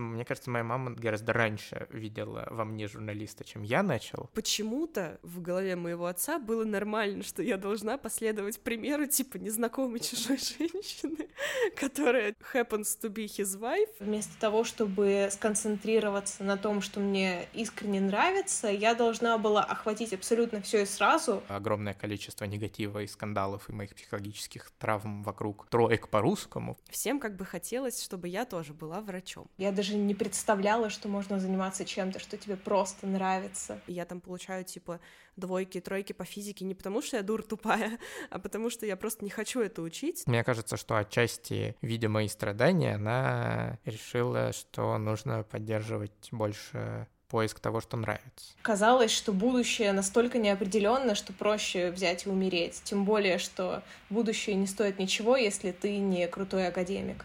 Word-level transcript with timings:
Мне 0.00 0.24
кажется, 0.24 0.50
моя 0.50 0.64
мама 0.64 0.92
гораздо 0.92 1.32
раньше 1.32 1.86
видела 1.90 2.46
во 2.50 2.64
мне 2.64 2.88
журналиста, 2.88 3.44
чем 3.44 3.62
я 3.62 3.82
начал. 3.82 4.30
Почему-то 4.34 5.18
в 5.22 5.40
голове 5.40 5.76
моего 5.76 6.06
отца 6.06 6.38
было 6.38 6.64
нормально, 6.64 7.22
что 7.22 7.42
я 7.42 7.56
должна 7.56 7.98
последовать 7.98 8.60
примеру 8.60 9.06
типа 9.06 9.36
незнакомой 9.36 10.00
чужой 10.00 10.38
женщины, 10.38 11.28
которая 11.76 12.34
happens 12.52 12.98
to 13.00 13.08
be 13.08 13.26
his 13.26 13.58
wife. 13.58 13.90
Вместо 14.00 14.38
того, 14.38 14.64
чтобы 14.64 15.28
сконцентрироваться 15.30 16.44
на 16.44 16.56
том, 16.56 16.80
что 16.80 17.00
мне 17.00 17.48
искренне 17.52 18.00
нравится, 18.00 18.68
я 18.68 18.94
должна 18.94 19.38
была 19.38 19.62
охватить 19.62 20.12
абсолютно 20.12 20.60
все 20.60 20.82
и 20.82 20.86
сразу. 20.86 21.42
Огромное 21.48 21.94
количество 21.94 22.44
негатива 22.44 23.00
и 23.00 23.06
скандалов 23.06 23.68
и 23.68 23.72
моих 23.72 23.94
психологических 23.94 24.70
травм 24.78 25.22
вокруг 25.22 25.66
троек 25.68 26.08
по-русскому. 26.08 26.76
Всем 26.90 27.20
как 27.20 27.36
бы 27.36 27.44
хотелось, 27.44 28.02
чтобы 28.02 28.28
я 28.28 28.44
тоже 28.44 28.74
была 28.74 29.00
врачом. 29.00 29.48
Я 29.58 29.72
даже 29.72 29.83
не 29.92 30.14
представляла, 30.14 30.88
что 30.90 31.08
можно 31.08 31.38
заниматься 31.38 31.84
чем-то, 31.84 32.18
что 32.18 32.36
тебе 32.36 32.56
просто 32.56 33.06
нравится. 33.06 33.80
Я 33.86 34.04
там 34.04 34.20
получаю, 34.20 34.64
типа, 34.64 35.00
двойки, 35.36 35.80
тройки 35.80 36.12
по 36.12 36.24
физике 36.24 36.64
не 36.64 36.74
потому, 36.74 37.02
что 37.02 37.16
я 37.16 37.22
дур 37.22 37.42
тупая, 37.42 37.98
а 38.30 38.38
потому 38.38 38.70
что 38.70 38.86
я 38.86 38.96
просто 38.96 39.24
не 39.24 39.30
хочу 39.30 39.60
это 39.60 39.82
учить. 39.82 40.24
Мне 40.26 40.42
кажется, 40.44 40.76
что 40.76 40.96
отчасти, 40.96 41.76
видя 41.82 42.08
мои 42.08 42.28
страдания, 42.28 42.94
она 42.94 43.78
решила, 43.84 44.52
что 44.52 44.96
нужно 44.98 45.42
поддерживать 45.42 46.28
больше 46.30 47.06
поиск 47.28 47.58
того, 47.58 47.80
что 47.80 47.96
нравится. 47.96 48.54
Казалось, 48.62 49.10
что 49.10 49.32
будущее 49.32 49.92
настолько 49.92 50.38
неопределенно, 50.38 51.16
что 51.16 51.32
проще 51.32 51.90
взять 51.90 52.26
и 52.26 52.28
умереть. 52.28 52.80
Тем 52.84 53.04
более, 53.04 53.38
что 53.38 53.82
будущее 54.08 54.54
не 54.54 54.68
стоит 54.68 55.00
ничего, 55.00 55.36
если 55.36 55.72
ты 55.72 55.98
не 55.98 56.28
крутой 56.28 56.68
академик. 56.68 57.24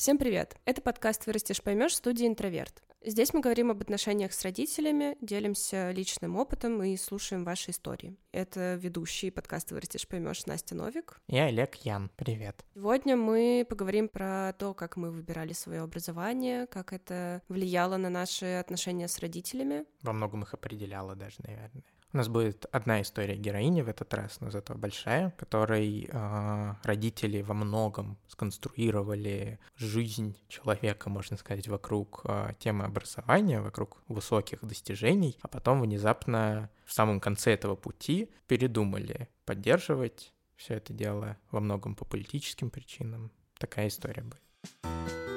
Всем 0.00 0.16
привет! 0.16 0.56
Это 0.64 0.80
подкаст 0.80 1.26
«Вырастешь, 1.26 1.62
поймешь» 1.62 1.94
студии 1.94 2.26
«Интроверт». 2.26 2.82
Здесь 3.04 3.34
мы 3.34 3.40
говорим 3.40 3.70
об 3.70 3.82
отношениях 3.82 4.32
с 4.32 4.42
родителями, 4.42 5.18
делимся 5.20 5.90
личным 5.90 6.36
опытом 6.36 6.82
и 6.82 6.96
слушаем 6.96 7.44
ваши 7.44 7.72
истории. 7.72 8.16
Это 8.32 8.76
ведущий 8.76 9.30
подкаста 9.30 9.74
«Вырастешь, 9.74 10.08
поймешь» 10.08 10.46
Настя 10.46 10.74
Новик. 10.74 11.20
И 11.28 11.36
Олег 11.36 11.74
Ян. 11.84 12.10
Привет. 12.16 12.64
Сегодня 12.74 13.14
мы 13.14 13.66
поговорим 13.68 14.08
про 14.08 14.54
то, 14.58 14.72
как 14.72 14.96
мы 14.96 15.10
выбирали 15.10 15.52
свое 15.52 15.82
образование, 15.82 16.66
как 16.66 16.94
это 16.94 17.42
влияло 17.48 17.98
на 17.98 18.08
наши 18.08 18.46
отношения 18.46 19.06
с 19.06 19.18
родителями. 19.18 19.84
Во 20.00 20.14
многом 20.14 20.44
их 20.44 20.54
определяло 20.54 21.14
даже, 21.14 21.36
наверное. 21.46 21.84
У 22.12 22.16
нас 22.16 22.28
будет 22.28 22.66
одна 22.72 23.02
история 23.02 23.36
героини 23.36 23.82
в 23.82 23.88
этот 23.88 24.12
раз, 24.14 24.40
но 24.40 24.50
зато 24.50 24.74
большая, 24.74 25.30
которой 25.38 26.08
э, 26.10 26.74
родители 26.82 27.40
во 27.40 27.54
многом 27.54 28.18
сконструировали 28.26 29.60
жизнь 29.76 30.36
человека, 30.48 31.08
можно 31.08 31.36
сказать, 31.36 31.68
вокруг 31.68 32.22
э, 32.24 32.54
темы 32.58 32.84
образования, 32.84 33.60
вокруг 33.60 34.02
высоких 34.08 34.58
достижений, 34.62 35.38
а 35.40 35.46
потом 35.46 35.82
внезапно 35.82 36.68
в 36.84 36.92
самом 36.92 37.20
конце 37.20 37.52
этого 37.52 37.76
пути 37.76 38.28
передумали 38.48 39.28
поддерживать 39.44 40.32
все 40.56 40.74
это 40.74 40.92
дело 40.92 41.36
во 41.52 41.60
многом 41.60 41.94
по 41.94 42.04
политическим 42.04 42.70
причинам. 42.70 43.30
Такая 43.56 43.86
история 43.86 44.22
будет. 44.22 45.29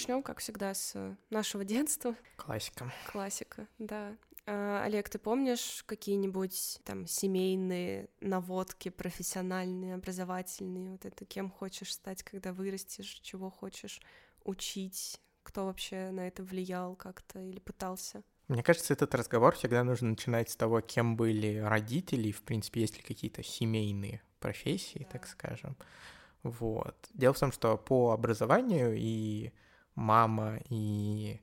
Начнем, 0.00 0.22
как 0.22 0.38
всегда, 0.38 0.74
с 0.74 1.16
нашего 1.30 1.64
детства. 1.66 2.14
Классика. 2.36 2.92
Классика, 3.12 3.66
да. 3.78 4.16
А, 4.46 4.82
Олег, 4.84 5.08
ты 5.08 5.18
помнишь 5.18 5.84
какие-нибудь 5.86 6.80
там 6.84 7.06
семейные 7.06 8.08
наводки, 8.20 8.88
профессиональные, 8.88 9.94
образовательные? 9.94 10.90
Вот 10.90 11.04
это 11.04 11.24
кем 11.24 11.50
хочешь 11.50 11.92
стать, 11.92 12.22
когда 12.22 12.52
вырастешь, 12.52 13.20
чего 13.22 13.50
хочешь 13.50 14.00
учить? 14.44 15.20
Кто 15.42 15.66
вообще 15.66 16.10
на 16.10 16.26
это 16.26 16.42
влиял 16.42 16.96
как-то 16.96 17.40
или 17.40 17.60
пытался? 17.60 18.22
Мне 18.48 18.62
кажется, 18.62 18.92
этот 18.92 19.14
разговор 19.14 19.54
всегда 19.54 19.84
нужно 19.84 20.08
начинать 20.10 20.50
с 20.50 20.56
того, 20.56 20.80
кем 20.80 21.16
были 21.16 21.58
родители, 21.58 22.32
в 22.32 22.42
принципе, 22.42 22.80
есть 22.80 22.96
ли 22.96 23.02
какие-то 23.02 23.44
семейные 23.44 24.22
профессии, 24.40 25.00
да. 25.04 25.18
так 25.18 25.28
скажем. 25.28 25.76
Вот. 26.42 26.96
Дело 27.14 27.32
в 27.34 27.38
том, 27.38 27.52
что 27.52 27.76
по 27.76 28.10
образованию 28.10 28.96
и 28.96 29.52
мама 30.00 30.58
и 30.68 31.40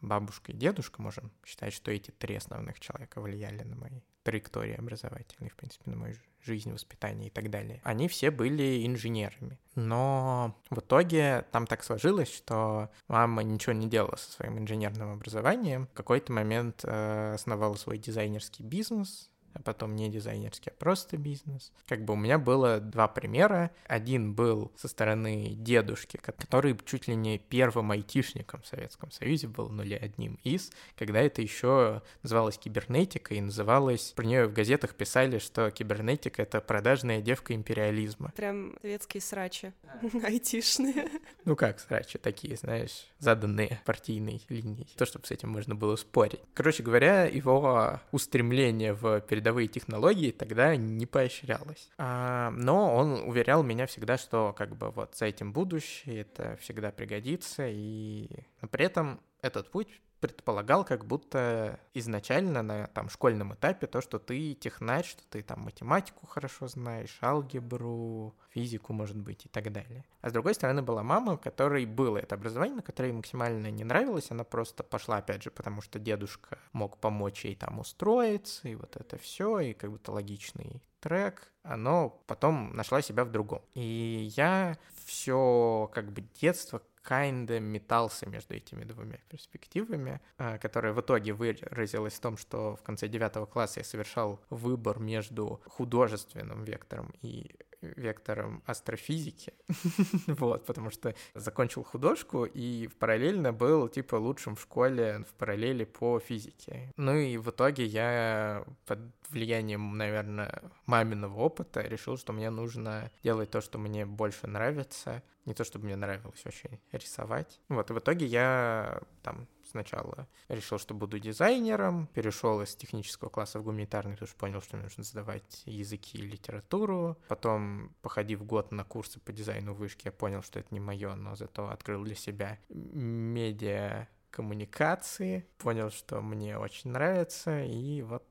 бабушка 0.00 0.52
и 0.52 0.56
дедушка, 0.56 1.00
можем 1.00 1.30
считать, 1.46 1.72
что 1.72 1.90
эти 1.90 2.10
три 2.10 2.34
основных 2.34 2.80
человека 2.80 3.20
влияли 3.20 3.62
на 3.62 3.76
мои 3.76 4.00
траектории 4.24 4.74
образовательные, 4.74 5.50
в 5.50 5.56
принципе, 5.56 5.90
на 5.90 5.96
мою 5.96 6.14
жизнь, 6.44 6.72
воспитание 6.72 7.28
и 7.28 7.30
так 7.30 7.50
далее. 7.50 7.80
Они 7.84 8.08
все 8.08 8.30
были 8.30 8.86
инженерами. 8.86 9.58
Но 9.74 10.56
в 10.70 10.80
итоге 10.80 11.46
там 11.52 11.66
так 11.66 11.84
сложилось, 11.84 12.32
что 12.32 12.90
мама 13.08 13.42
ничего 13.42 13.72
не 13.72 13.88
делала 13.88 14.16
со 14.16 14.32
своим 14.32 14.58
инженерным 14.58 15.12
образованием. 15.12 15.86
В 15.86 15.92
какой-то 15.92 16.32
момент 16.32 16.80
э, 16.84 17.32
основала 17.34 17.74
свой 17.74 17.98
дизайнерский 17.98 18.64
бизнес, 18.64 19.30
а 19.54 19.62
потом 19.62 19.96
не 19.96 20.08
дизайнерский, 20.08 20.70
а 20.70 20.74
просто 20.78 21.16
бизнес. 21.16 21.72
Как 21.86 22.04
бы 22.04 22.14
у 22.14 22.16
меня 22.16 22.38
было 22.38 22.80
два 22.80 23.08
примера. 23.08 23.70
Один 23.86 24.34
был 24.34 24.72
со 24.76 24.88
стороны 24.88 25.54
дедушки, 25.54 26.16
который 26.16 26.76
чуть 26.84 27.08
ли 27.08 27.14
не 27.14 27.38
первым 27.38 27.90
айтишником 27.90 28.62
в 28.62 28.66
Советском 28.66 29.10
Союзе 29.10 29.48
был, 29.48 29.68
ну 29.68 29.82
или 29.82 29.94
одним 29.94 30.38
из, 30.44 30.70
когда 30.96 31.20
это 31.20 31.42
еще 31.42 32.02
называлось 32.22 32.58
кибернетика, 32.58 33.34
и 33.34 33.40
называлось, 33.40 34.12
про 34.12 34.24
нее 34.24 34.46
в 34.46 34.52
газетах 34.52 34.94
писали, 34.94 35.38
что 35.38 35.70
кибернетика— 35.70 36.42
это 36.42 36.60
продажная 36.60 37.20
девка 37.20 37.54
империализма. 37.54 38.32
Прям 38.36 38.76
советские 38.80 39.20
срачи, 39.20 39.72
айтишные. 40.24 41.08
Ну 41.44 41.56
как 41.56 41.80
срачи, 41.80 42.18
такие, 42.18 42.56
знаешь, 42.56 43.06
заданные 43.18 43.80
партийной 43.84 44.42
линией. 44.48 44.88
То, 44.96 45.06
чтобы 45.06 45.26
с 45.26 45.30
этим 45.30 45.50
можно 45.50 45.74
было 45.74 45.96
спорить. 45.96 46.40
Короче 46.54 46.82
говоря, 46.82 47.24
его 47.24 48.00
устремление 48.12 48.92
в 48.94 49.20
перед 49.20 49.41
передовые 49.42 49.66
технологии 49.66 50.30
тогда 50.30 50.76
не 50.76 51.04
поощрялось. 51.04 51.90
А, 51.98 52.50
но 52.52 52.94
он 52.94 53.28
уверял 53.28 53.64
меня 53.64 53.86
всегда, 53.86 54.16
что 54.16 54.54
как 54.56 54.76
бы 54.76 54.90
вот 54.90 55.16
за 55.16 55.26
этим 55.26 55.52
будущее, 55.52 56.20
это 56.20 56.56
всегда 56.60 56.92
пригодится, 56.92 57.66
и 57.68 58.28
но 58.60 58.68
при 58.68 58.84
этом 58.84 59.20
этот 59.42 59.68
путь 59.72 60.00
предполагал 60.22 60.84
как 60.84 61.04
будто 61.04 61.80
изначально 61.94 62.62
на 62.62 62.86
там 62.86 63.10
школьном 63.10 63.54
этапе 63.54 63.88
то, 63.88 64.00
что 64.00 64.20
ты 64.20 64.54
технач, 64.54 65.10
что 65.10 65.22
ты 65.28 65.42
там 65.42 65.62
математику 65.62 66.26
хорошо 66.28 66.68
знаешь, 66.68 67.18
алгебру, 67.20 68.32
физику, 68.50 68.92
может 68.92 69.16
быть, 69.16 69.46
и 69.46 69.48
так 69.48 69.72
далее. 69.72 70.04
А 70.20 70.30
с 70.30 70.32
другой 70.32 70.54
стороны 70.54 70.80
была 70.80 71.02
мама, 71.02 71.32
у 71.32 71.38
которой 71.38 71.84
было 71.86 72.18
это 72.18 72.36
образование, 72.36 72.76
но 72.76 72.82
которой 72.82 73.10
максимально 73.10 73.72
не 73.72 73.82
нравилось, 73.82 74.30
она 74.30 74.44
просто 74.44 74.84
пошла, 74.84 75.16
опять 75.16 75.42
же, 75.42 75.50
потому 75.50 75.82
что 75.82 75.98
дедушка 75.98 76.56
мог 76.72 76.98
помочь 76.98 77.44
ей 77.44 77.56
там 77.56 77.80
устроиться, 77.80 78.68
и 78.68 78.76
вот 78.76 78.94
это 78.94 79.18
все, 79.18 79.58
и 79.58 79.72
как 79.72 79.90
будто 79.90 80.12
логичный 80.12 80.82
трек, 81.00 81.52
оно 81.64 82.22
потом 82.28 82.76
нашла 82.76 83.02
себя 83.02 83.24
в 83.24 83.32
другом. 83.32 83.62
И 83.74 84.30
я 84.36 84.78
все 85.04 85.90
как 85.92 86.12
бы 86.12 86.22
детство 86.40 86.80
kinda 87.08 87.60
метался 87.60 88.28
между 88.28 88.54
этими 88.54 88.84
двумя 88.84 89.18
перспективами, 89.28 90.20
а, 90.38 90.58
которая 90.58 90.92
в 90.92 91.00
итоге 91.00 91.32
выразилась 91.32 92.14
в 92.14 92.20
том, 92.20 92.36
что 92.36 92.76
в 92.76 92.82
конце 92.82 93.08
девятого 93.08 93.46
класса 93.46 93.80
я 93.80 93.84
совершал 93.84 94.40
выбор 94.50 94.98
между 94.98 95.60
художественным 95.66 96.64
вектором 96.64 97.12
и 97.22 97.50
вектором 97.82 98.62
астрофизики, 98.66 99.52
вот, 100.26 100.64
потому 100.66 100.90
что 100.90 101.14
закончил 101.34 101.84
художку 101.84 102.44
и 102.44 102.88
параллельно 102.98 103.52
был, 103.52 103.88
типа, 103.88 104.16
лучшим 104.16 104.56
в 104.56 104.62
школе 104.62 105.24
в 105.28 105.34
параллели 105.34 105.84
по 105.84 106.18
физике. 106.20 106.92
Ну 106.96 107.14
и 107.16 107.36
в 107.36 107.50
итоге 107.50 107.84
я 107.84 108.64
под 108.86 109.00
влиянием, 109.30 109.96
наверное, 109.96 110.62
маминого 110.86 111.40
опыта 111.40 111.80
решил, 111.80 112.16
что 112.16 112.32
мне 112.32 112.50
нужно 112.50 113.10
делать 113.22 113.50
то, 113.50 113.60
что 113.60 113.78
мне 113.78 114.06
больше 114.06 114.46
нравится, 114.46 115.22
не 115.44 115.54
то, 115.54 115.64
чтобы 115.64 115.86
мне 115.86 115.96
нравилось 115.96 116.44
очень 116.46 116.80
рисовать. 116.92 117.60
Вот, 117.68 117.90
и 117.90 117.94
в 117.94 117.98
итоге 117.98 118.26
я 118.26 119.00
там 119.22 119.48
сначала 119.72 120.28
решил, 120.48 120.78
что 120.78 120.94
буду 120.94 121.18
дизайнером, 121.18 122.06
перешел 122.14 122.62
из 122.62 122.74
технического 122.74 123.28
класса 123.28 123.58
в 123.58 123.64
гуманитарный, 123.64 124.12
потому 124.12 124.28
что 124.28 124.38
понял, 124.38 124.60
что 124.60 124.76
мне 124.76 124.84
нужно 124.84 125.04
сдавать 125.04 125.62
языки 125.66 126.18
и 126.18 126.22
литературу. 126.22 127.18
Потом, 127.28 127.94
походив 128.02 128.44
год 128.44 128.70
на 128.70 128.84
курсы 128.84 129.18
по 129.20 129.32
дизайну 129.32 129.74
вышки, 129.74 130.06
я 130.06 130.12
понял, 130.12 130.42
что 130.42 130.60
это 130.60 130.68
не 130.70 130.80
мое, 130.80 131.14
но 131.14 131.34
зато 131.34 131.68
открыл 131.68 132.04
для 132.04 132.14
себя 132.14 132.58
медиа 132.68 134.08
коммуникации, 134.30 135.46
понял, 135.58 135.90
что 135.90 136.20
мне 136.22 136.58
очень 136.58 136.90
нравится, 136.90 137.62
и 137.62 138.02
вот 138.02 138.24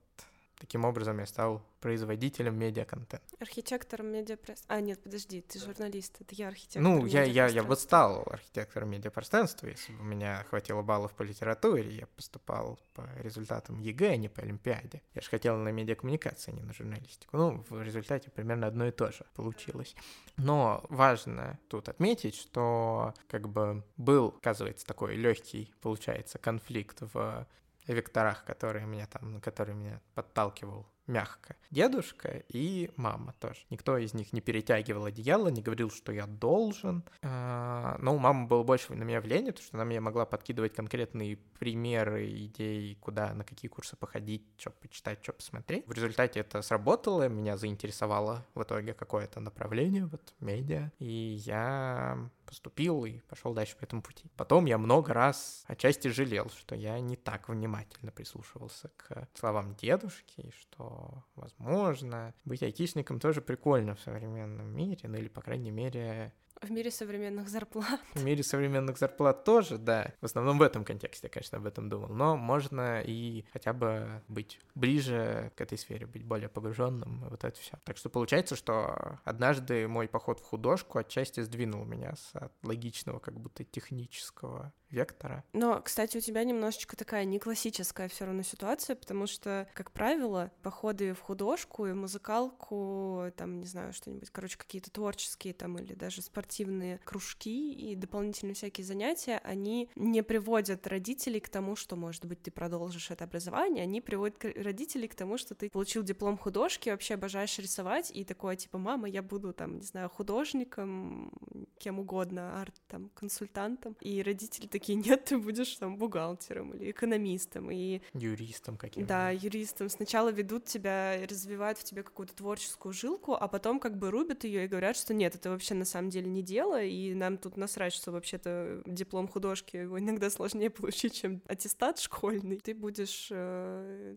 Таким 0.62 0.86
образом, 0.86 1.18
я 1.18 1.26
стал 1.26 1.64
производителем 1.80 2.56
медиаконтента. 2.56 3.20
Архитектором 3.40 4.12
медиапространства. 4.12 4.76
А, 4.76 4.80
нет, 4.80 5.02
подожди, 5.02 5.42
ты 5.42 5.58
журналист, 5.58 6.22
это 6.22 6.36
я 6.36 6.50
архитектор 6.50 6.84
Ну, 6.84 7.08
я, 7.08 7.24
я, 7.24 7.48
я 7.48 7.64
бы 7.64 7.76
стал 7.76 8.28
архитектором 8.30 8.92
медиапространства, 8.92 9.66
если 9.66 9.92
бы 9.92 10.02
у 10.02 10.04
меня 10.04 10.46
хватило 10.52 10.84
баллов 10.84 11.14
по 11.16 11.24
литературе, 11.24 11.90
я 11.90 12.06
поступал 12.06 12.80
по 12.94 13.10
результатам 13.24 13.80
ЕГЭ, 13.80 14.12
а 14.12 14.16
не 14.18 14.30
по 14.30 14.44
Олимпиаде. 14.44 15.02
Я 15.16 15.22
же 15.24 15.30
хотел 15.30 15.58
на 15.58 15.70
медиакоммуникации, 15.70 16.52
а 16.52 16.54
не 16.54 16.62
на 16.62 16.74
журналистику. 16.74 17.36
Ну, 17.36 17.66
в 17.68 17.82
результате 17.82 18.30
примерно 18.30 18.68
одно 18.68 18.86
и 18.86 18.92
то 18.92 19.12
же 19.12 19.26
получилось. 19.34 19.96
Но 20.38 20.86
важно 20.90 21.60
тут 21.70 21.90
отметить, 21.90 22.36
что 22.36 23.16
как 23.28 23.50
бы 23.50 23.84
был, 23.98 24.36
оказывается, 24.38 24.86
такой 24.86 25.16
легкий, 25.16 25.74
получается, 25.82 26.38
конфликт 26.38 27.00
в 27.02 27.48
векторах, 27.94 28.44
которые 28.46 28.86
меня 28.86 29.08
там, 29.08 29.42
которые 29.42 29.76
меня 29.76 30.02
подталкивал 30.14 30.88
мягко. 31.08 31.56
Дедушка 31.70 32.44
и 32.48 32.90
мама 32.96 33.34
тоже. 33.40 33.60
Никто 33.70 33.98
из 33.98 34.14
них 34.14 34.34
не 34.34 34.42
перетягивал 34.42 35.06
одеяло, 35.06 35.50
не 35.50 35.62
говорил, 35.62 35.92
что 35.92 36.12
я 36.12 36.26
должен. 36.26 37.04
А, 37.22 37.98
но 38.00 38.16
у 38.16 38.18
мамы 38.18 38.48
было 38.48 38.64
больше 38.64 38.94
на 38.94 39.04
меня 39.04 39.22
влияния, 39.22 39.52
потому 39.52 39.66
что 39.66 39.78
она 39.78 39.86
мне 39.86 40.00
могла 40.00 40.26
подкидывать 40.26 40.74
конкретные 40.74 41.38
примеры, 41.60 42.30
идеи, 42.46 42.96
куда, 42.96 43.34
на 43.34 43.44
какие 43.44 43.70
курсы 43.70 43.96
походить, 43.96 44.44
что 44.58 44.72
почитать, 44.72 45.20
что 45.22 45.34
посмотреть. 45.34 45.88
В 45.88 45.92
результате 45.92 46.40
это 46.40 46.62
сработало, 46.62 47.28
меня 47.28 47.58
заинтересовало 47.58 48.46
в 48.54 48.64
итоге 48.64 48.94
какое-то 48.94 49.40
направление, 49.40 50.06
вот 50.06 50.34
медиа, 50.40 50.92
и 51.00 51.42
я 51.46 52.30
поступил 52.52 53.06
и 53.06 53.20
пошел 53.30 53.54
дальше 53.54 53.78
по 53.78 53.86
этому 53.86 54.02
пути. 54.02 54.30
Потом 54.36 54.66
я 54.66 54.78
много 54.78 55.14
раз 55.14 55.64
отчасти 55.68 56.10
жалел, 56.10 56.50
что 56.50 56.76
я 56.76 57.00
не 57.00 57.16
так 57.16 57.48
внимательно 57.48 58.12
прислушивался 58.12 58.90
к 58.98 59.30
словам 59.34 59.74
дедушки, 59.76 60.54
что, 60.60 61.24
возможно, 61.36 62.34
быть 62.44 62.62
айтишником 62.62 63.22
тоже 63.22 63.40
прикольно 63.42 63.96
в 63.96 64.02
современном 64.02 64.68
мире, 64.68 65.08
ну 65.08 65.18
или, 65.18 65.30
по 65.30 65.42
крайней 65.42 65.72
мере, 65.72 66.34
в 66.62 66.72
мире 66.72 66.92
современных 66.92 67.50
зарплат. 67.50 68.00
В 68.14 68.24
мире 68.24 68.44
современных 68.44 68.98
зарплат 68.98 69.44
тоже, 69.44 69.78
да. 69.78 70.14
В 70.22 70.26
основном 70.26 70.58
в 70.58 70.62
этом 70.62 70.86
контексте, 70.86 71.30
конечно, 71.30 71.58
об 71.58 71.66
этом 71.66 71.90
думал. 71.90 72.10
Но 72.10 72.38
можно 72.38 73.02
и 73.02 73.46
хотя 73.52 73.74
бы 73.74 74.22
быть 74.28 74.60
ближе 74.76 75.52
к 75.56 75.62
этой 75.62 75.78
сфере, 75.78 76.06
быть 76.06 76.24
более 76.24 76.50
погруженным, 76.50 77.22
вот 77.30 77.44
это 77.44 77.60
все. 77.60 77.80
Так 77.84 77.98
что 77.98 78.10
получается, 78.10 78.56
что 78.56 79.20
однажды 79.24 79.88
мой 79.88 80.08
поход 80.08 80.40
в 80.40 80.44
художку 80.44 81.00
отчасти 81.00 81.42
сдвинул 81.42 81.84
меня 81.86 82.16
с 82.16 82.34
логичного, 82.64 83.20
как 83.20 83.40
будто 83.40 83.64
технического 83.64 84.74
вектора. 84.92 85.44
Но, 85.54 85.82
кстати, 85.82 86.18
у 86.18 86.22
тебя 86.22 86.44
немножечко 86.44 86.96
такая 86.96 87.24
не 87.26 87.40
классическая 87.40 88.08
все 88.10 88.26
равно 88.26 88.44
ситуация, 88.44 88.96
потому 88.96 89.26
что, 89.26 89.68
как 89.74 89.92
правило, 89.92 90.52
походы 90.62 91.14
в 91.14 91.22
художку 91.22 91.88
и 91.88 91.94
музыкалку, 91.94 93.32
там, 93.38 93.60
не 93.60 93.66
знаю, 93.66 93.94
что-нибудь, 93.94 94.30
короче, 94.30 94.58
какие-то 94.58 94.92
творческие 94.92 95.54
там 95.54 95.78
или 95.78 95.94
даже 95.94 96.22
спортивные 96.52 97.00
кружки 97.06 97.72
и 97.72 97.96
дополнительные 97.96 98.56
всякие 98.56 98.86
занятия, 98.86 99.40
они 99.44 99.90
не 99.96 100.22
приводят 100.22 100.86
родителей 100.86 101.40
к 101.40 101.48
тому, 101.48 101.78
что, 101.78 101.96
может 101.96 102.26
быть, 102.26 102.42
ты 102.42 102.52
продолжишь 102.52 103.10
это 103.10 103.24
образование, 103.24 103.84
они 103.84 104.02
приводят 104.02 104.44
родителей 104.58 105.08
к 105.08 105.16
тому, 105.16 105.38
что 105.38 105.56
ты 105.56 105.70
получил 105.70 106.04
диплом 106.04 106.38
художки, 106.38 106.90
вообще 106.90 107.14
обожаешь 107.14 107.58
рисовать, 107.58 108.12
и 108.14 108.26
такое, 108.26 108.58
типа, 108.58 108.78
мама, 108.78 109.08
я 109.08 109.22
буду 109.22 109.54
там, 109.54 109.78
не 109.78 109.84
знаю, 109.84 110.10
художником, 110.10 111.32
кем 111.78 112.00
угодно, 112.00 112.62
арт, 112.62 112.76
там, 112.88 113.10
консультантом, 113.16 113.96
и 114.02 114.22
родители 114.22 114.68
такие 114.68 114.96
нет, 114.96 115.24
ты 115.26 115.38
будешь 115.38 115.78
там 115.78 115.96
бухгалтером 115.98 116.74
или 116.74 116.92
экономистом. 116.92 117.72
И... 117.72 118.02
Юристом 118.14 118.76
каким-то. 118.76 119.08
Да, 119.08 119.30
юристом. 119.30 119.88
Сначала 119.90 120.30
ведут 120.30 120.66
тебя, 120.66 121.16
развивают 121.30 121.78
в 121.78 121.86
тебе 121.86 122.04
какую-то 122.04 122.36
творческую 122.36 122.92
жилку, 122.92 123.36
а 123.36 123.48
потом 123.48 123.80
как 123.80 123.98
бы 123.98 124.12
рубят 124.12 124.44
ее 124.44 124.66
и 124.66 124.68
говорят, 124.68 124.98
что 124.98 125.14
нет, 125.14 125.36
это 125.36 125.50
вообще 125.50 125.76
на 125.76 125.86
самом 125.86 126.10
деле 126.10 126.30
не 126.30 126.41
дело, 126.42 126.82
и 126.82 127.14
нам 127.14 127.38
тут 127.38 127.58
насрать, 127.58 127.94
что 127.94 128.12
вообще-то 128.12 128.82
диплом 128.86 129.28
художки 129.28 129.78
его 129.78 130.00
иногда 130.00 130.30
сложнее 130.30 130.70
получить, 130.82 131.14
чем 131.14 131.42
аттестат 131.48 132.00
школьный. 132.00 132.58
Ты 132.58 132.74
будешь 132.74 133.28
э, 133.32 134.16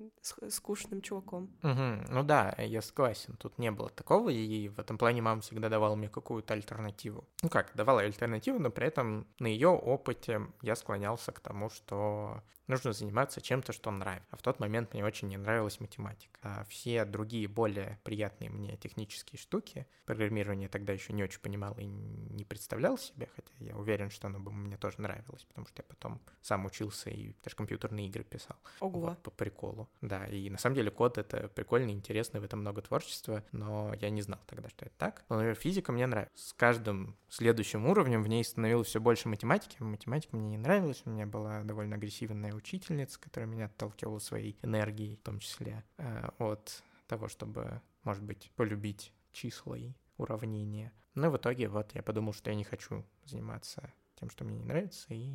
скучным 0.48 1.00
чуваком. 1.00 1.50
Угу. 1.62 2.12
Ну 2.12 2.22
да, 2.22 2.54
я 2.58 2.82
согласен. 2.82 3.36
Тут 3.36 3.58
не 3.58 3.70
было 3.70 3.90
такого, 3.90 4.30
и 4.30 4.68
в 4.68 4.78
этом 4.78 4.98
плане 4.98 5.22
мама 5.22 5.40
всегда 5.40 5.68
давала 5.68 5.94
мне 5.94 6.08
какую-то 6.08 6.54
альтернативу. 6.54 7.24
Ну 7.42 7.48
как, 7.48 7.72
давала 7.74 8.00
альтернативу, 8.00 8.58
но 8.58 8.70
при 8.70 8.86
этом 8.86 9.26
на 9.38 9.46
ее 9.46 9.68
опыте 9.68 10.42
я 10.62 10.76
склонялся 10.76 11.32
к 11.32 11.40
тому, 11.40 11.70
что 11.70 12.42
нужно 12.66 12.92
заниматься 12.92 13.40
чем-то, 13.40 13.72
что 13.72 13.90
нравится. 13.90 14.28
А 14.30 14.36
в 14.36 14.42
тот 14.42 14.60
момент 14.60 14.92
мне 14.94 15.04
очень 15.04 15.28
не 15.28 15.36
нравилась 15.36 15.80
математика. 15.80 16.38
А 16.42 16.64
все 16.64 17.04
другие 17.04 17.48
более 17.48 17.98
приятные 18.04 18.50
мне 18.50 18.76
технические 18.76 19.38
штуки, 19.38 19.86
программирование 20.04 20.68
тогда 20.68 20.92
еще 20.92 21.12
не 21.12 21.22
очень 21.22 21.40
понимал 21.40 21.74
и 21.78 21.84
не 21.84 22.44
представлял 22.44 22.98
себе, 22.98 23.28
хотя 23.34 23.52
я 23.58 23.76
уверен, 23.76 24.10
что 24.10 24.28
оно 24.28 24.38
бы 24.38 24.52
мне 24.52 24.76
тоже 24.76 25.00
нравилось, 25.00 25.44
потому 25.44 25.66
что 25.66 25.82
я 25.82 25.84
потом 25.88 26.20
сам 26.40 26.64
учился 26.64 27.10
и 27.10 27.34
даже 27.42 27.56
компьютерные 27.56 28.08
игры 28.08 28.24
писал. 28.24 28.56
Ого. 28.80 29.00
Вот, 29.00 29.22
по 29.22 29.30
приколу. 29.30 29.88
Да, 30.00 30.26
и 30.26 30.50
на 30.50 30.58
самом 30.58 30.76
деле 30.76 30.90
код— 30.90 31.18
это 31.18 31.48
прикольно, 31.48 31.90
интересно, 31.90 32.40
в 32.40 32.44
этом 32.44 32.60
много 32.60 32.82
творчества, 32.82 33.44
но 33.52 33.94
я 34.00 34.10
не 34.10 34.22
знал 34.22 34.40
тогда, 34.46 34.68
что 34.68 34.86
это 34.86 34.94
так. 34.96 35.24
Но, 35.28 35.36
например, 35.36 35.56
физика 35.56 35.92
мне 35.92 36.06
нравится. 36.06 36.48
С 36.48 36.52
каждым 36.52 37.16
следующим 37.28 37.86
уровнем 37.86 38.22
в 38.22 38.28
ней 38.28 38.44
становилось 38.44 38.88
все 38.88 39.00
больше 39.00 39.28
математики. 39.28 39.76
Математика 39.80 40.36
мне 40.36 40.50
не 40.50 40.58
нравилась, 40.58 41.02
у 41.04 41.10
меня 41.10 41.26
была 41.26 41.62
довольно 41.62 41.96
агрессивная 41.96 42.53
учительница, 42.54 43.20
которая 43.20 43.48
меня 43.48 43.66
отталкивала 43.66 44.18
своей 44.18 44.58
энергией, 44.62 45.16
в 45.16 45.22
том 45.22 45.38
числе 45.38 45.84
э, 45.98 46.28
от 46.38 46.82
того, 47.06 47.28
чтобы, 47.28 47.80
может 48.02 48.22
быть, 48.22 48.50
полюбить 48.56 49.12
числа 49.32 49.76
и 49.76 49.92
уравнения. 50.16 50.92
Но 51.14 51.30
в 51.30 51.36
итоге 51.36 51.68
вот 51.68 51.94
я 51.94 52.02
подумал, 52.02 52.32
что 52.32 52.50
я 52.50 52.56
не 52.56 52.64
хочу 52.64 53.04
заниматься 53.24 53.92
тем, 54.16 54.30
что 54.30 54.44
мне 54.44 54.58
не 54.58 54.64
нравится, 54.64 55.06
и 55.12 55.32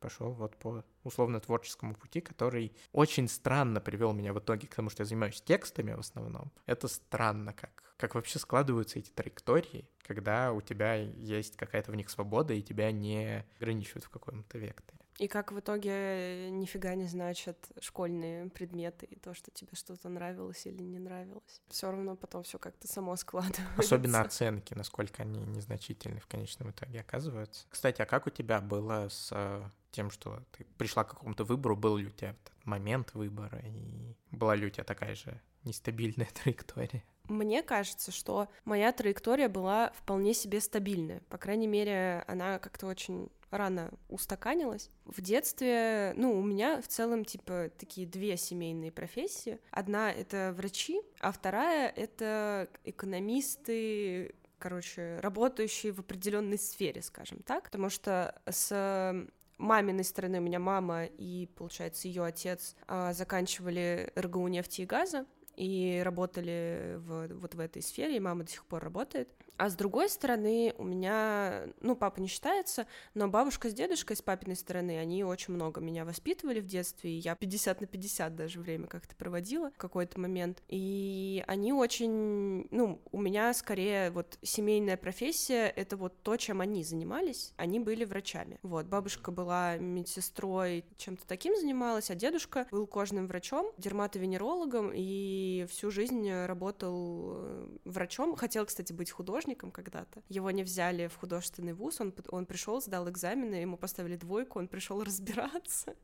пошел 0.00 0.32
вот 0.32 0.56
по 0.56 0.84
условно-творческому 1.04 1.94
пути, 1.94 2.20
который 2.20 2.72
очень 2.92 3.28
странно 3.28 3.80
привел 3.80 4.12
меня 4.12 4.32
в 4.32 4.38
итоге 4.38 4.68
к 4.68 4.74
тому, 4.74 4.90
что 4.90 5.02
я 5.02 5.06
занимаюсь 5.06 5.42
текстами 5.42 5.92
в 5.92 6.00
основном. 6.00 6.52
Это 6.66 6.88
странно, 6.88 7.52
как, 7.52 7.82
как 7.96 8.14
вообще 8.14 8.38
складываются 8.38 8.98
эти 8.98 9.10
траектории, 9.10 9.88
когда 10.02 10.52
у 10.52 10.60
тебя 10.60 10.94
есть 10.94 11.56
какая-то 11.56 11.92
в 11.92 11.96
них 11.96 12.10
свобода, 12.10 12.54
и 12.54 12.62
тебя 12.62 12.92
не 12.92 13.44
ограничивают 13.56 14.04
в 14.04 14.10
каком-то 14.10 14.58
векторе. 14.58 14.97
И 15.18 15.26
как 15.26 15.50
в 15.50 15.58
итоге 15.58 16.48
нифига 16.50 16.94
не 16.94 17.06
значат 17.06 17.58
школьные 17.80 18.48
предметы 18.50 19.04
и 19.04 19.16
то, 19.16 19.34
что 19.34 19.50
тебе 19.50 19.70
что-то 19.74 20.08
нравилось 20.08 20.64
или 20.64 20.80
не 20.80 21.00
нравилось. 21.00 21.60
Все 21.68 21.90
равно 21.90 22.14
потом 22.14 22.44
все 22.44 22.58
как-то 22.58 22.86
само 22.86 23.16
складывается. 23.16 23.72
Особенно 23.76 24.20
оценки, 24.20 24.74
насколько 24.74 25.22
они 25.22 25.40
незначительны 25.40 26.20
в 26.20 26.26
конечном 26.26 26.70
итоге 26.70 27.00
оказываются. 27.00 27.66
Кстати, 27.68 28.00
а 28.00 28.06
как 28.06 28.28
у 28.28 28.30
тебя 28.30 28.60
было 28.60 29.08
с 29.08 29.30
э, 29.32 29.68
тем, 29.90 30.12
что 30.12 30.40
ты 30.52 30.64
пришла 30.76 31.02
к 31.02 31.10
какому-то 31.10 31.42
выбору, 31.42 31.74
был 31.74 31.96
ли 31.96 32.06
у 32.06 32.10
тебя 32.10 32.30
этот 32.30 32.52
момент 32.64 33.12
выбора, 33.14 33.58
и 33.64 34.14
была 34.30 34.54
ли 34.54 34.66
у 34.66 34.70
тебя 34.70 34.84
такая 34.84 35.16
же 35.16 35.40
нестабильная 35.64 36.28
траектория? 36.42 37.02
Мне 37.24 37.62
кажется, 37.62 38.12
что 38.12 38.48
моя 38.64 38.92
траектория 38.92 39.48
была 39.48 39.90
вполне 39.90 40.32
себе 40.32 40.60
стабильная. 40.60 41.20
По 41.28 41.36
крайней 41.36 41.66
мере, 41.66 42.24
она 42.26 42.58
как-то 42.58 42.86
очень 42.86 43.28
рано 43.50 43.90
устаканилась. 44.08 44.90
В 45.04 45.20
детстве, 45.20 46.12
ну, 46.16 46.38
у 46.38 46.42
меня 46.42 46.80
в 46.80 46.88
целом, 46.88 47.24
типа, 47.24 47.70
такие 47.78 48.06
две 48.06 48.36
семейные 48.36 48.92
профессии. 48.92 49.58
Одна— 49.70 50.12
это 50.12 50.54
врачи, 50.56 51.00
а 51.20 51.32
вторая— 51.32 51.88
это 51.96 52.68
экономисты, 52.84 54.34
короче, 54.58 55.18
работающие 55.20 55.92
в 55.92 56.00
определенной 56.00 56.58
сфере, 56.58 57.02
скажем 57.02 57.38
так, 57.42 57.64
потому 57.64 57.90
что 57.90 58.40
с 58.46 59.26
маминой 59.58 60.04
стороны 60.04 60.38
у 60.38 60.42
меня 60.42 60.58
мама 60.58 61.04
и, 61.04 61.48
получается, 61.56 62.08
ее 62.08 62.24
отец 62.24 62.76
а, 62.86 63.12
заканчивали 63.12 64.12
РГУ 64.16 64.46
нефти 64.48 64.82
и 64.82 64.86
газа 64.86 65.26
и 65.56 66.00
работали 66.04 66.94
в, 66.98 67.28
вот 67.34 67.54
в 67.54 67.60
этой 67.60 67.82
сфере, 67.82 68.16
и 68.16 68.20
мама 68.20 68.44
до 68.44 68.50
сих 68.52 68.64
пор 68.64 68.84
работает. 68.84 69.28
А 69.58 69.70
с 69.70 69.74
другой 69.74 70.08
стороны, 70.08 70.72
у 70.78 70.84
меня, 70.84 71.64
ну, 71.80 71.96
папа 71.96 72.20
не 72.20 72.28
считается, 72.28 72.86
но 73.14 73.26
бабушка 73.26 73.68
с 73.68 73.74
дедушкой 73.74 74.16
с 74.16 74.22
папиной 74.22 74.54
стороны, 74.54 74.98
они 74.98 75.24
очень 75.24 75.52
много 75.52 75.80
меня 75.80 76.04
воспитывали 76.04 76.60
в 76.60 76.66
детстве, 76.66 77.10
и 77.10 77.18
я 77.18 77.34
50 77.34 77.80
на 77.80 77.86
50 77.88 78.36
даже 78.36 78.60
время 78.60 78.86
как-то 78.86 79.16
проводила 79.16 79.72
в 79.72 79.76
какой-то 79.76 80.20
момент. 80.20 80.62
И 80.68 81.42
они 81.48 81.72
очень, 81.72 82.68
ну, 82.70 83.00
у 83.10 83.20
меня 83.20 83.52
скорее 83.52 84.12
вот 84.12 84.38
семейная 84.42 84.96
профессия— 84.96 85.66
это 85.76 85.96
вот 85.96 86.22
то, 86.22 86.36
чем 86.36 86.60
они 86.60 86.84
занимались. 86.84 87.52
Они 87.56 87.80
были 87.80 88.04
врачами. 88.04 88.60
Вот, 88.62 88.86
бабушка 88.86 89.32
была 89.32 89.76
медсестрой, 89.76 90.84
чем-то 90.98 91.26
таким 91.26 91.56
занималась, 91.56 92.12
а 92.12 92.14
дедушка 92.14 92.68
был 92.70 92.86
кожным 92.86 93.26
врачом, 93.26 93.72
дерматовенерологом, 93.76 94.92
и 94.94 95.66
всю 95.68 95.90
жизнь 95.90 96.30
работал 96.30 97.32
э, 97.38 97.76
врачом. 97.84 98.36
Хотел, 98.36 98.64
кстати, 98.64 98.92
быть 98.92 99.10
художником, 99.10 99.47
художником 99.48 99.70
когда-то. 99.70 100.22
Его 100.28 100.50
не 100.50 100.62
взяли 100.62 101.06
в 101.06 101.16
художественный 101.16 101.72
вуз, 101.72 102.00
он, 102.00 102.14
он 102.28 102.46
пришел, 102.46 102.80
сдал 102.80 103.08
экзамены, 103.08 103.56
ему 103.56 103.76
поставили 103.76 104.16
двойку, 104.16 104.58
он 104.58 104.68
пришел 104.68 105.02
разбираться. 105.04 105.94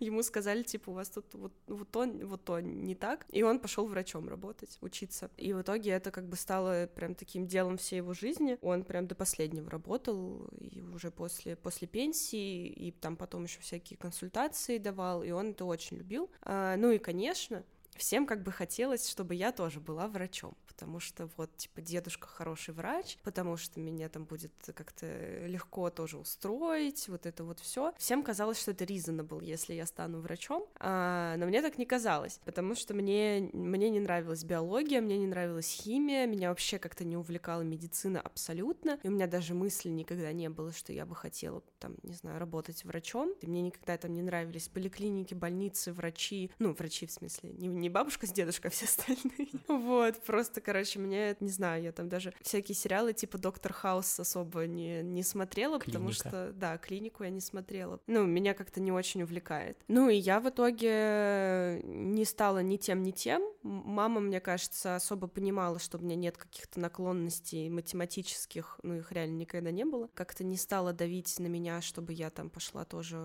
Ему 0.00 0.22
сказали, 0.22 0.62
типа, 0.62 0.90
у 0.90 0.92
вас 0.94 1.08
тут 1.08 1.34
вот, 1.34 1.52
вот 1.66 1.90
то, 1.90 2.06
вот 2.06 2.44
то 2.44 2.60
не 2.60 2.94
так. 2.94 3.26
И 3.30 3.42
он 3.42 3.58
пошел 3.58 3.86
врачом 3.86 4.28
работать, 4.28 4.78
учиться. 4.80 5.30
И 5.36 5.52
в 5.52 5.62
итоге 5.62 5.90
это 5.90 6.10
как 6.10 6.28
бы 6.28 6.36
стало 6.36 6.86
прям 6.86 7.14
таким 7.14 7.46
делом 7.46 7.76
всей 7.76 7.96
его 7.96 8.14
жизни. 8.14 8.58
Он 8.62 8.84
прям 8.84 9.06
до 9.06 9.14
последнего 9.14 9.70
работал, 9.70 10.48
и 10.60 10.80
уже 10.80 11.10
после, 11.10 11.56
после 11.56 11.88
пенсии, 11.88 12.66
и 12.66 12.90
там 12.90 13.16
потом 13.16 13.44
еще 13.44 13.60
всякие 13.60 13.96
консультации 13.96 14.78
давал, 14.78 15.22
и 15.22 15.30
он 15.30 15.50
это 15.50 15.64
очень 15.64 15.98
любил. 15.98 16.30
А, 16.42 16.76
ну 16.76 16.90
и, 16.90 16.98
конечно, 16.98 17.64
всем 17.96 18.26
как 18.26 18.42
бы 18.42 18.52
хотелось, 18.52 19.08
чтобы 19.08 19.34
я 19.34 19.52
тоже 19.52 19.80
была 19.80 20.08
врачом 20.08 20.56
потому 20.80 20.98
что 20.98 21.28
вот, 21.36 21.54
типа, 21.58 21.82
дедушка 21.82 22.26
хороший 22.26 22.72
врач, 22.72 23.18
потому 23.22 23.58
что 23.58 23.78
меня 23.80 24.08
там 24.08 24.24
будет 24.24 24.52
как-то 24.74 25.06
легко 25.46 25.90
тоже 25.90 26.16
устроить, 26.16 27.06
вот 27.08 27.26
это 27.26 27.44
вот 27.44 27.60
все. 27.60 27.92
Всем 27.98 28.22
казалось, 28.22 28.58
что 28.58 28.70
это 28.70 28.84
reasonable, 28.84 29.44
если 29.44 29.74
я 29.74 29.84
стану 29.84 30.20
врачом, 30.20 30.66
а, 30.76 31.36
но 31.36 31.44
мне 31.44 31.60
так 31.60 31.76
не 31.76 31.84
казалось, 31.84 32.40
потому 32.46 32.74
что 32.74 32.94
мне, 32.94 33.50
мне 33.52 33.90
не 33.90 34.00
нравилась 34.00 34.42
биология, 34.42 35.02
мне 35.02 35.18
не 35.18 35.26
нравилась 35.26 35.70
химия, 35.70 36.26
меня 36.26 36.48
вообще 36.48 36.78
как-то 36.78 37.04
не 37.04 37.18
увлекала 37.18 37.60
медицина 37.60 38.18
абсолютно, 38.18 38.98
и 39.02 39.08
у 39.08 39.10
меня 39.10 39.26
даже 39.26 39.52
мысли 39.52 39.90
никогда 39.90 40.32
не 40.32 40.48
было, 40.48 40.72
что 40.72 40.94
я 40.94 41.04
бы 41.04 41.14
хотела, 41.14 41.62
там, 41.78 41.96
не 42.02 42.14
знаю, 42.14 42.38
работать 42.38 42.86
врачом, 42.86 43.34
и 43.42 43.46
мне 43.46 43.60
никогда 43.60 43.98
там 43.98 44.14
не 44.14 44.22
нравились 44.22 44.68
поликлиники, 44.68 45.34
больницы, 45.34 45.92
врачи, 45.92 46.50
ну, 46.58 46.72
врачи 46.72 47.04
в 47.04 47.12
смысле, 47.12 47.52
не, 47.52 47.68
не 47.80 47.88
бабушка 47.88 48.26
с 48.26 48.32
дедушкой, 48.32 48.70
а 48.70 48.72
все 48.72 48.84
остальные, 48.86 49.48
вот, 49.68 50.22
просто 50.22 50.60
короче, 50.60 50.98
мне, 50.98 51.36
не 51.40 51.50
знаю, 51.50 51.82
я 51.82 51.92
там 51.92 52.08
даже 52.08 52.32
всякие 52.42 52.74
сериалы 52.74 53.12
типа 53.12 53.38
Доктор 53.38 53.72
Хаус 53.72 54.20
особо 54.20 54.66
не, 54.66 55.02
не 55.02 55.22
смотрела, 55.22 55.78
Клиника. 55.78 55.98
потому 55.98 56.12
что, 56.12 56.52
да, 56.52 56.78
клинику 56.78 57.24
я 57.24 57.30
не 57.30 57.40
смотрела. 57.40 58.00
Ну, 58.06 58.26
меня 58.26 58.54
как-то 58.54 58.80
не 58.80 58.92
очень 58.92 59.22
увлекает. 59.22 59.78
Ну, 59.88 60.08
и 60.08 60.16
я 60.16 60.40
в 60.40 60.48
итоге 60.48 61.80
не 61.84 62.24
стала 62.24 62.60
ни 62.62 62.76
тем, 62.76 63.02
ни 63.02 63.10
тем. 63.10 63.42
Мама, 63.62 64.20
мне 64.20 64.40
кажется, 64.40 64.96
особо 64.96 65.26
понимала, 65.26 65.78
что 65.78 65.98
у 65.98 66.00
меня 66.00 66.16
нет 66.16 66.36
каких-то 66.36 66.80
наклонностей 66.80 67.68
математических, 67.68 68.78
ну, 68.82 68.94
их 68.94 69.12
реально 69.12 69.36
никогда 69.36 69.70
не 69.70 69.84
было. 69.84 70.08
Как-то 70.14 70.44
не 70.44 70.56
стала 70.56 70.92
давить 70.92 71.38
на 71.38 71.46
меня, 71.46 71.80
чтобы 71.80 72.12
я 72.12 72.30
там 72.30 72.50
пошла 72.50 72.84
тоже 72.84 73.16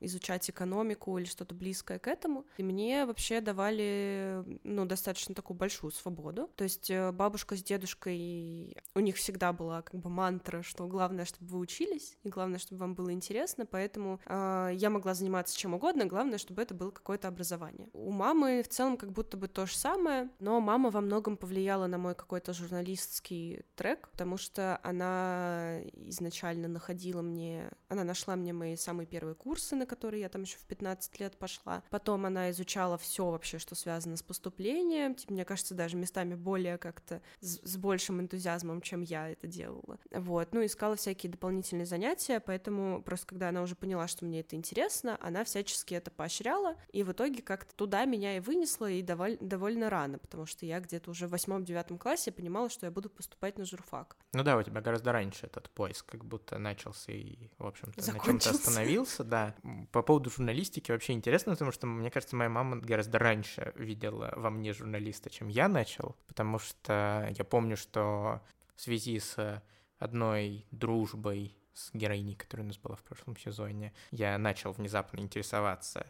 изучать 0.00 0.48
экономику 0.50 1.18
или 1.18 1.24
что-то 1.24 1.54
близкое 1.54 1.98
к 1.98 2.06
этому. 2.06 2.46
И 2.58 2.62
мне 2.62 3.06
вообще 3.06 3.40
давали, 3.40 4.44
ну, 4.62 4.84
достаточно 4.84 5.34
такую 5.34 5.56
большую 5.56 5.90
свободу. 5.90 6.50
То 6.56 6.64
есть 6.64 6.90
э, 6.90 7.12
бабушка 7.12 7.56
с 7.56 7.62
дедушкой, 7.62 8.76
у 8.94 9.00
них 9.00 9.16
всегда 9.16 9.52
была 9.52 9.82
как 9.82 10.00
бы 10.00 10.10
мантра, 10.10 10.62
что 10.62 10.86
главное, 10.86 11.24
чтобы 11.24 11.50
вы 11.50 11.58
учились, 11.58 12.18
и 12.22 12.28
главное, 12.28 12.58
чтобы 12.58 12.80
вам 12.80 12.94
было 12.94 13.12
интересно, 13.12 13.66
поэтому 13.66 14.20
э, 14.26 14.70
я 14.74 14.90
могла 14.90 15.14
заниматься 15.14 15.56
чем 15.56 15.74
угодно, 15.74 16.06
главное, 16.06 16.38
чтобы 16.38 16.62
это 16.62 16.74
было 16.74 16.90
какое-то 16.90 17.28
образование. 17.28 17.88
У 17.92 18.10
мамы 18.10 18.62
в 18.62 18.68
целом 18.68 18.96
как 18.96 19.12
будто 19.12 19.36
бы 19.36 19.48
то 19.48 19.66
же 19.66 19.76
самое, 19.76 20.30
но 20.38 20.60
мама 20.60 20.90
во 20.90 21.00
многом 21.00 21.36
повлияла 21.36 21.86
на 21.86 21.98
мой 21.98 22.14
какой-то 22.14 22.52
журналистский 22.52 23.62
трек, 23.74 24.08
потому 24.10 24.36
что 24.36 24.78
она 24.82 25.80
изначально 25.94 26.68
находила 26.68 27.22
мне, 27.22 27.70
она 27.88 28.04
нашла 28.04 28.36
мне 28.36 28.52
мои 28.52 28.76
самые 28.76 29.06
первые 29.06 29.34
курсы, 29.34 29.76
на 29.76 29.85
которые 29.86 30.20
я 30.22 30.28
там 30.28 30.42
еще 30.42 30.58
в 30.58 30.64
15 30.66 31.18
лет 31.20 31.36
пошла. 31.38 31.82
Потом 31.90 32.26
она 32.26 32.50
изучала 32.50 32.98
все 32.98 33.30
вообще, 33.30 33.58
что 33.58 33.74
связано 33.74 34.16
с 34.16 34.22
поступлением. 34.22 35.14
Типа, 35.14 35.32
мне 35.32 35.44
кажется, 35.44 35.74
даже 35.74 35.96
местами 35.96 36.34
более 36.34 36.78
как-то 36.78 37.22
с, 37.40 37.60
с 37.62 37.76
большим 37.76 38.20
энтузиазмом, 38.20 38.80
чем 38.80 39.02
я 39.02 39.30
это 39.30 39.46
делала. 39.46 39.98
Вот, 40.10 40.52
ну, 40.52 40.64
искала 40.64 40.96
всякие 40.96 41.30
дополнительные 41.30 41.86
занятия, 41.86 42.40
поэтому 42.40 43.02
просто 43.02 43.26
когда 43.26 43.48
она 43.48 43.62
уже 43.62 43.74
поняла, 43.76 44.08
что 44.08 44.24
мне 44.24 44.40
это 44.40 44.56
интересно, 44.56 45.18
она 45.20 45.44
всячески 45.44 45.94
это 45.94 46.10
поощряла, 46.10 46.76
и 46.92 47.02
в 47.02 47.12
итоге 47.12 47.42
как-то 47.42 47.74
туда 47.74 48.04
меня 48.04 48.36
и 48.36 48.40
вынесла, 48.40 48.90
и 48.90 49.02
доволь, 49.02 49.38
довольно 49.40 49.90
рано, 49.90 50.18
потому 50.18 50.46
что 50.46 50.66
я 50.66 50.80
где-то 50.80 51.10
уже 51.10 51.26
в 51.26 51.30
восьмом-девятом 51.30 51.98
классе 51.98 52.32
понимала, 52.32 52.68
что 52.68 52.86
я 52.86 52.92
буду 52.92 53.08
поступать 53.08 53.58
на 53.58 53.64
журфак. 53.64 54.16
Ну 54.32 54.42
да, 54.42 54.56
у 54.56 54.62
тебя 54.62 54.80
гораздо 54.80 55.12
раньше 55.12 55.46
этот 55.46 55.70
поиск 55.70 56.06
как 56.06 56.24
будто 56.24 56.58
начался 56.58 57.12
и, 57.12 57.48
в 57.58 57.66
общем-то, 57.66 58.12
на 58.12 58.18
чем-то 58.20 58.50
остановился, 58.50 59.24
да. 59.24 59.54
По 59.92 60.02
поводу 60.02 60.30
журналистики 60.30 60.90
вообще 60.90 61.12
интересно, 61.12 61.52
потому 61.52 61.72
что, 61.72 61.86
мне 61.86 62.10
кажется, 62.10 62.36
моя 62.36 62.50
мама 62.50 62.76
гораздо 62.76 63.18
раньше 63.18 63.72
видела 63.76 64.32
во 64.36 64.50
мне 64.50 64.72
журналиста, 64.72 65.30
чем 65.30 65.48
я 65.48 65.68
начал, 65.68 66.16
потому 66.26 66.58
что 66.58 67.28
я 67.36 67.44
помню, 67.44 67.76
что 67.76 68.40
в 68.74 68.80
связи 68.80 69.18
с 69.18 69.62
одной 69.98 70.66
дружбой 70.70 71.56
с 71.72 71.90
героиней, 71.92 72.34
которая 72.34 72.64
у 72.64 72.68
нас 72.68 72.78
была 72.78 72.96
в 72.96 73.02
прошлом 73.02 73.36
сезоне, 73.36 73.92
я 74.10 74.38
начал 74.38 74.72
внезапно 74.72 75.20
интересоваться 75.20 76.06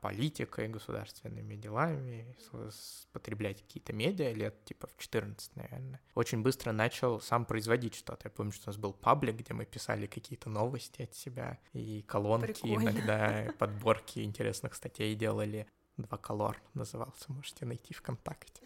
политикой, 0.00 0.68
государственными 0.68 1.56
делами, 1.56 2.36
потреблять 3.12 3.62
какие-то 3.62 3.92
медиа 3.92 4.32
лет 4.32 4.64
типа 4.64 4.86
в 4.86 4.96
14, 4.96 5.56
наверное. 5.56 6.00
Очень 6.14 6.42
быстро 6.42 6.72
начал 6.72 7.20
сам 7.20 7.44
производить 7.44 7.94
что-то. 7.94 8.28
Я 8.28 8.30
помню, 8.30 8.52
что 8.52 8.64
у 8.66 8.70
нас 8.70 8.76
был 8.76 8.92
паблик, 8.92 9.36
где 9.36 9.52
мы 9.52 9.64
писали 9.64 10.06
какие-то 10.06 10.48
новости 10.48 11.02
от 11.02 11.14
себя, 11.14 11.58
и 11.72 12.02
колонки 12.02 12.62
Прикольно. 12.62 12.90
иногда, 12.90 13.52
подборки 13.58 14.20
интересных 14.20 14.74
статей 14.74 15.14
делали. 15.14 15.66
Два 15.96 16.18
колор 16.18 16.60
назывался, 16.74 17.32
можете 17.32 17.66
найти 17.66 17.94
ВКонтакте. 17.94 18.62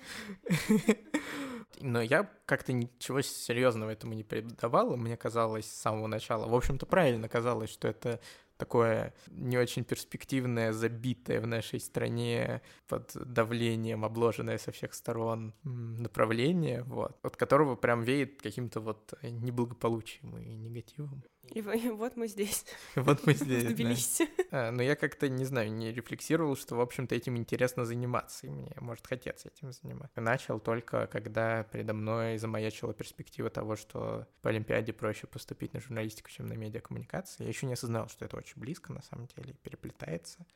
Но 1.81 2.01
я 2.01 2.31
как-то 2.47 2.73
ничего 2.73 3.21
серьезного 3.21 3.91
этому 3.91 4.15
не 4.15 4.25
придавал, 4.25 4.97
мне 4.97 5.17
казалось 5.17 5.67
с 5.67 5.81
самого 5.81 6.07
начала. 6.07 6.49
В 6.49 6.55
общем-то, 6.55 6.87
правильно 6.87 7.29
казалось, 7.29 7.71
что 7.71 7.87
это 7.87 8.21
такое 8.59 9.15
не 9.31 9.57
очень 9.57 9.85
перспективное, 9.85 10.73
забитое 10.73 11.41
в 11.41 11.47
нашей 11.47 11.81
стране 11.81 12.61
под 12.89 13.13
давлением, 13.15 14.05
обложенное 14.05 14.59
со 14.59 14.73
всех 14.73 14.93
сторон 14.95 15.55
направление, 15.65 16.83
вот, 16.83 17.17
от 17.23 17.37
которого 17.37 17.77
прям 17.77 18.03
веет 18.03 18.43
каким-то 18.43 18.81
вот 18.81 19.15
неблагополучием 19.23 20.37
и 20.39 20.57
негативом. 20.57 21.23
И, 21.55 21.61
вот 21.91 22.17
мы 22.17 22.29
здесь. 22.29 22.65
Вот 22.95 23.27
мы 23.27 23.35
здесь, 23.35 23.65
В 23.65 23.69
Тбилиси. 23.69 24.29
Да. 24.51 24.69
А, 24.69 24.71
но 24.71 24.83
я 24.83 24.97
как-то, 24.97 25.29
не 25.29 25.45
знаю, 25.45 25.73
не 25.73 25.93
рефлексировал, 25.93 26.57
что, 26.57 26.77
в 26.77 26.81
общем-то, 26.81 27.15
этим 27.15 27.37
интересно 27.37 27.85
заниматься, 27.85 28.47
и 28.47 28.51
мне 28.51 28.73
может 28.81 29.07
хотеться 29.07 29.49
этим 29.49 29.73
заниматься. 29.73 30.21
Начал 30.21 30.61
только, 30.61 31.07
когда 31.07 31.65
передо 31.65 31.95
мной 31.95 32.39
замаячила 32.39 32.93
перспектива 32.95 33.51
того, 33.51 33.77
что 33.77 34.27
по 34.43 34.51
Олимпиаде 34.51 34.93
проще 34.93 35.27
поступить 35.27 35.75
на 35.75 35.81
журналистику, 35.81 36.31
чем 36.31 36.47
на 36.47 36.55
медиакоммуникации. 36.55 37.45
Я 37.45 37.49
еще 37.49 37.67
не 37.67 37.75
осознал, 37.75 38.09
что 38.09 38.25
это 38.25 38.37
очень 38.37 38.61
близко, 38.61 38.93
на 38.93 39.03
самом 39.03 39.29
деле, 39.37 39.55
переплетается. 39.55 40.47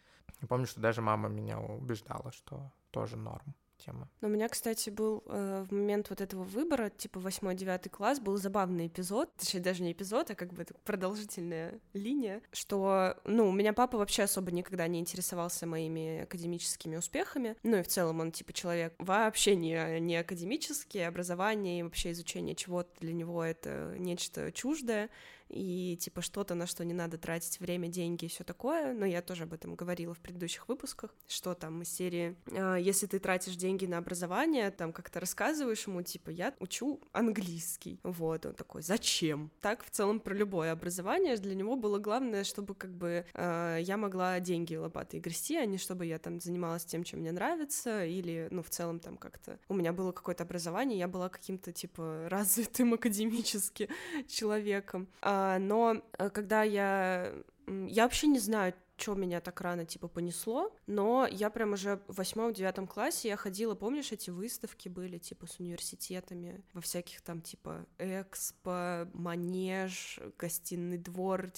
Я 0.40 0.48
помню, 0.48 0.66
что 0.66 0.80
даже 0.80 1.02
мама 1.02 1.28
меня 1.28 1.60
убеждала, 1.60 2.32
что 2.32 2.72
тоже 2.90 3.16
норм 3.16 3.54
тема. 3.84 4.08
Но 4.20 4.28
у 4.28 4.30
меня, 4.30 4.48
кстати, 4.48 4.90
был 4.90 5.22
э, 5.26 5.64
в 5.68 5.72
момент 5.72 6.10
вот 6.10 6.20
этого 6.20 6.42
выбора, 6.44 6.90
типа 6.90 7.18
8-9 7.18 7.88
класс, 7.88 8.20
был 8.20 8.36
забавный 8.36 8.86
эпизод, 8.86 9.34
точнее, 9.36 9.60
даже 9.60 9.82
не 9.82 9.92
эпизод, 9.92 10.30
а 10.30 10.34
как 10.34 10.52
бы 10.52 10.66
продолжительная 10.84 11.80
линия, 11.92 12.42
что, 12.52 13.16
ну, 13.24 13.48
у 13.48 13.52
меня 13.52 13.72
папа 13.72 13.98
вообще 13.98 14.24
особо 14.24 14.50
никогда 14.50 14.86
не 14.86 15.00
интересовался 15.00 15.66
моими 15.66 16.22
академическими 16.22 16.96
успехами, 16.96 17.56
ну 17.62 17.78
и 17.78 17.82
в 17.82 17.88
целом 17.88 18.20
он, 18.20 18.32
типа, 18.32 18.52
человек 18.52 18.94
вообще 18.98 19.56
не, 19.56 20.00
не 20.00 20.16
академический, 20.16 21.06
образование 21.06 21.80
и 21.80 21.82
вообще 21.82 22.12
изучение 22.12 22.54
чего-то 22.54 22.90
для 23.00 23.12
него 23.12 23.42
это 23.42 23.94
нечто 23.98 24.52
чуждое, 24.52 25.10
и 25.52 25.96
типа 26.00 26.22
что-то, 26.22 26.54
на 26.54 26.66
что 26.66 26.84
не 26.84 26.94
надо 26.94 27.18
тратить 27.18 27.60
время, 27.60 27.88
деньги 27.88 28.24
и 28.24 28.28
все 28.28 28.44
такое. 28.44 28.94
Но 28.94 29.06
я 29.06 29.22
тоже 29.22 29.44
об 29.44 29.52
этом 29.52 29.74
говорила 29.74 30.14
в 30.14 30.20
предыдущих 30.20 30.68
выпусках, 30.68 31.14
что 31.28 31.54
там 31.54 31.82
из 31.82 31.88
серии, 31.88 32.36
э, 32.46 32.78
если 32.80 33.06
ты 33.06 33.18
тратишь 33.18 33.56
деньги 33.56 33.86
на 33.86 33.98
образование, 33.98 34.70
там 34.70 34.92
как-то 34.92 35.20
рассказываешь 35.20 35.86
ему, 35.86 36.02
типа, 36.02 36.30
я 36.30 36.54
учу 36.58 37.00
английский. 37.12 38.00
Вот, 38.02 38.46
он 38.46 38.54
такой, 38.54 38.82
зачем? 38.82 39.50
Так 39.60 39.84
в 39.84 39.90
целом 39.90 40.20
про 40.20 40.34
любое 40.34 40.72
образование 40.72 41.36
для 41.36 41.54
него 41.54 41.76
было 41.76 41.98
главное, 41.98 42.44
чтобы 42.44 42.74
как 42.74 42.94
бы 42.94 43.26
э, 43.34 43.78
я 43.82 43.96
могла 43.96 44.40
деньги 44.40 44.74
лопатой 44.74 45.20
грести, 45.20 45.56
а 45.56 45.66
не 45.66 45.78
чтобы 45.78 46.06
я 46.06 46.18
там 46.18 46.40
занималась 46.40 46.84
тем, 46.84 47.04
чем 47.04 47.20
мне 47.20 47.32
нравится, 47.32 48.04
или, 48.04 48.48
ну, 48.50 48.62
в 48.62 48.70
целом 48.70 49.00
там 49.00 49.16
как-то 49.16 49.58
у 49.68 49.74
меня 49.74 49.92
было 49.92 50.12
какое-то 50.12 50.44
образование, 50.44 50.98
я 50.98 51.08
была 51.08 51.28
каким-то, 51.28 51.72
типа, 51.72 52.26
развитым 52.30 52.94
академически 52.94 53.88
человеком. 54.28 55.08
А, 55.20 55.41
но 55.58 56.02
э, 56.18 56.30
когда 56.30 56.62
я... 56.62 57.32
Я 57.66 58.02
вообще 58.02 58.26
не 58.26 58.40
знаю, 58.40 58.74
что 59.02 59.14
меня 59.14 59.40
так 59.40 59.60
рано, 59.60 59.84
типа, 59.84 60.06
понесло, 60.06 60.72
но 60.86 61.26
я 61.30 61.50
прям 61.50 61.72
уже 61.72 62.00
в 62.06 62.18
восьмом-девятом 62.18 62.86
классе 62.86 63.28
я 63.28 63.36
ходила, 63.36 63.74
помнишь, 63.74 64.12
эти 64.12 64.30
выставки 64.30 64.88
были, 64.88 65.18
типа, 65.18 65.46
с 65.46 65.58
университетами, 65.58 66.62
во 66.72 66.80
всяких 66.80 67.20
там, 67.22 67.40
типа, 67.40 67.84
Экспо, 67.98 69.08
Манеж, 69.12 70.20
Гостиный 70.38 70.98
двор, 70.98 71.50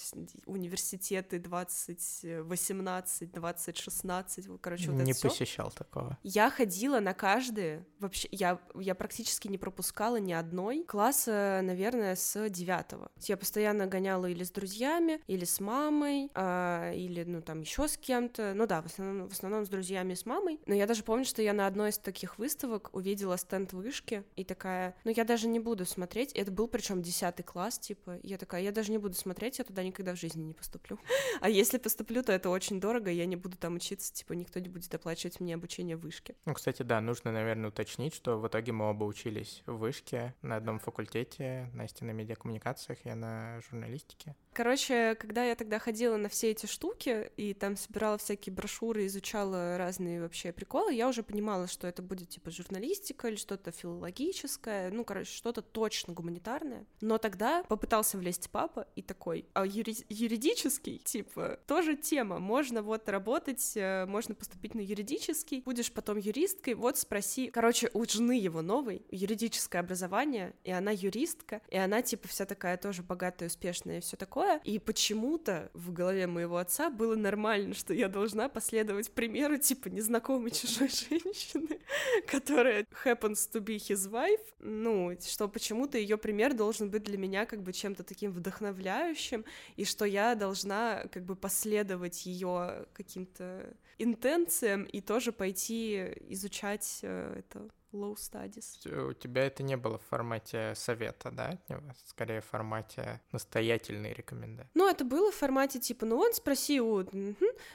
университеты 0.47 1.39
2018, 1.39 3.33
2016, 3.33 4.47
короче, 4.61 4.91
вот 4.91 5.03
не 5.03 5.11
это 5.11 5.19
всё. 5.19 5.29
посещал 5.29 5.71
такого. 5.71 6.17
Я 6.23 6.49
ходила 6.51 7.01
на 7.01 7.13
каждые, 7.13 7.85
вообще, 7.99 8.29
я, 8.31 8.59
я 8.75 8.95
практически 8.95 9.49
не 9.49 9.59
пропускала 9.59 10.17
ни 10.17 10.33
одной 10.33 10.85
класса, 10.85 11.61
наверное, 11.63 12.17
с 12.17 12.49
девятого. 12.49 13.11
Я 13.21 13.37
постоянно 13.37 13.87
гоняла 13.87 14.27
или 14.27 14.45
с 14.45 14.51
друзьями, 14.51 15.21
или 15.27 15.45
с 15.45 15.61
мамой, 15.61 16.31
а, 16.35 16.93
или, 16.93 17.34
ну, 17.35 17.43
там, 17.43 17.61
еще 17.61 17.89
с 17.89 17.97
кем-то. 17.97 18.55
Ну 18.55 18.67
да, 18.67 18.81
в 18.81 18.87
основном, 18.87 19.29
в 19.29 19.33
основном 19.33 19.67
с 19.67 19.69
друзьями 19.69 20.15
с 20.15 20.25
мамой. 20.25 20.61
Но 20.67 20.75
я 20.75 20.87
даже 20.87 21.03
помню, 21.03 21.25
что 21.25 21.43
я 21.43 21.53
на 21.53 21.67
одной 21.67 21.91
из 21.91 21.99
таких 21.99 22.39
выставок 22.39 22.95
увидела 22.95 23.37
стенд 23.37 23.73
вышки 23.73 24.23
и 24.37 24.45
такая, 24.45 24.95
ну, 25.05 25.11
я 25.11 25.25
даже 25.25 25.49
не 25.49 25.59
буду 25.59 25.85
смотреть. 25.85 26.33
Это 26.33 26.53
был 26.53 26.69
причем 26.69 27.03
десятый 27.03 27.43
класс, 27.43 27.79
типа. 27.79 28.21
Я 28.23 28.39
такая, 28.39 28.63
я 28.63 28.71
даже 28.71 28.93
не 28.93 28.99
буду 28.99 29.15
смотреть, 29.15 29.59
я 29.59 29.65
туда 29.65 29.83
никогда 29.83 30.15
в 30.15 30.19
жизни 30.19 30.43
не 30.43 30.55
поступлю. 30.55 30.99
А 31.41 31.49
если 31.49 31.79
поступлю, 31.79 32.23
то 32.23 32.33
это 32.33 32.49
очень 32.49 32.81
дорого, 32.81 33.11
я 33.11 33.27
не 33.27 33.37
буду 33.37 33.57
там 33.57 33.75
учиться, 33.75 34.13
типа, 34.13 34.35
никто 34.35 34.61
не 34.61 34.69
будет 34.69 34.95
оплачивать 34.95 35.41
мне 35.41 35.55
обучение 35.55 35.97
в 35.97 36.01
вышке. 36.01 36.37
Ну, 36.47 36.55
кстати, 36.55 36.83
да, 36.83 37.01
нужно, 37.01 37.33
наверное, 37.33 37.71
уточнить, 37.71 38.15
что 38.15 38.39
в 38.39 38.47
итоге 38.47 38.73
мы 38.73 38.89
оба 38.89 39.05
учились 39.05 39.63
в 39.67 39.77
вышке 39.77 40.35
на 40.43 40.57
одном 40.57 40.79
факультете, 40.79 41.71
Настя 41.75 42.05
на 42.05 42.13
медиакоммуникациях, 42.13 43.05
я 43.05 43.17
на 43.17 43.61
журналистике. 43.69 44.37
Короче, 44.55 45.17
когда 45.17 45.45
я 45.45 45.57
тогда 45.57 45.81
ходила 45.81 46.17
на 46.17 46.29
все 46.29 46.53
эти 46.53 46.67
штуки 46.67 47.33
и 47.37 47.55
там 47.55 47.77
собирала 47.77 48.19
всякие 48.19 48.55
брошюры, 48.55 49.07
изучала 49.07 49.77
разные 49.77 50.23
вообще 50.23 50.53
приколы, 50.53 50.95
я 50.95 51.09
уже 51.09 51.25
понимала, 51.25 51.67
что 51.67 51.89
это 51.89 52.03
будет 52.03 52.29
типа 52.29 52.53
журналистика 52.53 53.29
или 53.29 53.35
что-то 53.35 53.73
филологическое, 53.73 54.93
ну, 54.93 55.05
короче, 55.05 55.33
что-то 55.33 55.61
точно 55.61 56.15
гуманитарное. 56.15 56.87
Но 57.01 57.19
тогда 57.19 57.65
попытался 57.65 58.17
влезть 58.17 58.49
папа 58.51 58.87
и 58.95 59.03
такой, 59.03 59.45
а 59.55 59.67
юри- 59.67 60.07
юридический, 60.09 60.99
типа, 60.99 61.59
тоже 61.67 61.97
тема, 61.97 62.39
можно 62.39 62.83
вот 62.83 63.09
работать, 63.09 63.73
э, 63.75 64.07
можно 64.07 64.37
поступить 64.37 64.77
на 64.77 64.81
юридический, 64.81 65.63
будешь 65.63 65.93
потом 65.93 66.17
юристкой, 66.17 66.75
вот 66.75 66.97
спроси. 66.97 67.51
Короче, 67.51 67.91
у 67.93 68.05
жены 68.05 68.39
его 68.39 68.63
новой 68.63 69.05
юридическое 69.11 69.81
образование, 69.81 70.55
и 70.63 70.71
она 70.71 70.93
юристка, 70.93 71.61
и 71.69 71.77
она 71.77 72.03
типа 72.03 72.29
вся 72.29 72.47
такая 72.47 72.77
тоже 72.77 73.03
богатая, 73.03 73.47
успешная 73.47 73.99
и 73.99 74.01
все 74.01 74.17
такое, 74.17 74.44
такое. 74.45 74.61
И 74.65 74.79
почему-то 74.79 75.71
в 75.75 75.93
голове 75.93 76.27
моего 76.27 76.59
отца 76.59 76.91
было 76.91 77.17
нормально, 77.17 77.75
что 77.75 77.95
я 77.95 78.09
должна 78.09 78.49
последовать 78.49 79.11
примеру 79.13 79.59
типа 79.59 79.89
незнакомой 79.89 80.51
чужой 80.51 80.89
женщины, 81.11 81.81
которая 82.27 82.87
happens 83.05 83.49
to 83.53 83.61
be 83.61 83.77
his 83.77 84.11
wife. 84.11 84.43
Ну, 84.61 85.17
что 85.21 85.49
почему-то 85.49 85.99
ее 85.99 86.17
пример 86.17 86.55
должен 86.55 86.91
быть 86.91 87.05
для 87.05 87.19
меня 87.19 87.47
как 87.47 87.63
бы 87.63 87.73
чем-то 87.73 88.03
таким 88.05 88.33
вдохновляющим, 88.33 89.45
и 89.77 89.85
что 89.85 90.05
я 90.05 90.35
должна 90.35 91.05
как 91.13 91.25
бы 91.25 91.37
последовать 91.37 92.27
ее 92.27 92.87
каким-то 92.93 93.75
интенциям 93.99 94.85
и 94.85 95.01
тоже 95.01 95.33
пойти 95.33 96.15
изучать 96.29 97.01
э, 97.03 97.39
это 97.39 97.69
low 97.95 98.15
studies. 98.15 99.09
У 99.09 99.13
тебя 99.13 99.47
это 99.47 99.63
не 99.63 99.77
было 99.77 99.99
в 99.99 100.03
формате 100.03 100.75
совета, 100.75 101.31
да? 101.31 101.59
Скорее 102.07 102.41
в 102.41 102.47
формате 102.47 103.21
настоятельной 103.33 104.13
рекомендации. 104.13 104.71
Ну, 104.75 104.89
это 104.89 105.05
было 105.05 105.31
в 105.31 105.35
формате 105.35 105.81
типа, 105.81 106.07
ну, 106.07 106.19
он 106.19 106.33
спроси 106.35 106.81
у... 106.81 107.05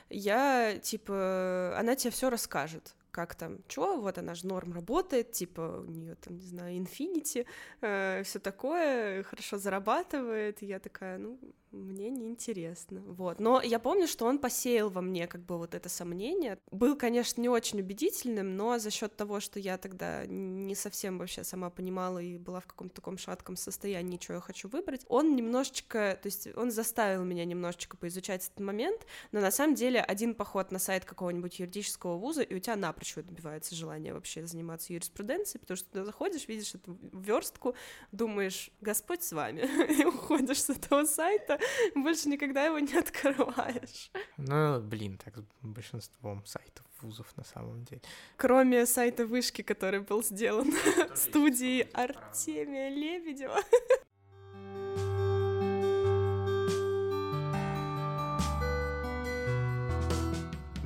Я, 0.10 0.78
типа, 0.80 1.76
она 1.78 1.96
тебе 1.96 2.12
все 2.12 2.30
расскажет 2.30 2.96
как 3.12 3.36
там, 3.36 3.58
что, 3.68 4.00
вот 4.00 4.18
она 4.18 4.36
же 4.36 4.48
норм 4.48 4.72
работает, 4.74 5.32
типа 5.32 5.84
у 5.86 5.92
нее 5.92 6.16
там, 6.16 6.38
не 6.38 6.46
знаю, 6.46 6.78
Infinity, 6.78 7.46
э, 7.82 8.22
все 8.24 8.40
такое, 8.40 9.24
хорошо 9.24 9.58
зарабатывает, 9.58 10.62
и 10.62 10.68
я 10.68 10.80
такая, 10.80 11.18
ну, 11.18 11.40
мне 11.72 12.10
неинтересно, 12.10 13.02
вот. 13.02 13.40
Но 13.40 13.62
я 13.62 13.80
помню, 13.80 14.08
что 14.08 14.26
он 14.26 14.40
посеял 14.40 14.90
во 14.90 15.02
мне 15.02 15.28
как 15.28 15.42
бы 15.42 15.58
вот 15.58 15.76
это 15.76 15.88
сомнение. 15.88 16.58
Был, 16.72 16.96
конечно, 16.96 17.40
не 17.42 17.50
очень 17.50 17.80
убедительным, 17.80 18.58
но 18.58 18.80
за 18.80 18.90
счет 18.90 19.16
того, 19.16 19.40
что 19.40 19.60
я 19.60 19.78
тогда 19.78 20.26
не 20.26 20.74
совсем 20.76 21.20
вообще 21.20 21.44
сама 21.44 21.70
понимала 21.70 22.20
и 22.20 22.38
была 22.38 22.62
в 22.62 22.66
каком-то 22.66 22.96
таком 22.96 23.18
шатком 23.18 23.56
состоянии, 23.56 24.20
что 24.20 24.34
я 24.34 24.40
хочу 24.40 24.68
выбрать, 24.68 25.06
он 25.08 25.36
немножечко, 25.36 26.18
то 26.22 26.28
есть 26.28 26.48
он 26.56 26.72
заставил 26.72 27.24
меня 27.24 27.46
немножечко 27.46 27.98
поизучать 27.98 28.46
этот 28.46 28.60
момент, 28.60 29.06
но 29.32 29.40
на 29.40 29.52
самом 29.52 29.76
деле 29.76 30.02
один 30.02 30.34
поход 30.34 30.72
на 30.72 30.80
сайт 30.80 31.06
какого-нибудь 31.06 31.60
юридического 31.60 32.18
вуза, 32.18 32.42
и 32.42 32.56
у 32.56 32.60
тебя 32.60 32.76
напрочь 32.76 33.16
добивается 33.16 33.76
желание 33.76 34.14
вообще 34.14 34.46
заниматься 34.46 34.94
юриспруденцией, 34.94 35.60
потому 35.60 35.78
что 35.78 35.90
ты 35.92 36.04
заходишь, 36.04 36.48
видишь 36.48 36.74
эту 36.76 36.98
верстку, 37.14 37.76
думаешь, 38.12 38.72
Господь 38.82 39.24
с 39.24 39.32
вами, 39.34 39.62
и 40.02 40.06
уходишь 40.06 40.64
с 40.64 40.70
этого 40.70 41.06
сайта, 41.06 41.59
больше 41.96 42.30
никогда 42.30 42.66
его 42.66 42.80
не 42.80 42.96
открываешь. 42.98 44.12
Ну, 44.38 44.80
блин, 44.82 45.18
так 45.18 45.38
с 45.38 45.44
большинством 45.62 46.46
сайтов 46.46 46.86
вузов 47.02 47.28
на 47.38 47.44
самом 47.44 47.84
деле. 47.86 48.02
Кроме 48.38 48.86
сайта 48.86 49.26
вышки, 49.26 49.62
который 49.62 50.02
был 50.02 50.24
сделан 50.24 50.72
студией 51.16 51.82
Артемия 51.94 52.90
Лебедева. 52.90 53.62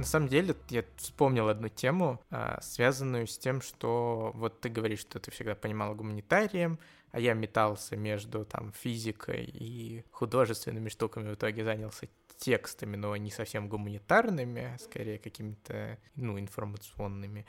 На 0.03 0.07
самом 0.07 0.27
деле, 0.27 0.53
я 0.67 0.83
вспомнил 0.97 1.47
одну 1.47 1.69
тему, 1.69 2.19
а, 2.29 2.59
связанную 2.61 3.25
с 3.25 3.37
тем, 3.37 3.61
что 3.61 4.31
вот 4.35 4.59
ты 4.59 4.67
говоришь, 4.67 4.99
что 4.99 5.17
ты 5.17 5.31
всегда 5.31 5.55
понимала 5.55 5.93
гуманитарием, 5.93 6.77
а 7.11 7.21
я 7.21 7.33
метался 7.33 7.95
между 7.95 8.43
там 8.43 8.73
физикой 8.73 9.45
и 9.45 10.03
художественными 10.11 10.89
штуками, 10.89 11.31
в 11.31 11.35
итоге 11.35 11.63
занялся 11.63 12.09
текстами, 12.37 12.97
но 12.97 13.15
не 13.15 13.31
совсем 13.31 13.69
гуманитарными, 13.69 14.73
а 14.75 14.77
скорее 14.77 15.19
какими-то, 15.19 15.97
ну, 16.15 16.37
информационными. 16.37 17.45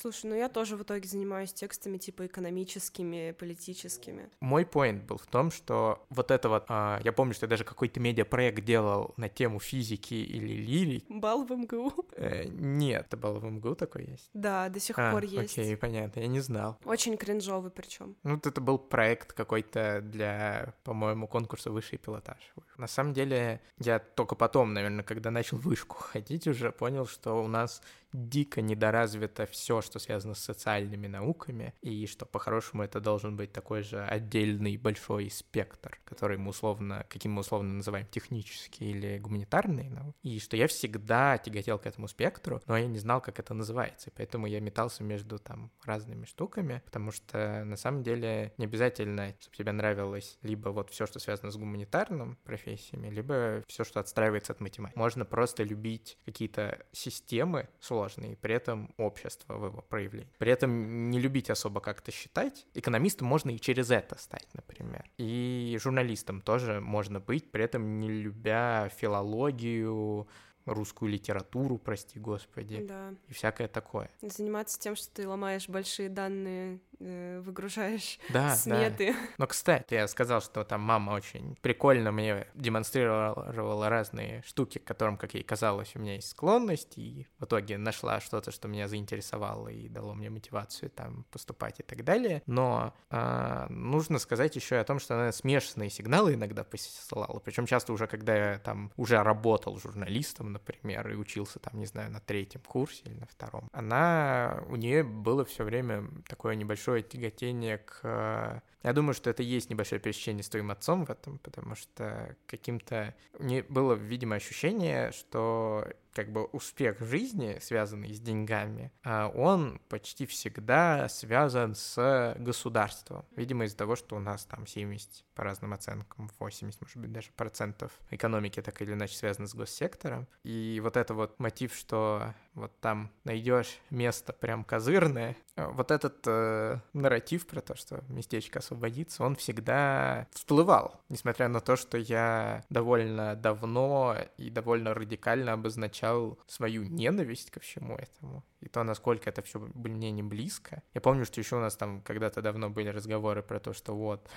Слушай, 0.00 0.26
ну 0.26 0.36
я 0.36 0.48
тоже 0.48 0.76
в 0.76 0.82
итоге 0.84 1.08
занимаюсь 1.08 1.52
текстами 1.52 1.98
типа 1.98 2.26
экономическими, 2.26 3.32
политическими. 3.32 4.30
Мой 4.38 4.64
поинт 4.64 5.02
был 5.02 5.18
в 5.18 5.26
том, 5.26 5.50
что 5.50 6.06
вот 6.08 6.30
это 6.30 6.48
вот, 6.48 6.66
а, 6.68 7.00
я 7.02 7.12
помню, 7.12 7.34
что 7.34 7.46
я 7.46 7.50
даже 7.50 7.64
какой-то 7.64 7.98
медиапроект 7.98 8.64
делал 8.64 9.12
на 9.16 9.28
тему 9.28 9.58
физики 9.58 10.14
или 10.14 10.52
лирики. 10.52 11.04
Бал 11.08 11.44
в 11.44 11.50
МГУ? 11.50 11.92
Э, 12.12 12.44
нет, 12.44 13.06
это 13.06 13.16
бал 13.16 13.40
в 13.40 13.44
МГУ 13.44 13.74
такой 13.74 14.04
есть? 14.04 14.30
Да, 14.34 14.68
до 14.68 14.78
сих 14.78 14.96
а, 15.00 15.10
пор 15.10 15.24
есть. 15.24 15.58
окей, 15.58 15.76
понятно, 15.76 16.20
я 16.20 16.28
не 16.28 16.40
знал. 16.40 16.78
Очень 16.84 17.16
кринжовый 17.16 17.72
причем. 17.72 18.14
Ну, 18.22 18.36
вот 18.36 18.46
это 18.46 18.60
был 18.60 18.78
проект 18.78 19.32
какой-то 19.32 20.00
для, 20.00 20.74
по-моему, 20.84 21.26
конкурса 21.26 21.72
«Высший 21.72 21.98
пилотаж». 21.98 22.38
На 22.76 22.86
самом 22.86 23.14
деле, 23.14 23.60
я 23.78 23.98
только 23.98 24.36
потом, 24.36 24.74
наверное, 24.74 25.02
когда 25.02 25.32
начал 25.32 25.56
вышку 25.56 25.96
ходить, 25.96 26.46
уже 26.46 26.70
понял, 26.70 27.04
что 27.06 27.42
у 27.42 27.48
нас 27.48 27.82
дико 28.12 28.62
недоразвито 28.62 29.46
все, 29.46 29.80
что 29.82 29.98
связано 29.98 30.34
с 30.34 30.40
социальными 30.40 31.06
науками, 31.06 31.74
и 31.82 32.06
что 32.06 32.26
по-хорошему 32.26 32.82
это 32.82 33.00
должен 33.00 33.36
быть 33.36 33.52
такой 33.52 33.82
же 33.82 34.02
отдельный 34.04 34.76
большой 34.76 35.30
спектр, 35.30 36.00
который 36.04 36.38
мы 36.38 36.50
условно, 36.50 37.06
каким 37.08 37.32
мы 37.32 37.40
условно 37.40 37.74
называем 37.74 38.06
технический 38.06 38.90
или 38.90 39.18
гуманитарный 39.18 39.88
науки, 39.90 40.16
и 40.22 40.40
что 40.40 40.56
я 40.56 40.66
всегда 40.66 41.38
тяготел 41.38 41.78
к 41.78 41.86
этому 41.86 42.08
спектру, 42.08 42.60
но 42.66 42.76
я 42.76 42.86
не 42.86 42.98
знал, 42.98 43.20
как 43.20 43.38
это 43.38 43.54
называется, 43.54 44.10
и 44.10 44.12
поэтому 44.14 44.46
я 44.46 44.60
метался 44.60 45.02
между 45.02 45.38
там 45.38 45.70
разными 45.84 46.24
штуками, 46.24 46.82
потому 46.84 47.12
что 47.12 47.64
на 47.64 47.76
самом 47.76 48.02
деле 48.02 48.52
не 48.58 48.64
обязательно, 48.64 49.34
чтобы 49.40 49.56
тебе 49.56 49.72
нравилось 49.72 50.38
либо 50.42 50.70
вот 50.70 50.90
все, 50.90 51.06
что 51.06 51.18
связано 51.18 51.50
с 51.50 51.56
гуманитарным 51.56 52.36
профессиями, 52.44 53.08
либо 53.08 53.62
все, 53.66 53.84
что 53.84 54.00
отстраивается 54.00 54.52
от 54.52 54.60
математики. 54.60 54.98
Можно 54.98 55.24
просто 55.24 55.62
любить 55.62 56.18
какие-то 56.24 56.84
системы 56.92 57.68
сложные, 57.80 57.97
сложный, 57.98 58.36
при 58.36 58.54
этом 58.54 58.94
общество 58.96 59.54
в 59.54 59.66
его 59.66 59.82
проявлении. 59.82 60.32
При 60.38 60.52
этом 60.52 61.10
не 61.10 61.20
любить 61.20 61.50
особо 61.50 61.80
как-то 61.80 62.12
считать. 62.12 62.66
Экономистом 62.74 63.26
можно 63.26 63.50
и 63.50 63.58
через 63.58 63.90
это 63.90 64.18
стать, 64.18 64.46
например. 64.54 65.04
И 65.18 65.76
журналистом 65.80 66.40
тоже 66.40 66.80
можно 66.80 67.20
быть, 67.20 67.50
при 67.50 67.64
этом 67.64 67.98
не 68.00 68.08
любя 68.08 68.88
филологию, 68.96 70.28
русскую 70.68 71.10
литературу, 71.10 71.78
прости 71.78 72.18
господи, 72.18 72.84
да. 72.86 73.14
и 73.28 73.32
всякое 73.32 73.68
такое. 73.68 74.10
Заниматься 74.22 74.78
тем, 74.78 74.96
что 74.96 75.10
ты 75.12 75.28
ломаешь 75.28 75.68
большие 75.68 76.08
данные 76.08 76.80
э, 77.00 77.40
выгружаешь 77.44 78.18
Да, 78.30 78.54
сметы. 78.54 79.12
да. 79.12 79.18
Но, 79.38 79.46
кстати, 79.46 79.94
я 79.94 80.06
сказал, 80.08 80.40
что 80.40 80.64
там 80.64 80.80
мама 80.80 81.12
очень 81.12 81.56
прикольно 81.62 82.12
мне 82.12 82.46
демонстрировала 82.54 83.88
разные 83.88 84.42
штуки, 84.46 84.78
к 84.78 84.84
которым, 84.84 85.16
как 85.16 85.34
ей 85.34 85.42
казалось, 85.42 85.92
у 85.94 85.98
меня 85.98 86.14
есть 86.14 86.30
склонность, 86.30 86.96
и 86.98 87.26
в 87.38 87.44
итоге 87.44 87.78
нашла 87.78 88.20
что-то, 88.20 88.50
что 88.50 88.68
меня 88.68 88.88
заинтересовало 88.88 89.68
и 89.68 89.88
дало 89.88 90.14
мне 90.14 90.30
мотивацию 90.30 90.90
там 90.90 91.24
поступать 91.30 91.80
и 91.80 91.82
так 91.82 92.04
далее. 92.04 92.42
Но 92.46 92.94
э, 93.10 93.66
нужно 93.70 94.18
сказать 94.18 94.56
еще 94.56 94.76
о 94.76 94.84
том, 94.84 94.98
что 94.98 95.14
она 95.14 95.32
смешанные 95.32 95.90
сигналы 95.90 96.34
иногда 96.34 96.64
посылала. 96.64 97.38
Причем 97.40 97.66
часто 97.66 97.92
уже, 97.92 98.06
когда 98.06 98.34
я 98.52 98.58
там 98.58 98.92
уже 98.96 99.22
работал 99.22 99.78
журналистом, 99.78 100.52
например, 100.58 101.08
и 101.10 101.14
учился 101.14 101.58
там, 101.58 101.78
не 101.78 101.86
знаю, 101.86 102.10
на 102.10 102.20
третьем 102.20 102.60
курсе 102.60 103.02
или 103.04 103.14
на 103.14 103.26
втором, 103.26 103.68
она, 103.72 104.62
у 104.68 104.76
нее 104.76 105.02
было 105.02 105.44
все 105.44 105.64
время 105.64 106.08
такое 106.28 106.54
небольшое 106.54 107.02
тяготение 107.02 107.78
к 107.78 108.62
я 108.84 108.92
думаю, 108.92 109.12
что 109.14 109.28
это 109.28 109.42
есть 109.42 109.70
небольшое 109.70 110.00
пересечение 110.00 110.42
с 110.42 110.48
твоим 110.48 110.70
отцом 110.70 111.04
в 111.04 111.10
этом, 111.10 111.38
потому 111.38 111.74
что 111.74 112.36
каким-то... 112.46 113.14
Мне 113.38 113.64
было, 113.64 113.94
видимо, 113.94 114.36
ощущение, 114.36 115.10
что 115.12 115.86
как 116.12 116.32
бы 116.32 116.44
успех 116.44 117.00
в 117.00 117.06
жизни, 117.06 117.58
связанный 117.60 118.12
с 118.14 118.20
деньгами, 118.20 118.92
а, 119.04 119.28
он 119.28 119.80
почти 119.88 120.26
всегда 120.26 121.08
связан 121.08 121.74
с 121.74 122.34
государством. 122.38 123.24
Видимо, 123.36 123.64
из-за 123.64 123.76
того, 123.76 123.96
что 123.96 124.16
у 124.16 124.18
нас 124.18 124.44
там 124.44 124.66
70, 124.66 125.24
по 125.34 125.44
разным 125.44 125.72
оценкам, 125.72 126.30
80, 126.38 126.80
может 126.80 126.96
быть, 126.96 127.12
даже 127.12 127.30
процентов 127.36 127.92
экономики 128.10 128.60
так 128.62 128.80
или 128.82 128.92
иначе 128.92 129.16
связаны 129.16 129.46
с 129.46 129.54
госсектором. 129.54 130.26
И 130.42 130.80
вот 130.82 130.96
это 130.96 131.14
вот 131.14 131.38
мотив, 131.38 131.74
что 131.74 132.34
вот 132.58 132.72
там 132.80 133.10
найдешь 133.24 133.78
место 133.90 134.32
прям 134.32 134.64
козырное, 134.64 135.36
а, 135.58 135.70
вот 135.70 135.90
этот 135.90 136.18
э, 136.26 136.78
нарратив 136.92 137.46
про 137.46 137.60
то, 137.60 137.74
что 137.74 138.02
местечко 138.08 138.60
освободится, 138.60 139.24
он 139.24 139.34
всегда 139.36 140.28
всплывал, 140.32 141.00
несмотря 141.08 141.48
на 141.48 141.60
то, 141.60 141.76
что 141.76 141.98
я 141.98 142.64
довольно 142.70 143.34
давно 143.34 144.16
и 144.36 144.50
довольно 144.50 144.94
радикально 144.94 145.52
обозначал 145.52 146.38
свою 146.46 146.84
ненависть 146.84 147.50
ко 147.50 147.60
всему 147.60 147.96
этому, 147.96 148.44
и 148.60 148.68
то, 148.68 148.82
насколько 148.84 149.30
это 149.30 149.42
все 149.42 149.58
мне 149.58 150.10
не 150.10 150.22
близко. 150.22 150.82
Я 150.94 151.00
помню, 151.00 151.24
что 151.24 151.40
еще 151.40 151.56
у 151.56 151.60
нас 151.60 151.76
там 151.76 152.02
когда-то 152.02 152.42
давно 152.42 152.70
были 152.70 152.88
разговоры 152.88 153.42
про 153.42 153.58
то, 153.58 153.72
что 153.72 153.94
вот 153.96 154.28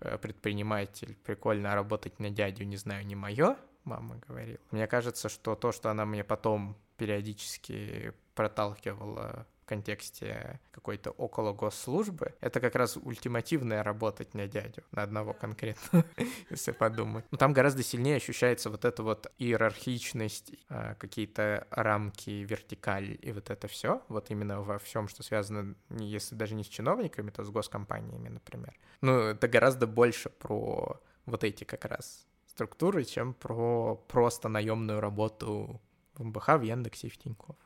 э, 0.00 0.18
предприниматель, 0.18 1.16
прикольно 1.24 1.74
работать 1.74 2.18
на 2.18 2.30
дядю, 2.30 2.64
не 2.64 2.76
знаю, 2.76 3.06
не 3.06 3.14
мое, 3.14 3.56
мама 3.84 4.20
говорила. 4.28 4.58
Мне 4.70 4.86
кажется, 4.86 5.28
что 5.28 5.54
то, 5.54 5.72
что 5.72 5.90
она 5.90 6.04
мне 6.04 6.24
потом 6.24 6.76
периодически 6.98 8.12
проталкивала 8.34 9.46
контексте 9.68 10.58
какой-то 10.70 11.10
около 11.10 11.52
госслужбы, 11.52 12.34
это 12.40 12.60
как 12.60 12.74
раз 12.74 12.96
ультимативная 12.96 13.82
работать 13.82 14.34
на 14.34 14.48
дядю, 14.48 14.82
на 14.92 15.02
одного 15.02 15.34
конкретно, 15.34 16.04
если 16.50 16.72
подумать. 16.72 17.24
Но 17.30 17.36
там 17.36 17.52
гораздо 17.52 17.82
сильнее 17.82 18.16
ощущается 18.16 18.70
вот 18.70 18.84
эта 18.84 19.02
вот 19.02 19.30
иерархичность, 19.38 20.52
а, 20.68 20.94
какие-то 20.94 21.66
рамки, 21.70 22.30
вертикаль 22.30 23.18
и 23.20 23.30
вот 23.30 23.50
это 23.50 23.68
все, 23.68 24.02
вот 24.08 24.30
именно 24.30 24.62
во 24.62 24.78
всем, 24.78 25.06
что 25.06 25.22
связано, 25.22 25.74
если 25.90 26.34
даже 26.34 26.54
не 26.54 26.64
с 26.64 26.68
чиновниками, 26.68 27.30
то 27.30 27.44
с 27.44 27.50
госкомпаниями, 27.50 28.28
например. 28.28 28.74
Ну, 29.02 29.18
это 29.18 29.48
гораздо 29.48 29.86
больше 29.86 30.30
про 30.30 31.00
вот 31.26 31.44
эти 31.44 31.64
как 31.64 31.84
раз 31.84 32.26
структуры, 32.46 33.04
чем 33.04 33.34
про 33.34 33.96
просто 34.08 34.48
наемную 34.48 35.00
работу 35.00 35.80
в 36.18 36.24
МБХ, 36.24 36.48
в 36.58 36.62
Яндексе 36.62 37.06
и 37.06 37.10
в 37.10 37.16
Тинькофф 37.16 37.56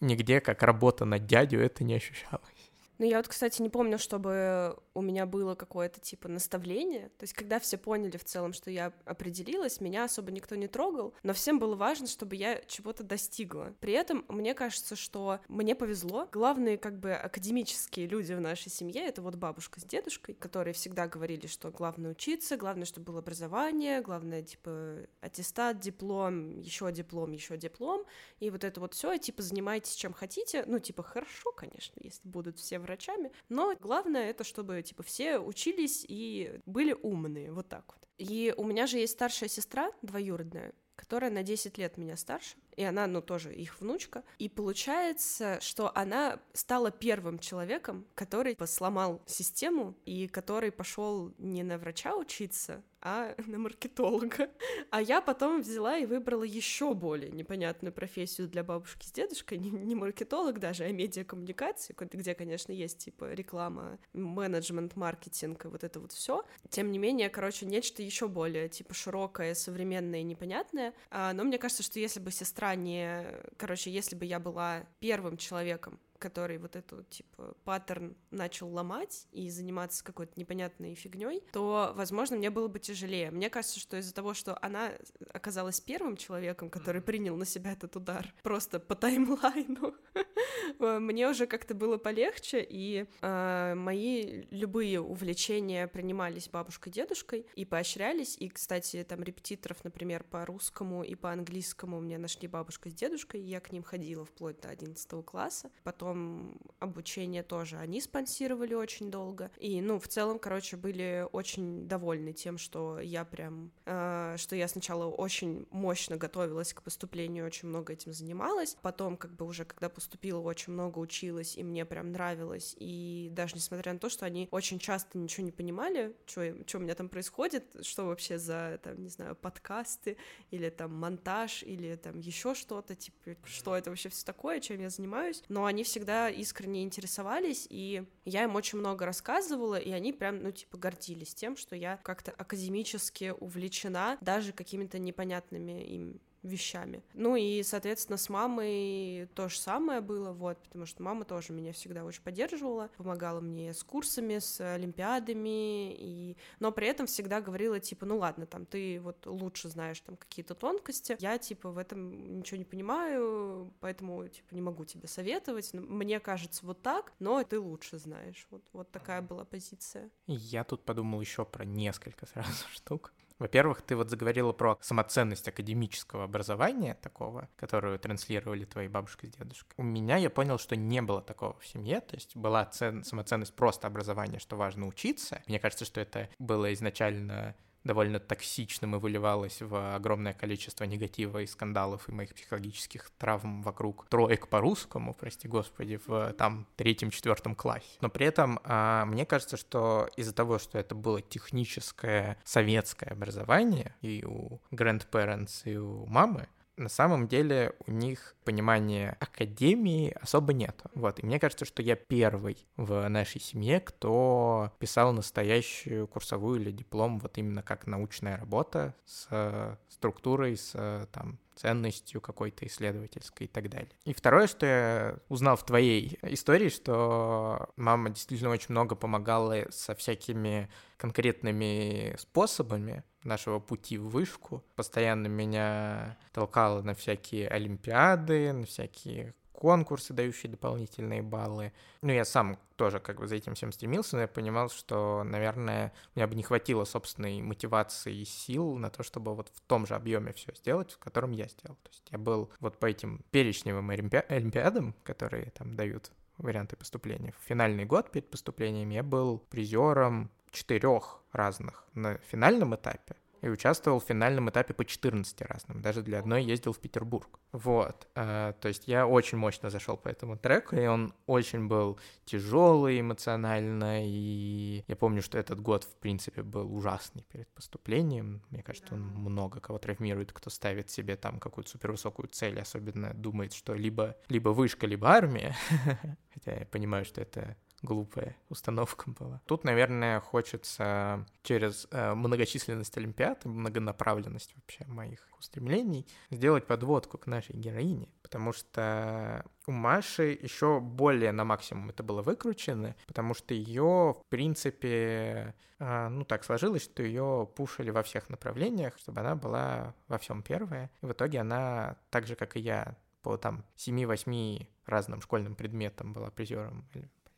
нигде 0.00 0.40
как 0.40 0.62
работа 0.62 1.04
на 1.04 1.18
дядю 1.18 1.60
это 1.60 1.84
не 1.84 1.94
ощущалось. 1.94 2.59
Ну, 3.00 3.06
я 3.06 3.16
вот, 3.16 3.28
кстати, 3.28 3.62
не 3.62 3.70
помню, 3.70 3.98
чтобы 3.98 4.76
у 4.92 5.00
меня 5.00 5.24
было 5.24 5.54
какое-то 5.54 6.00
типа 6.00 6.28
наставление. 6.28 7.08
То 7.16 7.22
есть, 7.22 7.32
когда 7.32 7.58
все 7.58 7.78
поняли 7.78 8.18
в 8.18 8.24
целом, 8.24 8.52
что 8.52 8.70
я 8.70 8.92
определилась, 9.06 9.80
меня 9.80 10.04
особо 10.04 10.30
никто 10.30 10.54
не 10.54 10.68
трогал, 10.68 11.14
но 11.22 11.32
всем 11.32 11.58
было 11.58 11.74
важно, 11.76 12.06
чтобы 12.06 12.36
я 12.36 12.60
чего-то 12.66 13.02
достигла. 13.02 13.74
При 13.80 13.94
этом 13.94 14.26
мне 14.28 14.52
кажется, 14.52 14.96
что 14.96 15.40
мне 15.48 15.74
повезло. 15.74 16.28
Главные 16.30 16.76
как 16.76 16.98
бы 16.98 17.14
академические 17.14 18.06
люди 18.06 18.34
в 18.34 18.40
нашей 18.42 18.70
семье— 18.70 19.00
это 19.08 19.22
вот 19.22 19.36
бабушка 19.36 19.80
с 19.80 19.84
дедушкой, 19.84 20.34
которые 20.34 20.74
всегда 20.74 21.08
говорили, 21.08 21.46
что 21.46 21.70
главное 21.70 22.10
учиться, 22.10 22.58
главное, 22.58 22.84
чтобы 22.84 23.06
было 23.06 23.20
образование, 23.20 24.02
главное, 24.02 24.42
типа, 24.42 25.06
аттестат, 25.22 25.80
диплом, 25.80 26.60
еще 26.60 26.92
диплом, 26.92 27.32
еще 27.32 27.56
диплом, 27.56 28.04
и 28.40 28.50
вот 28.50 28.62
это 28.62 28.78
вот 28.78 28.92
все, 28.92 29.16
типа, 29.16 29.40
занимайтесь 29.40 29.94
чем 29.94 30.12
хотите. 30.12 30.64
Ну, 30.66 30.78
типа, 30.80 31.02
хорошо, 31.02 31.50
конечно, 31.52 31.98
если 32.02 32.28
будут 32.28 32.58
все 32.58 32.78
в 32.78 32.89
врачами, 32.90 33.30
но 33.48 33.74
главное 33.80 34.30
это, 34.30 34.42
чтобы, 34.44 34.82
типа, 34.82 35.02
все 35.02 35.38
учились 35.38 36.04
и 36.08 36.60
были 36.66 36.92
умные, 36.92 37.52
вот 37.52 37.68
так 37.68 37.84
вот. 37.86 38.08
И 38.18 38.52
у 38.56 38.64
меня 38.64 38.86
же 38.86 38.98
есть 38.98 39.12
старшая 39.12 39.48
сестра, 39.48 39.92
двоюродная, 40.02 40.74
которая 40.96 41.30
на 41.30 41.42
10 41.42 41.78
лет 41.78 41.96
меня 41.96 42.16
старше, 42.16 42.56
и 42.76 42.82
она, 42.82 43.06
ну, 43.06 43.22
тоже 43.22 43.54
их 43.54 43.80
внучка. 43.80 44.24
И 44.38 44.48
получается, 44.48 45.58
что 45.60 45.90
она 45.94 46.40
стала 46.52 46.90
первым 46.90 47.38
человеком, 47.38 48.06
который 48.14 48.56
сломал 48.66 49.22
систему 49.26 49.96
и 50.04 50.26
который 50.28 50.72
пошел 50.72 51.32
не 51.38 51.62
на 51.62 51.78
врача 51.78 52.14
учиться, 52.16 52.82
а 53.02 53.34
на 53.46 53.58
маркетолога. 53.58 54.50
А 54.90 55.00
я 55.00 55.20
потом 55.20 55.62
взяла 55.62 55.96
и 55.98 56.06
выбрала 56.06 56.44
еще 56.44 56.94
более 56.94 57.30
непонятную 57.30 57.92
профессию 57.92 58.48
для 58.48 58.62
бабушки 58.62 59.06
с 59.06 59.12
дедушкой, 59.12 59.58
не, 59.58 59.70
не 59.70 59.94
маркетолог 59.94 60.58
даже, 60.58 60.84
а 60.84 60.92
медиакоммуникации, 60.92 61.94
где, 61.98 62.34
конечно, 62.34 62.72
есть 62.72 62.98
типа 62.98 63.32
реклама, 63.32 63.98
менеджмент, 64.12 64.96
маркетинг 64.96 65.64
и 65.64 65.68
вот 65.68 65.84
это 65.84 66.00
вот 66.00 66.12
все. 66.12 66.44
Тем 66.68 66.90
не 66.90 66.98
менее, 66.98 67.30
короче, 67.30 67.66
нечто 67.66 68.02
еще 68.02 68.28
более 68.28 68.68
типа 68.68 68.94
широкое, 68.94 69.54
современное 69.54 70.20
и 70.20 70.24
непонятное. 70.24 70.94
А, 71.10 71.32
но 71.32 71.44
мне 71.44 71.58
кажется, 71.58 71.82
что 71.82 71.98
если 71.98 72.20
бы 72.20 72.30
сестра 72.30 72.74
не... 72.74 73.24
Короче, 73.56 73.90
если 73.90 74.16
бы 74.16 74.24
я 74.24 74.38
была 74.38 74.84
первым 74.98 75.36
человеком, 75.36 76.00
который 76.20 76.58
вот 76.58 76.76
эту, 76.76 77.02
типа, 77.04 77.56
паттерн 77.64 78.14
начал 78.30 78.68
ломать 78.68 79.26
и 79.32 79.50
заниматься 79.50 80.04
какой-то 80.04 80.32
непонятной 80.36 80.94
фигней, 80.94 81.42
то, 81.52 81.92
возможно, 81.96 82.36
мне 82.36 82.50
было 82.50 82.68
бы 82.68 82.78
тяжелее. 82.78 83.30
Мне 83.30 83.50
кажется, 83.50 83.80
что 83.80 83.96
из-за 83.96 84.14
того, 84.14 84.34
что 84.34 84.56
она 84.62 84.92
оказалась 85.32 85.80
первым 85.80 86.16
человеком, 86.16 86.70
который 86.70 87.00
принял 87.00 87.36
на 87.36 87.46
себя 87.46 87.72
этот 87.72 87.96
удар 87.96 88.32
просто 88.42 88.78
по 88.78 88.94
таймлайну, 88.94 89.94
мне 90.78 91.28
уже 91.28 91.46
как-то 91.46 91.74
было 91.74 91.98
полегче, 91.98 92.66
и 92.68 93.06
э, 93.20 93.74
мои 93.74 94.44
любые 94.50 95.00
увлечения 95.00 95.86
принимались 95.86 96.48
бабушкой, 96.48 96.92
дедушкой 96.92 97.46
и 97.54 97.64
поощрялись. 97.64 98.36
И, 98.38 98.48
кстати, 98.48 99.04
там 99.08 99.22
репетиторов, 99.22 99.82
например, 99.84 100.24
по 100.24 100.44
русскому 100.46 101.02
и 101.02 101.14
по 101.14 101.32
английскому 101.32 102.00
мне 102.00 102.18
нашли 102.18 102.48
бабушка 102.48 102.90
с 102.90 102.94
дедушкой, 102.94 103.40
и 103.40 103.44
я 103.44 103.60
к 103.60 103.72
ним 103.72 103.82
ходила 103.82 104.24
вплоть 104.24 104.60
до 104.60 104.68
11 104.68 105.24
класса. 105.24 105.70
Потом 105.82 106.58
обучение 106.78 107.42
тоже 107.42 107.76
они 107.76 108.00
спонсировали 108.00 108.74
очень 108.74 109.10
долго. 109.10 109.50
И, 109.56 109.80
ну, 109.80 109.98
в 109.98 110.08
целом, 110.08 110.38
короче, 110.38 110.76
были 110.76 111.26
очень 111.32 111.88
довольны 111.88 112.32
тем, 112.32 112.58
что 112.58 113.00
я 113.00 113.24
прям, 113.24 113.72
э, 113.86 114.36
что 114.38 114.56
я 114.56 114.68
сначала 114.68 115.06
очень 115.06 115.66
мощно 115.70 116.16
готовилась 116.16 116.72
к 116.72 116.82
поступлению, 116.82 117.46
очень 117.46 117.68
много 117.68 117.92
этим 117.92 118.12
занималась. 118.12 118.76
Потом, 118.82 119.16
как 119.16 119.34
бы 119.34 119.46
уже, 119.46 119.64
когда 119.64 119.88
поступила, 119.88 120.29
очень 120.34 120.72
много 120.72 120.98
училась, 120.98 121.56
и 121.56 121.62
мне 121.62 121.84
прям 121.84 122.12
нравилось. 122.12 122.74
И 122.78 123.28
даже 123.32 123.56
несмотря 123.56 123.92
на 123.92 123.98
то, 123.98 124.08
что 124.08 124.26
они 124.26 124.48
очень 124.50 124.78
часто 124.78 125.18
ничего 125.18 125.44
не 125.44 125.52
понимали, 125.52 126.14
что, 126.26 126.54
у 126.74 126.78
меня 126.78 126.94
там 126.94 127.08
происходит, 127.08 127.64
что 127.82 128.06
вообще 128.06 128.38
за, 128.38 128.80
там, 128.82 129.02
не 129.02 129.08
знаю, 129.08 129.36
подкасты, 129.36 130.16
или 130.50 130.68
там 130.70 130.94
монтаж, 130.94 131.62
или 131.62 131.96
там 131.96 132.18
еще 132.18 132.54
что-то, 132.54 132.94
типа, 132.94 133.36
что 133.44 133.76
это 133.76 133.90
вообще 133.90 134.08
все 134.08 134.24
такое, 134.24 134.60
чем 134.60 134.80
я 134.80 134.90
занимаюсь. 134.90 135.42
Но 135.48 135.64
они 135.64 135.84
всегда 135.84 136.28
искренне 136.28 136.82
интересовались, 136.82 137.66
и 137.70 138.04
я 138.24 138.44
им 138.44 138.54
очень 138.54 138.78
много 138.78 139.06
рассказывала, 139.06 139.76
и 139.76 139.90
они 139.90 140.12
прям, 140.12 140.42
ну, 140.42 140.50
типа, 140.52 140.78
гордились 140.78 141.34
тем, 141.34 141.56
что 141.56 141.76
я 141.76 141.98
как-то 141.98 142.30
академически 142.32 143.34
увлечена 143.38 144.18
даже 144.20 144.52
какими-то 144.52 144.98
непонятными 144.98 145.82
им 145.84 146.20
вещами. 146.42 147.02
Ну 147.14 147.36
и, 147.36 147.62
соответственно, 147.62 148.16
с 148.16 148.28
мамой 148.28 149.28
то 149.34 149.48
же 149.48 149.58
самое 149.58 150.00
было, 150.00 150.32
вот, 150.32 150.58
потому 150.58 150.86
что 150.86 151.02
мама 151.02 151.24
тоже 151.24 151.52
меня 151.52 151.72
всегда 151.72 152.04
очень 152.04 152.22
поддерживала, 152.22 152.90
помогала 152.96 153.40
мне 153.40 153.74
с 153.74 153.82
курсами, 153.82 154.38
с 154.38 154.60
олимпиадами, 154.60 155.94
и... 155.94 156.36
но 156.58 156.72
при 156.72 156.88
этом 156.88 157.06
всегда 157.06 157.40
говорила, 157.40 157.78
типа, 157.80 158.06
ну 158.06 158.18
ладно, 158.18 158.46
там, 158.46 158.66
ты 158.66 159.00
вот 159.00 159.26
лучше 159.26 159.68
знаешь 159.68 160.00
там 160.00 160.16
какие-то 160.16 160.54
тонкости, 160.54 161.16
я, 161.20 161.38
типа, 161.38 161.70
в 161.70 161.78
этом 161.78 162.38
ничего 162.38 162.58
не 162.58 162.64
понимаю, 162.64 163.72
поэтому, 163.80 164.26
типа, 164.28 164.54
не 164.54 164.62
могу 164.62 164.84
тебе 164.84 165.08
советовать, 165.08 165.72
мне 165.74 166.20
кажется 166.20 166.64
вот 166.64 166.82
так, 166.82 167.12
но 167.18 167.42
ты 167.44 167.58
лучше 167.58 167.98
знаешь, 167.98 168.46
вот, 168.50 168.62
вот 168.72 168.90
такая 168.90 169.22
была 169.22 169.44
позиция. 169.44 170.10
Я 170.26 170.64
тут 170.64 170.84
подумал 170.84 171.20
еще 171.20 171.44
про 171.44 171.64
несколько 171.64 172.26
сразу 172.26 172.66
штук. 172.72 173.12
Во-первых, 173.40 173.80
ты 173.80 173.96
вот 173.96 174.10
заговорила 174.10 174.52
про 174.52 174.78
самоценность 174.82 175.48
академического 175.48 176.24
образования 176.24 176.94
такого, 177.00 177.48
которую 177.56 177.98
транслировали 177.98 178.66
твои 178.66 178.86
бабушка 178.86 179.26
с 179.26 179.30
дедушкой. 179.30 179.74
У 179.78 179.82
меня 179.82 180.18
я 180.18 180.28
понял, 180.28 180.58
что 180.58 180.76
не 180.76 181.00
было 181.00 181.22
такого 181.22 181.58
в 181.58 181.66
семье, 181.66 182.02
то 182.02 182.14
есть 182.14 182.36
была 182.36 182.66
цен, 182.66 183.02
самоценность 183.02 183.54
просто 183.54 183.86
образования, 183.86 184.38
что 184.38 184.56
важно 184.56 184.86
учиться. 184.86 185.42
Мне 185.46 185.58
кажется, 185.58 185.86
что 185.86 186.02
это 186.02 186.28
было 186.38 186.72
изначально 186.74 187.56
довольно 187.84 188.20
токсичным 188.20 188.96
и 188.96 188.98
выливалось 188.98 189.62
в 189.62 189.94
огромное 189.94 190.34
количество 190.34 190.84
негатива 190.84 191.42
и 191.42 191.46
скандалов 191.46 192.08
и 192.08 192.12
моих 192.12 192.34
психологических 192.34 193.10
травм 193.18 193.62
вокруг 193.62 194.06
троек 194.08 194.48
по-русскому, 194.48 195.14
прости 195.14 195.48
господи, 195.48 196.00
в 196.06 196.32
там 196.34 196.66
третьем-четвертом 196.76 197.54
классе. 197.54 197.98
Но 198.00 198.08
при 198.08 198.26
этом 198.26 198.60
а, 198.64 199.04
мне 199.06 199.24
кажется, 199.24 199.56
что 199.56 200.08
из-за 200.16 200.34
того, 200.34 200.58
что 200.58 200.78
это 200.78 200.94
было 200.94 201.20
техническое 201.22 202.38
советское 202.44 203.10
образование 203.10 203.94
и 204.02 204.24
у 204.24 204.60
grandparents, 204.70 205.62
и 205.64 205.76
у 205.76 206.06
мамы, 206.06 206.48
на 206.80 206.88
самом 206.88 207.28
деле 207.28 207.74
у 207.86 207.92
них 207.92 208.34
понимания 208.44 209.16
академии 209.20 210.16
особо 210.20 210.52
нет. 210.52 210.82
Вот, 210.94 211.20
и 211.20 211.26
мне 211.26 211.38
кажется, 211.38 211.64
что 211.64 211.82
я 211.82 211.94
первый 211.94 212.66
в 212.76 213.06
нашей 213.08 213.40
семье, 213.40 213.80
кто 213.80 214.72
писал 214.78 215.12
настоящую 215.12 216.08
курсовую 216.08 216.60
или 216.60 216.70
диплом 216.72 217.20
вот 217.20 217.38
именно 217.38 217.62
как 217.62 217.86
научная 217.86 218.38
работа 218.38 218.94
с 219.04 219.78
структурой, 219.88 220.56
с 220.56 221.06
там 221.12 221.38
ценностью 221.60 222.20
какой-то 222.20 222.66
исследовательской 222.66 223.46
и 223.46 223.48
так 223.48 223.68
далее. 223.68 223.90
И 224.04 224.14
второе, 224.14 224.46
что 224.46 224.66
я 224.66 225.18
узнал 225.28 225.56
в 225.56 225.64
твоей 225.64 226.18
истории, 226.22 226.70
что 226.70 227.68
мама 227.76 228.10
действительно 228.10 228.50
очень 228.50 228.70
много 228.70 228.94
помогала 228.94 229.66
со 229.70 229.94
всякими 229.94 230.70
конкретными 230.96 232.16
способами 232.18 233.04
нашего 233.24 233.58
пути 233.58 233.98
в 233.98 234.08
вышку. 234.08 234.64
Постоянно 234.74 235.26
меня 235.26 236.18
толкала 236.32 236.80
на 236.82 236.94
всякие 236.94 237.48
олимпиады, 237.48 238.52
на 238.52 238.64
всякие 238.64 239.34
конкурсы, 239.60 240.14
дающие 240.14 240.50
дополнительные 240.50 241.20
баллы. 241.20 241.72
Ну, 242.00 242.10
я 242.12 242.24
сам 242.24 242.58
тоже 242.76 242.98
как 242.98 243.20
бы 243.20 243.26
за 243.26 243.36
этим 243.36 243.54
всем 243.54 243.72
стремился, 243.72 244.16
но 244.16 244.22
я 244.22 244.28
понимал, 244.28 244.70
что, 244.70 245.22
наверное, 245.22 245.92
у 246.14 246.18
меня 246.18 246.26
бы 246.26 246.34
не 246.34 246.42
хватило 246.42 246.84
собственной 246.84 247.42
мотивации 247.42 248.22
и 248.22 248.24
сил 248.24 248.76
на 248.76 248.88
то, 248.88 249.02
чтобы 249.02 249.34
вот 249.34 249.50
в 249.54 249.60
том 249.60 249.86
же 249.86 249.94
объеме 249.94 250.32
все 250.32 250.54
сделать, 250.54 250.92
в 250.92 250.98
котором 250.98 251.32
я 251.32 251.46
сделал. 251.46 251.76
То 251.82 251.90
есть 251.90 252.08
я 252.10 252.16
был 252.16 252.50
вот 252.60 252.78
по 252.78 252.86
этим 252.86 253.20
перечневым 253.30 253.90
олимпи... 253.90 254.24
олимпиадам, 254.28 254.94
которые 255.04 255.50
там 255.50 255.76
дают 255.76 256.10
варианты 256.38 256.76
поступления. 256.76 257.34
В 257.38 257.46
финальный 257.46 257.84
год 257.84 258.10
перед 258.10 258.30
поступлением 258.30 258.88
я 258.88 259.02
был 259.02 259.40
призером 259.50 260.30
четырех 260.50 261.20
разных 261.32 261.84
на 261.92 262.16
финальном 262.30 262.74
этапе 262.74 263.14
и 263.42 263.48
участвовал 263.48 264.00
в 264.00 264.04
финальном 264.04 264.50
этапе 264.50 264.74
по 264.74 264.84
14 264.84 265.40
разным. 265.42 265.80
Даже 265.80 266.02
для 266.02 266.18
одной 266.18 266.44
ездил 266.44 266.72
в 266.72 266.78
Петербург. 266.78 267.38
Вот. 267.52 268.08
Э, 268.14 268.52
то 268.60 268.68
есть 268.68 268.86
я 268.86 269.06
очень 269.06 269.38
мощно 269.38 269.70
зашел 269.70 269.96
по 269.96 270.08
этому 270.08 270.36
треку, 270.36 270.76
и 270.76 270.86
он 270.86 271.14
очень 271.26 271.68
был 271.68 271.98
тяжелый 272.24 273.00
эмоционально. 273.00 274.06
И 274.06 274.84
я 274.86 274.96
помню, 274.96 275.22
что 275.22 275.38
этот 275.38 275.60
год, 275.60 275.84
в 275.84 275.94
принципе, 275.96 276.42
был 276.42 276.74
ужасный 276.74 277.24
перед 277.32 277.48
поступлением. 277.48 278.42
Мне 278.50 278.62
кажется, 278.62 278.94
он 278.94 279.02
много 279.02 279.60
кого 279.60 279.78
травмирует, 279.78 280.32
кто 280.32 280.50
ставит 280.50 280.90
себе 280.90 281.16
там 281.16 281.40
какую-то 281.40 281.70
супервысокую 281.70 282.28
цель, 282.28 282.60
особенно 282.60 283.14
думает, 283.14 283.52
что 283.52 283.74
либо, 283.74 284.16
либо 284.28 284.50
вышка, 284.50 284.86
либо 284.86 285.08
армия. 285.08 285.56
Хотя 286.34 286.60
я 286.60 286.66
понимаю, 286.66 287.04
что 287.04 287.20
это 287.20 287.56
глупая 287.82 288.36
установка 288.48 289.10
была. 289.10 289.40
Тут, 289.46 289.64
наверное, 289.64 290.20
хочется 290.20 291.26
через 291.42 291.86
э, 291.90 292.14
многочисленность 292.14 292.96
Олимпиад 292.96 293.44
и 293.44 293.48
многонаправленность 293.48 294.54
вообще 294.54 294.84
моих 294.86 295.26
устремлений 295.38 296.06
сделать 296.30 296.66
подводку 296.66 297.16
к 297.18 297.26
нашей 297.26 297.56
героине, 297.56 298.08
потому 298.22 298.52
что 298.52 299.44
у 299.66 299.72
Маши 299.72 300.38
еще 300.40 300.80
более 300.80 301.32
на 301.32 301.44
максимум 301.44 301.90
это 301.90 302.02
было 302.02 302.22
выкручено, 302.22 302.94
потому 303.06 303.34
что 303.34 303.54
ее, 303.54 304.16
в 304.18 304.22
принципе, 304.28 305.54
э, 305.78 306.08
ну 306.08 306.24
так 306.24 306.44
сложилось, 306.44 306.84
что 306.84 307.02
ее 307.02 307.48
пушили 307.56 307.90
во 307.90 308.02
всех 308.02 308.28
направлениях, 308.28 308.98
чтобы 308.98 309.20
она 309.20 309.34
была 309.34 309.94
во 310.08 310.18
всем 310.18 310.42
первая. 310.42 310.90
И 311.00 311.06
в 311.06 311.12
итоге 311.12 311.40
она, 311.40 311.96
так 312.10 312.26
же, 312.26 312.36
как 312.36 312.56
и 312.56 312.60
я, 312.60 312.96
по 313.22 313.36
там 313.36 313.64
7-8 313.76 314.66
разным 314.86 315.20
школьным 315.20 315.54
предметам 315.54 316.12
была 316.12 316.30
призером 316.30 316.86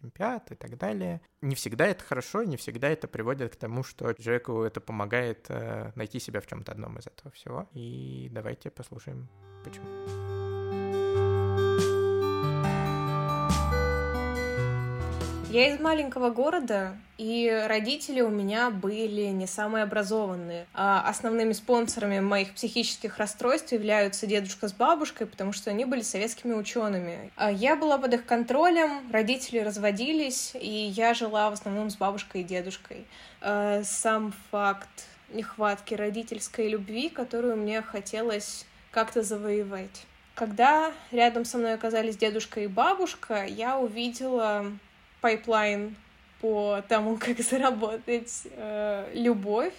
Олимпиад 0.02 0.52
и 0.52 0.54
так 0.54 0.76
далее. 0.76 1.20
Не 1.40 1.54
всегда 1.54 1.86
это 1.86 2.04
хорошо, 2.04 2.42
не 2.42 2.56
всегда 2.56 2.88
это 2.88 3.08
приводит 3.08 3.54
к 3.54 3.56
тому, 3.56 3.82
что 3.82 4.12
человеку 4.14 4.62
это 4.62 4.80
помогает 4.80 5.46
э, 5.48 5.92
найти 5.94 6.18
себя 6.18 6.40
в 6.40 6.46
чем-то 6.46 6.72
одном 6.72 6.98
из 6.98 7.06
этого 7.06 7.30
всего. 7.30 7.68
И 7.72 8.28
давайте 8.32 8.70
послушаем, 8.70 9.28
почему. 9.64 10.31
Я 15.52 15.68
из 15.68 15.78
маленького 15.80 16.30
города, 16.30 16.96
и 17.18 17.66
родители 17.68 18.22
у 18.22 18.30
меня 18.30 18.70
были 18.70 19.26
не 19.26 19.46
самые 19.46 19.82
образованные. 19.82 20.66
А 20.72 21.06
основными 21.06 21.52
спонсорами 21.52 22.20
моих 22.20 22.54
психических 22.54 23.18
расстройств 23.18 23.70
являются 23.70 24.26
дедушка 24.26 24.68
с 24.68 24.72
бабушкой, 24.72 25.26
потому 25.26 25.52
что 25.52 25.68
они 25.68 25.84
были 25.84 26.00
советскими 26.00 26.54
учеными. 26.54 27.30
А 27.36 27.52
я 27.52 27.76
была 27.76 27.98
под 27.98 28.14
их 28.14 28.24
контролем, 28.24 29.12
родители 29.12 29.58
разводились, 29.58 30.52
и 30.58 30.70
я 30.70 31.12
жила 31.12 31.50
в 31.50 31.52
основном 31.52 31.90
с 31.90 31.96
бабушкой 31.96 32.40
и 32.40 32.44
дедушкой. 32.44 33.04
А 33.42 33.82
сам 33.84 34.32
факт 34.50 35.04
нехватки 35.34 35.92
родительской 35.92 36.68
любви, 36.68 37.10
которую 37.10 37.58
мне 37.58 37.82
хотелось 37.82 38.64
как-то 38.90 39.20
завоевать. 39.20 40.06
Когда 40.34 40.92
рядом 41.10 41.44
со 41.44 41.58
мной 41.58 41.74
оказались 41.74 42.16
дедушка 42.16 42.60
и 42.60 42.68
бабушка, 42.68 43.44
я 43.44 43.78
увидела 43.78 44.64
pipeline 45.22 45.96
по 46.42 46.82
тому, 46.88 47.16
как 47.20 47.38
заработать 47.40 48.42
э, 48.50 49.10
любовь, 49.14 49.72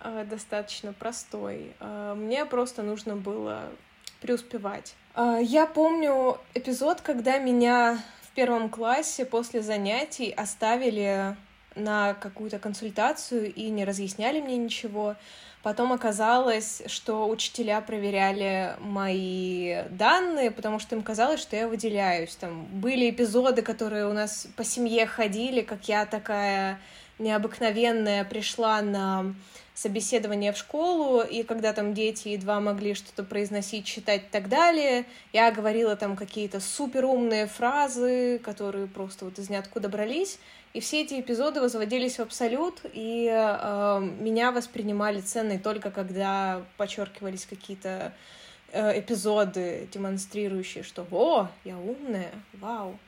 э, 0.00 0.24
достаточно 0.24 0.94
простой. 0.94 1.74
Э, 1.80 2.14
мне 2.16 2.46
просто 2.46 2.82
нужно 2.82 3.16
было 3.16 3.68
преуспевать. 4.22 4.94
Э, 5.14 5.38
я 5.42 5.66
помню 5.66 6.38
эпизод, 6.54 7.02
когда 7.02 7.36
меня 7.38 7.98
в 8.22 8.34
первом 8.34 8.70
классе 8.70 9.26
после 9.26 9.60
занятий 9.60 10.30
оставили 10.30 11.36
на 11.76 12.14
какую-то 12.14 12.58
консультацию 12.58 13.52
и 13.52 13.68
не 13.70 13.84
разъясняли 13.84 14.40
мне 14.40 14.56
ничего. 14.56 15.16
Потом 15.62 15.92
оказалось, 15.92 16.82
что 16.86 17.28
учителя 17.28 17.80
проверяли 17.80 18.76
мои 18.78 19.82
данные, 19.90 20.50
потому 20.50 20.78
что 20.78 20.94
им 20.94 21.02
казалось, 21.02 21.40
что 21.40 21.56
я 21.56 21.66
выделяюсь. 21.66 22.36
Там 22.36 22.66
были 22.66 23.10
эпизоды, 23.10 23.62
которые 23.62 24.08
у 24.08 24.12
нас 24.12 24.46
по 24.56 24.64
семье 24.64 25.06
ходили, 25.06 25.62
как 25.62 25.88
я 25.88 26.06
такая 26.06 26.78
необыкновенная 27.18 28.24
пришла 28.24 28.82
на 28.82 29.34
собеседование 29.74 30.52
в 30.52 30.56
школу, 30.56 31.20
и 31.20 31.42
когда 31.42 31.74
там 31.74 31.92
дети 31.92 32.28
едва 32.28 32.60
могли 32.60 32.94
что-то 32.94 33.22
произносить, 33.24 33.84
читать 33.84 34.22
и 34.22 34.30
так 34.30 34.48
далее, 34.48 35.04
я 35.34 35.50
говорила 35.50 35.96
там 35.96 36.16
какие-то 36.16 36.60
суперумные 36.60 37.46
фразы, 37.46 38.40
которые 38.42 38.86
просто 38.86 39.26
вот 39.26 39.38
из 39.38 39.50
ниоткуда 39.50 39.90
брались, 39.90 40.38
и 40.76 40.80
все 40.80 41.00
эти 41.00 41.18
эпизоды 41.18 41.62
возводились 41.62 42.18
в 42.18 42.20
абсолют, 42.20 42.82
и 42.92 43.30
э, 43.32 44.00
меня 44.20 44.52
воспринимали 44.52 45.22
ценной 45.22 45.58
только 45.58 45.90
когда 45.90 46.60
подчеркивались 46.76 47.46
какие-то 47.46 48.12
э, 48.72 49.00
эпизоды, 49.00 49.88
демонстрирующие, 49.90 50.84
что 50.84 51.06
«О, 51.10 51.48
я 51.64 51.78
умная, 51.78 52.30
вау». 52.52 52.98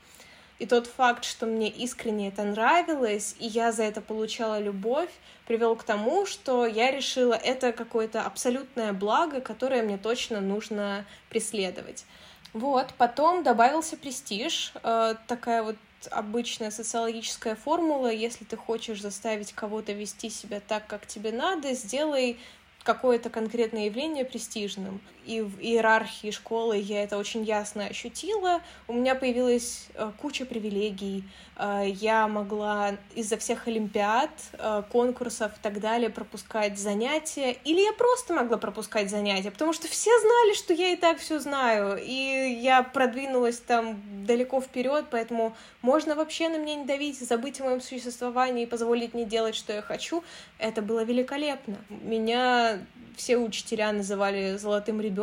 И 0.59 0.65
тот 0.65 0.87
факт, 0.87 1.27
что 1.27 1.45
мне 1.45 1.69
искренне 1.69 2.29
это 2.29 2.43
нравилось, 2.43 3.37
и 3.39 3.47
я 3.47 3.71
за 3.71 3.83
это 3.83 4.01
получала 4.01 4.59
любовь, 4.59 5.11
привел 5.47 5.77
к 5.77 5.85
тому, 5.85 6.25
что 6.25 6.65
я 6.65 6.91
решила, 6.91 7.35
это 7.35 7.73
какое-то 7.73 8.23
абсолютное 8.23 8.95
благо, 8.95 9.43
которое 9.43 9.83
мне 9.83 9.99
точно 9.99 10.41
нужно 10.41 11.05
преследовать. 11.29 12.07
Вот, 12.55 12.95
потом 12.97 13.43
добавился 13.43 13.99
престиж, 13.99 14.73
э, 14.83 15.17
такая 15.27 15.63
вот 15.63 15.77
обычная 16.11 16.71
социологическая 16.71 17.57
формула. 17.57 18.13
Если 18.13 18.45
ты 18.45 18.57
хочешь 18.57 19.01
заставить 19.01 19.53
кого-то 19.53 19.93
вести 19.93 20.31
себя 20.31 20.61
так, 20.61 20.87
как 20.87 21.07
тебе 21.07 21.33
надо, 21.33 21.75
сделай 21.75 22.39
какое-то 22.85 23.31
конкретное 23.31 23.87
явление 23.87 24.25
престижным. 24.25 25.01
И 25.29 25.43
в 25.43 25.61
иерархии 25.61 26.31
школы 26.31 26.79
я 26.79 27.03
это 27.03 27.19
очень 27.19 27.45
ясно 27.45 27.85
ощутила. 27.85 28.63
У 28.87 28.95
меня 28.95 29.15
появилась 29.15 29.89
э, 29.93 30.11
куча 30.17 30.47
привилегий. 30.47 31.23
Э, 31.59 31.85
я 31.87 32.27
могла 32.29 32.97
из-за 33.15 33.37
всех 33.37 33.69
олимпиад, 33.69 34.31
э, 34.55 34.83
конкурсов 34.91 35.53
и 35.53 35.61
так 35.61 35.81
далее 35.81 36.09
пропускать 36.09 36.79
занятия. 36.79 37.53
Или 37.65 37.83
я 37.83 37.93
просто 37.93 38.33
могла 38.33 38.57
пропускать 38.57 39.11
занятия, 39.11 39.51
потому 39.51 39.75
что 39.75 39.87
все 39.87 40.11
знали, 40.19 40.55
что 40.55 40.73
я 40.73 40.95
и 40.95 40.97
так 40.97 41.19
все 41.19 41.39
знаю. 41.41 42.01
И 42.03 42.59
я 42.63 42.83
продвинулась 42.83 43.59
там 43.59 44.01
далеко 44.25 44.63
вперед, 44.63 45.05
поэтому 45.11 45.55
можно 45.83 46.15
вообще 46.15 46.49
на 46.49 46.57
меня 46.57 46.77
не 46.77 46.87
давить, 46.87 47.21
забыть 47.21 47.61
о 47.61 47.65
моем 47.65 47.83
существовании 47.83 48.63
и 48.63 48.67
позволить 48.67 49.13
мне 49.13 49.27
делать, 49.27 49.57
что 49.57 49.75
я 49.75 49.83
хочу. 49.83 50.25
Это 50.59 50.81
было 50.81 51.05
великолепно. 51.05 51.77
Меня 51.91 52.79
все 53.19 53.37
учителя 53.37 53.93
называли 53.93 54.57
золотым 54.57 55.01
ребенком. 55.01 55.18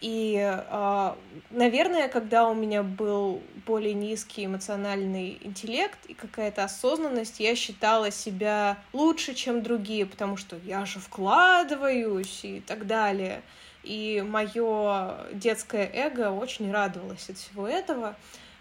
И, 0.00 0.36
а, 0.40 1.16
наверное, 1.50 2.08
когда 2.08 2.48
у 2.48 2.54
меня 2.54 2.82
был 2.82 3.40
более 3.66 3.94
низкий 3.94 4.46
эмоциональный 4.46 5.38
интеллект 5.42 5.98
и 6.08 6.14
какая-то 6.14 6.64
осознанность, 6.64 7.40
я 7.40 7.54
считала 7.54 8.10
себя 8.10 8.78
лучше, 8.92 9.34
чем 9.34 9.62
другие, 9.62 10.06
потому 10.06 10.36
что 10.36 10.56
я 10.64 10.84
же 10.86 10.98
вкладываюсь 10.98 12.40
и 12.44 12.60
так 12.60 12.86
далее. 12.86 13.42
И 13.82 14.24
мое 14.26 15.16
детское 15.32 15.90
эго 15.92 16.30
очень 16.30 16.70
радовалось 16.72 17.28
от 17.28 17.36
всего 17.36 17.66
этого. 17.66 18.16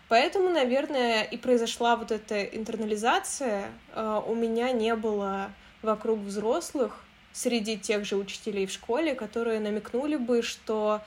Поэтому, 0.07 0.49
наверное, 0.49 1.23
и 1.23 1.37
произошла 1.37 1.95
вот 1.95 2.11
эта 2.11 2.43
интернализация. 2.43 3.69
А, 3.93 4.19
у 4.19 4.35
меня 4.35 4.71
не 4.71 4.95
было 4.95 5.51
вокруг 5.81 6.19
взрослых, 6.19 7.03
среди 7.33 7.77
тех 7.77 8.05
же 8.05 8.15
учителей 8.15 8.65
в 8.65 8.71
школе, 8.71 9.15
которые 9.15 9.59
намекнули 9.59 10.17
бы, 10.17 10.41
что 10.41 11.01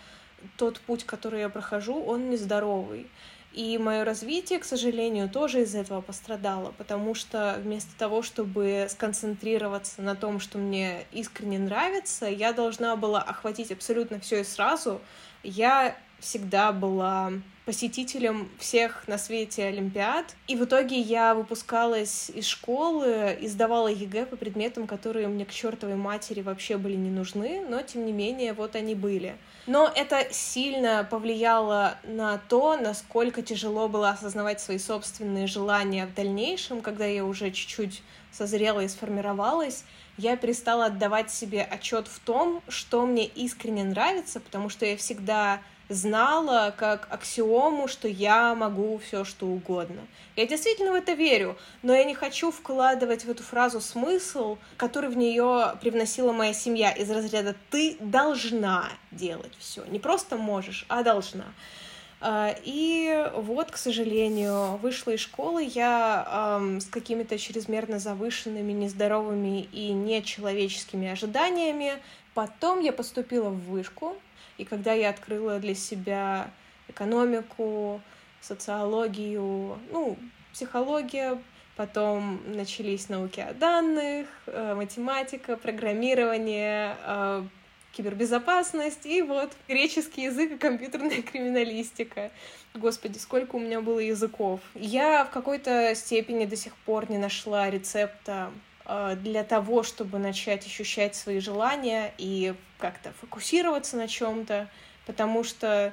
тот 0.56 0.80
путь, 0.80 1.04
который 1.04 1.40
я 1.40 1.48
прохожу, 1.48 2.02
он 2.02 2.30
нездоровый. 2.30 3.06
И 3.52 3.78
мое 3.78 4.04
развитие, 4.04 4.58
к 4.58 4.64
сожалению, 4.64 5.30
тоже 5.30 5.62
из 5.62 5.76
этого 5.76 6.00
пострадало, 6.00 6.74
потому 6.76 7.14
что 7.14 7.56
вместо 7.62 7.96
того, 7.96 8.22
чтобы 8.22 8.88
сконцентрироваться 8.90 10.02
на 10.02 10.16
том, 10.16 10.40
что 10.40 10.58
мне 10.58 11.06
искренне 11.12 11.60
нравится, 11.60 12.26
я 12.26 12.52
должна 12.52 12.96
была 12.96 13.22
охватить 13.22 13.70
абсолютно 13.70 14.18
все 14.18 14.40
и 14.40 14.44
сразу. 14.44 15.00
Я 15.44 15.96
всегда 16.24 16.72
была 16.72 17.32
посетителем 17.64 18.50
всех 18.58 19.06
на 19.08 19.16
свете 19.16 19.64
Олимпиад. 19.64 20.34
И 20.48 20.56
в 20.56 20.64
итоге 20.64 20.98
я 21.00 21.34
выпускалась 21.34 22.30
из 22.30 22.46
школы 22.46 23.37
и 23.40 23.48
сдавала 23.48 23.88
ЕГЭ 23.88 24.26
по 24.26 24.37
предметам, 24.37 24.87
которые 24.87 25.28
мне 25.28 25.44
к 25.46 25.50
чертовой 25.50 25.96
матери 25.96 26.42
вообще 26.42 26.76
были 26.76 26.96
не 26.96 27.10
нужны, 27.10 27.64
но 27.66 27.80
тем 27.82 28.04
не 28.04 28.12
менее 28.12 28.52
вот 28.52 28.76
они 28.76 28.94
были. 28.94 29.37
Но 29.66 29.90
это 29.94 30.26
сильно 30.30 31.06
повлияло 31.10 31.96
на 32.04 32.38
то, 32.48 32.76
насколько 32.76 33.40
тяжело 33.40 33.88
было 33.88 34.10
осознавать 34.10 34.60
свои 34.60 34.78
собственные 34.78 35.46
желания 35.46 36.06
в 36.06 36.14
дальнейшем, 36.14 36.82
когда 36.82 37.06
я 37.06 37.24
уже 37.24 37.50
чуть-чуть 37.50 38.02
созрела 38.30 38.80
и 38.80 38.88
сформировалась, 38.88 39.84
я 40.16 40.37
перестала 40.37 40.87
отдавать 40.87 41.30
себе 41.30 41.62
отчет 41.62 42.08
в 42.08 42.18
том, 42.20 42.62
что 42.68 43.06
мне 43.06 43.24
искренне 43.26 43.84
нравится, 43.84 44.38
потому 44.38 44.68
что 44.68 44.84
я 44.87 44.96
всегда 44.96 45.60
знала 45.88 46.75
как 46.77 47.07
аксиому, 47.11 47.88
что 47.88 48.09
я 48.09 48.55
могу 48.55 48.99
все 48.99 49.25
что 49.25 49.47
угодно. 49.47 50.03
Я 50.37 50.47
действительно 50.47 50.92
в 50.92 50.94
это 50.94 51.12
верю, 51.12 51.57
но 51.83 51.94
я 51.94 52.05
не 52.05 52.14
хочу 52.14 52.51
вкладывать 52.51 53.25
в 53.25 53.31
эту 53.31 53.42
фразу 53.42 53.81
смысл, 53.81 54.59
который 54.77 55.11
в 55.11 55.16
нее 55.16 55.77
привносила 55.81 56.33
моя 56.33 56.55
семья 56.55 56.90
из 56.90 57.11
разряда 57.11 57.55
«ты 57.70 57.97
должна 58.01 58.88
делать 59.11 59.53
все». 59.59 59.85
Не 59.85 59.99
просто 59.99 60.37
можешь, 60.37 60.87
а 60.88 61.03
должна. 61.03 61.47
А, 62.27 62.57
и 62.64 63.31
вот, 63.35 63.70
к 63.70 63.77
сожалению, 63.77 64.79
вышла 64.79 65.11
из 65.11 65.20
школы 65.20 65.62
я 65.62 66.57
эм, 66.59 66.81
с 66.81 66.87
какими-то 66.87 67.38
чрезмерно 67.38 67.99
завышенными, 67.99 68.73
нездоровыми 68.73 69.68
и 69.73 69.92
нечеловеческими 69.92 71.09
ожиданиями. 71.09 71.99
Потом 72.33 72.81
я 72.81 72.92
поступила 72.92 73.51
в 73.51 73.68
вышку, 73.68 74.16
и 74.58 74.64
когда 74.64 74.92
я 74.92 75.10
открыла 75.10 75.58
для 75.58 75.74
себя 75.74 76.50
экономику, 76.88 78.00
социологию, 78.40 79.78
ну, 79.90 80.18
психология, 80.52 81.38
потом 81.76 82.40
начались 82.46 83.08
науки 83.08 83.40
о 83.40 83.52
данных, 83.54 84.26
э, 84.46 84.74
математика, 84.74 85.56
программирование, 85.56 86.96
э, 87.04 87.42
кибербезопасность 87.92 89.06
и 89.06 89.22
вот 89.22 89.52
греческий 89.68 90.24
язык 90.24 90.52
и 90.52 90.56
компьютерная 90.56 91.22
криминалистика. 91.32 92.30
Господи, 92.74 93.18
сколько 93.18 93.56
у 93.56 93.60
меня 93.60 93.80
было 93.80 94.00
языков. 94.00 94.60
Я 94.74 95.24
в 95.24 95.30
какой-то 95.30 95.94
степени 95.94 96.44
до 96.44 96.56
сих 96.56 96.74
пор 96.76 97.10
не 97.10 97.18
нашла 97.18 97.70
рецепта 97.70 98.50
для 98.87 99.44
того, 99.44 99.83
чтобы 99.83 100.18
начать 100.18 100.66
ощущать 100.66 101.14
свои 101.14 101.40
желания 101.40 102.12
и 102.18 102.55
как-то 102.79 103.12
фокусироваться 103.20 103.97
на 103.97 104.09
чем-то, 104.09 104.68
потому 105.07 105.42
что 105.42 105.92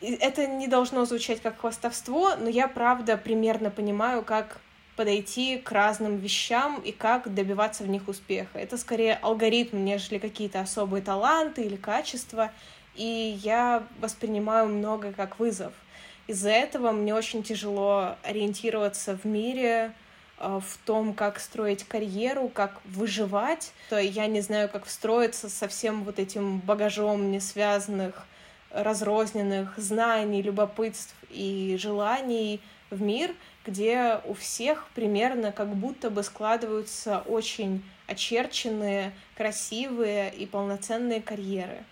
э, 0.00 0.14
это 0.14 0.46
не 0.48 0.66
должно 0.66 1.04
звучать 1.04 1.40
как 1.40 1.60
хвастовство, 1.60 2.34
но 2.36 2.48
я 2.48 2.66
правда 2.66 3.16
примерно 3.16 3.70
понимаю, 3.70 4.24
как 4.24 4.60
подойти 4.96 5.58
к 5.58 5.70
разным 5.70 6.16
вещам 6.16 6.80
и 6.80 6.90
как 6.90 7.32
добиваться 7.32 7.84
в 7.84 7.88
них 7.88 8.08
успеха. 8.08 8.58
Это 8.58 8.76
скорее 8.76 9.14
алгоритм, 9.22 9.84
нежели 9.84 10.18
какие-то 10.18 10.60
особые 10.60 11.02
таланты 11.02 11.62
или 11.62 11.76
качества, 11.76 12.50
и 12.96 13.38
я 13.42 13.84
воспринимаю 14.00 14.68
много 14.68 15.12
как 15.12 15.38
вызов. 15.38 15.72
Из-за 16.26 16.50
этого 16.50 16.90
мне 16.90 17.14
очень 17.14 17.44
тяжело 17.44 18.16
ориентироваться 18.22 19.16
в 19.16 19.24
мире, 19.24 19.92
Э, 19.94 20.03
в 20.38 20.78
том, 20.84 21.14
как 21.14 21.38
строить 21.38 21.84
карьеру, 21.84 22.48
как 22.48 22.80
выживать, 22.84 23.72
то 23.88 23.98
я 23.98 24.26
не 24.26 24.40
знаю, 24.40 24.68
как 24.68 24.84
встроиться 24.84 25.48
со 25.48 25.68
всем 25.68 26.04
вот 26.04 26.18
этим 26.18 26.58
багажом 26.58 27.30
несвязанных, 27.30 28.26
разрозненных 28.70 29.74
знаний, 29.78 30.42
любопытств 30.42 31.14
и 31.30 31.76
желаний 31.78 32.60
в 32.90 33.00
мир, 33.00 33.34
где 33.64 34.20
у 34.24 34.34
всех 34.34 34.88
примерно 34.94 35.52
как 35.52 35.68
будто 35.74 36.10
бы 36.10 36.22
складываются 36.22 37.20
очень 37.20 37.82
очерченные, 38.06 39.12
красивые 39.36 40.34
и 40.34 40.44
полноценные 40.46 41.22
карьеры. 41.22 41.84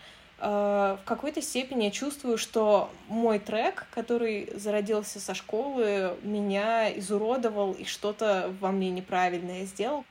Э, 0.44 0.96
в 1.00 1.04
какой-то 1.04 1.40
степени 1.40 1.84
я 1.84 1.90
чувствую, 1.92 2.36
что 2.36 2.90
мой 3.06 3.38
трек, 3.38 3.86
который 3.94 4.50
зародился 4.56 5.20
со 5.20 5.34
школы, 5.34 6.16
меня 6.22 6.92
изуродовал 6.98 7.72
и 7.72 7.84
что-то 7.84 8.52
во 8.60 8.72
мне 8.72 8.90
неправильное 8.90 9.64
сделал. 9.66 10.04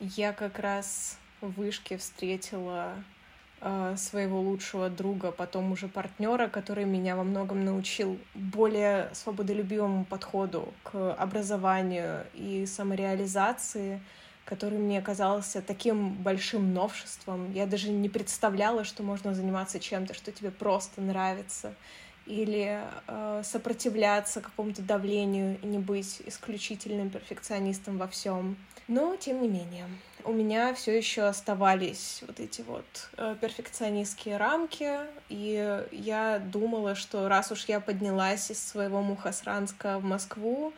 Я 0.00 0.32
как 0.32 0.58
раз 0.58 1.18
в 1.42 1.50
вышке 1.52 1.98
встретила 1.98 2.94
э, 3.60 3.94
своего 3.98 4.40
лучшего 4.40 4.88
друга, 4.88 5.30
потом 5.32 5.72
уже 5.72 5.88
партнера, 5.88 6.48
который 6.48 6.86
меня 6.86 7.14
во 7.14 7.22
многом 7.22 7.66
научил 7.66 8.18
более 8.34 9.10
свободолюбивому 9.12 10.06
подходу 10.06 10.72
к 10.82 11.12
образованию 11.12 12.24
и 12.32 12.64
самореализации 12.64 14.00
который 14.44 14.78
мне 14.78 15.00
казался 15.00 15.62
таким 15.62 16.12
большим 16.14 16.74
новшеством. 16.74 17.52
Я 17.52 17.66
даже 17.66 17.90
не 17.90 18.08
представляла, 18.08 18.84
что 18.84 19.02
можно 19.02 19.34
заниматься 19.34 19.80
чем-то, 19.80 20.14
что 20.14 20.32
тебе 20.32 20.50
просто 20.50 21.00
нравится, 21.00 21.74
или 22.26 22.80
э, 23.06 23.42
сопротивляться 23.44 24.40
какому-то 24.40 24.82
давлению 24.82 25.58
и 25.62 25.66
не 25.66 25.78
быть 25.78 26.22
исключительным 26.26 27.10
перфекционистом 27.10 27.98
во 27.98 28.08
всем. 28.08 28.56
Но, 28.86 29.16
тем 29.16 29.42
не 29.42 29.48
менее, 29.48 29.86
у 30.24 30.32
меня 30.32 30.74
все 30.74 30.96
еще 30.96 31.22
оставались 31.22 32.22
вот 32.26 32.40
эти 32.40 32.62
вот 32.62 32.84
э, 33.16 33.36
перфекционистские 33.40 34.36
рамки, 34.36 34.98
и 35.28 35.84
я 35.90 36.38
думала, 36.38 36.94
что 36.94 37.28
раз 37.28 37.50
уж 37.52 37.64
я 37.66 37.80
поднялась 37.80 38.50
из 38.50 38.62
своего 38.62 39.02
Мухосранска 39.02 39.98
в 39.98 40.04
Москву, 40.04 40.72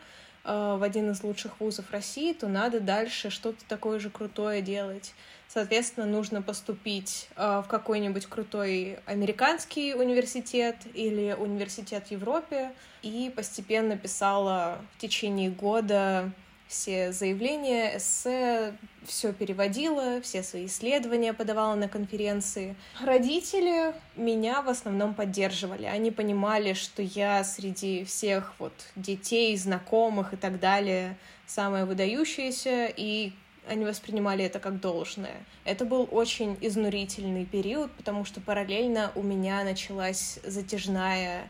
в 0.47 0.83
один 0.83 1.11
из 1.11 1.23
лучших 1.23 1.59
вузов 1.59 1.91
России, 1.91 2.33
то 2.33 2.47
надо 2.47 2.79
дальше 2.79 3.29
что-то 3.29 3.63
такое 3.67 3.99
же 3.99 4.09
крутое 4.09 4.61
делать. 4.61 5.13
Соответственно, 5.47 6.05
нужно 6.05 6.41
поступить 6.41 7.29
э, 7.35 7.61
в 7.65 7.69
какой-нибудь 7.69 8.25
крутой 8.25 8.99
американский 9.05 9.93
университет 9.93 10.75
или 10.93 11.35
университет 11.37 12.07
в 12.07 12.11
Европе. 12.11 12.71
И 13.01 13.31
постепенно 13.33 13.97
писала 13.97 14.79
в 14.95 15.01
течение 15.01 15.49
года 15.49 16.31
все 16.67 17.11
заявления, 17.11 17.97
эссе, 17.97 18.75
все 19.05 19.33
переводила, 19.33 20.21
все 20.21 20.43
свои 20.43 20.65
исследования 20.65 21.33
подавала 21.33 21.75
на 21.75 21.87
конференции. 21.87 22.75
Родители 23.01 23.93
меня 24.15 24.61
в 24.61 24.69
основном 24.69 25.13
поддерживали. 25.13 25.85
Они 25.85 26.11
понимали, 26.11 26.73
что 26.73 27.01
я 27.01 27.43
среди 27.43 28.03
всех 28.03 28.53
вот 28.59 28.73
детей, 28.95 29.55
знакомых 29.55 30.33
и 30.33 30.37
так 30.37 30.59
далее 30.59 31.17
самая 31.45 31.85
выдающаяся, 31.85 32.87
и 32.87 33.31
они 33.67 33.85
воспринимали 33.85 34.45
это 34.45 34.59
как 34.59 34.79
должное. 34.79 35.45
Это 35.65 35.85
был 35.85 36.07
очень 36.11 36.57
изнурительный 36.61 37.45
период, 37.45 37.91
потому 37.93 38.25
что 38.25 38.39
параллельно 38.41 39.11
у 39.15 39.23
меня 39.23 39.63
началась 39.63 40.39
затяжная 40.43 41.49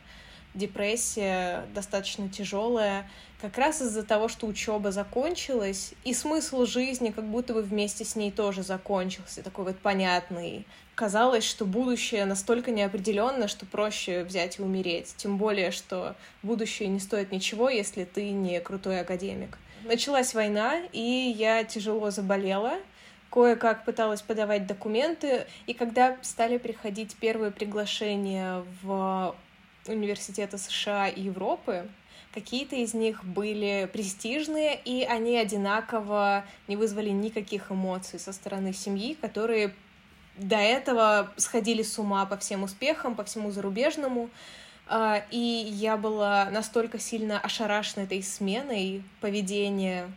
депрессия, 0.54 1.66
достаточно 1.74 2.30
тяжелая, 2.30 3.10
как 3.41 3.58
раз 3.58 3.82
из-за 3.82 4.04
того, 4.04 4.28
что 4.30 4.47
учеба 4.47 4.91
закончилась, 4.91 5.93
и 6.04 6.13
смысл 6.13 6.65
жизни 6.65 7.12
как 7.12 7.26
будто 7.26 7.54
бы 7.54 7.62
вместе 7.62 8.04
с 8.04 8.15
ней 8.15 8.32
тоже 8.32 8.63
закончился, 8.63 9.43
такой 9.43 9.65
вот 9.65 9.78
понятный. 9.78 10.65
Казалось, 10.95 11.43
что 11.43 11.65
будущее 11.65 12.26
настолько 12.26 12.71
неопределенно, 12.71 13.47
что 13.47 13.67
проще 13.67 14.23
взять 14.23 14.58
и 14.58 14.63
умереть. 14.63 15.13
Тем 15.17 15.38
более, 15.38 15.69
что 15.69 16.15
будущее 16.41 16.89
не 16.89 17.00
стоит 17.00 17.32
ничего, 17.32 17.69
если 17.69 18.04
ты 18.06 18.32
не 18.32 18.60
крутой 18.60 19.02
академик. 19.02 19.60
Началась 19.84 20.34
война, 20.34 20.82
и 20.91 21.36
я 21.38 21.63
тяжело 21.63 22.10
заболела, 22.10 22.80
кое-как 23.30 23.86
пыталась 23.86 24.23
подавать 24.23 24.65
документы, 24.65 25.45
и 25.67 25.73
когда 25.76 26.17
стали 26.23 26.58
приходить 26.58 27.15
первые 27.17 27.52
приглашения 27.52 28.63
в 28.82 29.36
университеты 29.88 30.58
США 30.58 31.08
и 31.08 31.21
Европы, 31.21 31.88
какие-то 32.38 32.76
из 32.76 32.93
них 32.93 33.26
были 33.26 33.89
престижные, 33.91 34.80
и 34.86 35.04
они 35.04 35.38
одинаково 35.38 36.45
не 36.67 36.76
вызвали 36.76 37.10
никаких 37.10 37.71
эмоций 37.71 38.19
со 38.19 38.32
стороны 38.32 38.73
семьи, 38.73 39.17
которые 39.19 39.73
до 40.38 40.58
этого 40.58 41.34
сходили 41.38 41.82
с 41.82 41.97
ума 41.97 42.28
по 42.28 42.38
всем 42.38 42.62
успехам, 42.62 43.15
по 43.15 43.23
всему 43.23 43.50
зарубежному. 43.50 44.30
А, 44.86 45.23
и 45.32 45.38
я 45.39 45.97
была 45.97 46.52
настолько 46.52 47.00
сильно 47.00 47.39
ошарашена 47.39 48.04
этой 48.04 48.21
сменой 48.21 49.04
поведения 49.19 50.08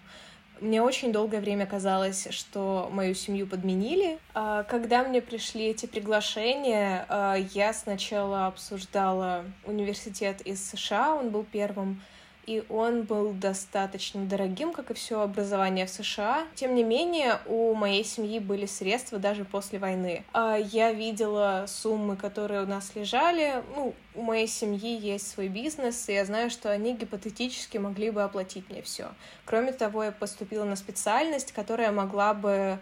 мне 0.61 0.82
очень 0.82 1.12
долгое 1.12 1.40
время 1.40 1.66
казалось, 1.66 2.28
что 2.30 2.88
мою 2.92 3.14
семью 3.14 3.46
подменили. 3.46 4.18
А, 4.34 4.64
когда 4.64 5.02
мне 5.02 5.20
пришли 5.20 5.66
эти 5.66 5.86
приглашения, 5.86 7.06
а, 7.08 7.36
я 7.54 7.72
сначала 7.72 8.46
обсуждала 8.46 9.44
университет 9.64 10.40
из 10.42 10.64
США, 10.70 11.14
он 11.14 11.30
был 11.30 11.44
первым, 11.44 12.02
и 12.51 12.64
он 12.68 13.03
был 13.03 13.32
достаточно 13.32 14.24
дорогим, 14.24 14.72
как 14.72 14.90
и 14.90 14.94
все 14.94 15.20
образование 15.20 15.86
в 15.86 15.90
США. 15.90 16.48
Тем 16.57 16.74
не 16.74 16.82
менее, 16.82 17.38
у 17.46 17.74
моей 17.74 18.03
семьи 18.03 18.40
были 18.40 18.66
средства 18.66 19.20
даже 19.20 19.44
после 19.44 19.78
войны. 19.78 20.24
А, 20.32 20.57
я 20.57 20.92
видела 20.92 21.66
суммы, 21.68 22.16
которые 22.16 22.64
у 22.64 22.66
нас 22.66 22.96
лежали. 22.96 23.62
Ну, 23.76 23.94
у 24.16 24.22
моей 24.22 24.48
семьи 24.48 24.98
есть 24.98 25.30
свой 25.30 25.46
бизнес, 25.46 26.09
и 26.09 26.12
я 26.12 26.24
знаю, 26.24 26.51
что 26.51 26.72
они 26.72 26.96
гипотетически 26.96 27.78
могли 27.78 28.11
бы 28.11 28.24
оплатить 28.24 28.68
мне 28.68 28.82
все. 28.82 29.11
Кроме 29.44 29.70
того, 29.70 30.03
я 30.03 30.11
поступила 30.11 30.64
на 30.64 30.74
специальность, 30.74 31.53
которая 31.53 31.92
могла 31.92 32.34
бы 32.34 32.80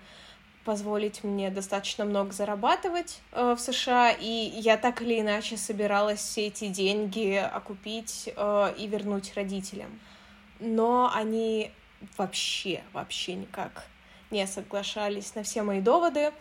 позволить 0.68 1.24
мне 1.24 1.48
достаточно 1.48 2.04
много 2.04 2.30
зарабатывать 2.30 3.22
э, 3.32 3.54
в 3.56 3.58
США, 3.58 4.10
и 4.10 4.26
я 4.26 4.76
так 4.76 5.00
или 5.00 5.18
иначе 5.18 5.56
собиралась 5.56 6.18
все 6.18 6.48
эти 6.48 6.66
деньги 6.66 7.36
окупить 7.36 8.28
э, 8.36 8.74
и 8.76 8.86
вернуть 8.86 9.32
родителям. 9.34 9.98
Но 10.60 11.10
они 11.14 11.70
вообще, 12.18 12.82
вообще 12.92 13.36
никак 13.36 13.86
не 14.30 14.46
соглашались 14.46 15.34
на 15.34 15.42
все 15.42 15.62
мои 15.62 15.80
доводы. 15.80 16.32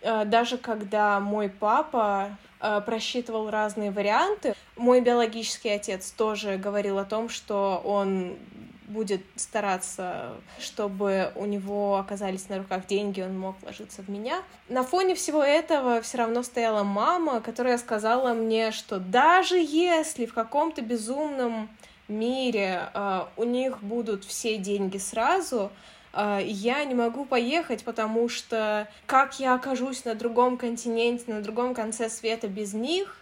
Э, 0.00 0.24
даже 0.24 0.56
когда 0.56 1.20
мой 1.20 1.50
папа 1.50 2.38
э, 2.60 2.80
просчитывал 2.86 3.50
разные 3.50 3.90
варианты, 3.90 4.54
мой 4.76 5.02
биологический 5.02 5.68
отец 5.68 6.10
тоже 6.10 6.56
говорил 6.56 6.98
о 6.98 7.04
том, 7.04 7.28
что 7.28 7.82
он 7.84 8.38
будет 8.86 9.22
стараться, 9.36 10.34
чтобы 10.58 11.32
у 11.36 11.46
него 11.46 11.96
оказались 11.96 12.48
на 12.48 12.58
руках 12.58 12.86
деньги, 12.86 13.20
он 13.20 13.38
мог 13.38 13.56
вложиться 13.62 14.02
в 14.02 14.08
меня. 14.08 14.42
На 14.68 14.82
фоне 14.82 15.14
всего 15.14 15.42
этого 15.42 16.00
все 16.02 16.18
равно 16.18 16.42
стояла 16.42 16.82
мама, 16.82 17.40
которая 17.40 17.78
сказала 17.78 18.34
мне, 18.34 18.72
что 18.72 18.98
даже 18.98 19.56
если 19.56 20.26
в 20.26 20.34
каком-то 20.34 20.82
безумном 20.82 21.68
мире 22.08 22.88
э, 22.92 23.20
у 23.36 23.44
них 23.44 23.82
будут 23.82 24.24
все 24.24 24.58
деньги 24.58 24.98
сразу, 24.98 25.70
э, 26.12 26.40
я 26.44 26.84
не 26.84 26.94
могу 26.94 27.24
поехать, 27.24 27.84
потому 27.84 28.28
что 28.28 28.88
как 29.06 29.40
я 29.40 29.54
окажусь 29.54 30.04
на 30.04 30.14
другом 30.14 30.58
континенте, 30.58 31.32
на 31.32 31.40
другом 31.40 31.74
конце 31.74 32.10
света 32.10 32.48
без 32.48 32.74
них, 32.74 33.16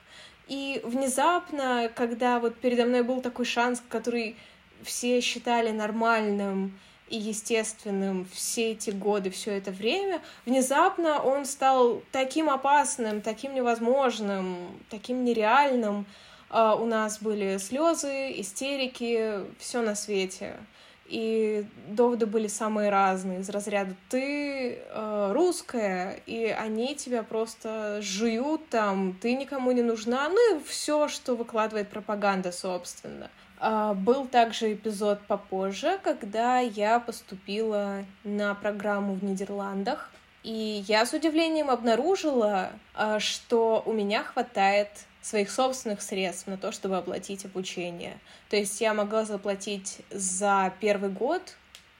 и 0.49 0.81
внезапно, 0.85 1.91
когда 1.95 2.41
вот 2.41 2.57
передо 2.57 2.85
мной 2.85 3.03
был 3.03 3.21
такой 3.21 3.45
шанс, 3.45 3.83
который 3.89 4.37
все 4.85 5.21
считали 5.21 5.71
нормальным 5.71 6.79
и 7.09 7.17
естественным 7.17 8.27
все 8.33 8.73
эти 8.73 8.91
годы, 8.91 9.31
все 9.31 9.53
это 9.53 9.71
время, 9.71 10.23
внезапно 10.47 11.23
он 11.23 11.45
стал 11.45 12.03
таким 12.11 12.49
опасным, 12.49 13.21
таким 13.21 13.55
невозможным, 13.55 14.57
таким 14.89 15.25
нереальным. 15.25 16.07
А, 16.49 16.75
у 16.75 16.87
нас 16.87 17.21
были 17.21 17.59
слезы, 17.59 18.33
истерики, 18.41 19.41
все 19.59 19.83
на 19.83 19.95
свете. 19.95 20.57
И 21.07 21.67
доводы 21.89 22.25
были 22.25 22.47
самые 22.47 22.89
разные, 22.89 23.41
из 23.41 23.51
разряда 23.51 23.95
«ты 24.09 24.79
э, 24.79 25.33
русская», 25.35 26.21
и 26.25 26.47
они 26.47 26.95
тебя 26.95 27.23
просто 27.23 27.99
жуют 28.01 28.67
там, 28.71 29.19
ты 29.21 29.35
никому 29.35 29.73
не 29.73 29.83
нужна, 29.83 30.31
ну 30.31 30.57
и 30.57 30.63
все, 30.65 31.09
что 31.09 31.35
выкладывает 31.35 31.91
пропаганда, 31.91 32.51
собственно. 32.51 33.29
А, 33.65 33.95
был 33.95 34.27
также 34.27 34.73
эпизод 34.73 35.21
попозже, 35.29 36.01
когда 36.03 36.59
я 36.59 36.99
поступила 36.99 38.05
на 38.25 38.57
программу 38.57 39.15
в 39.15 39.23
Нидерландах, 39.23 40.11
и 40.43 40.83
я 40.89 41.07
с 41.07 41.13
удивлением 41.13 41.71
обнаружила, 41.71 42.71
а, 42.93 43.21
что 43.21 43.81
у 43.87 43.93
меня 43.93 44.25
хватает 44.25 44.89
своих 45.21 45.49
собственных 45.49 46.03
средств 46.03 46.49
на 46.49 46.57
то, 46.57 46.73
чтобы 46.73 46.97
оплатить 46.97 47.45
обучение. 47.45 48.19
То 48.51 48.57
есть 48.57 48.81
я 48.81 48.95
могла 48.95 49.25
заплатить 49.25 50.01
за 50.11 50.73
первый 50.81 51.11
год 51.11 51.55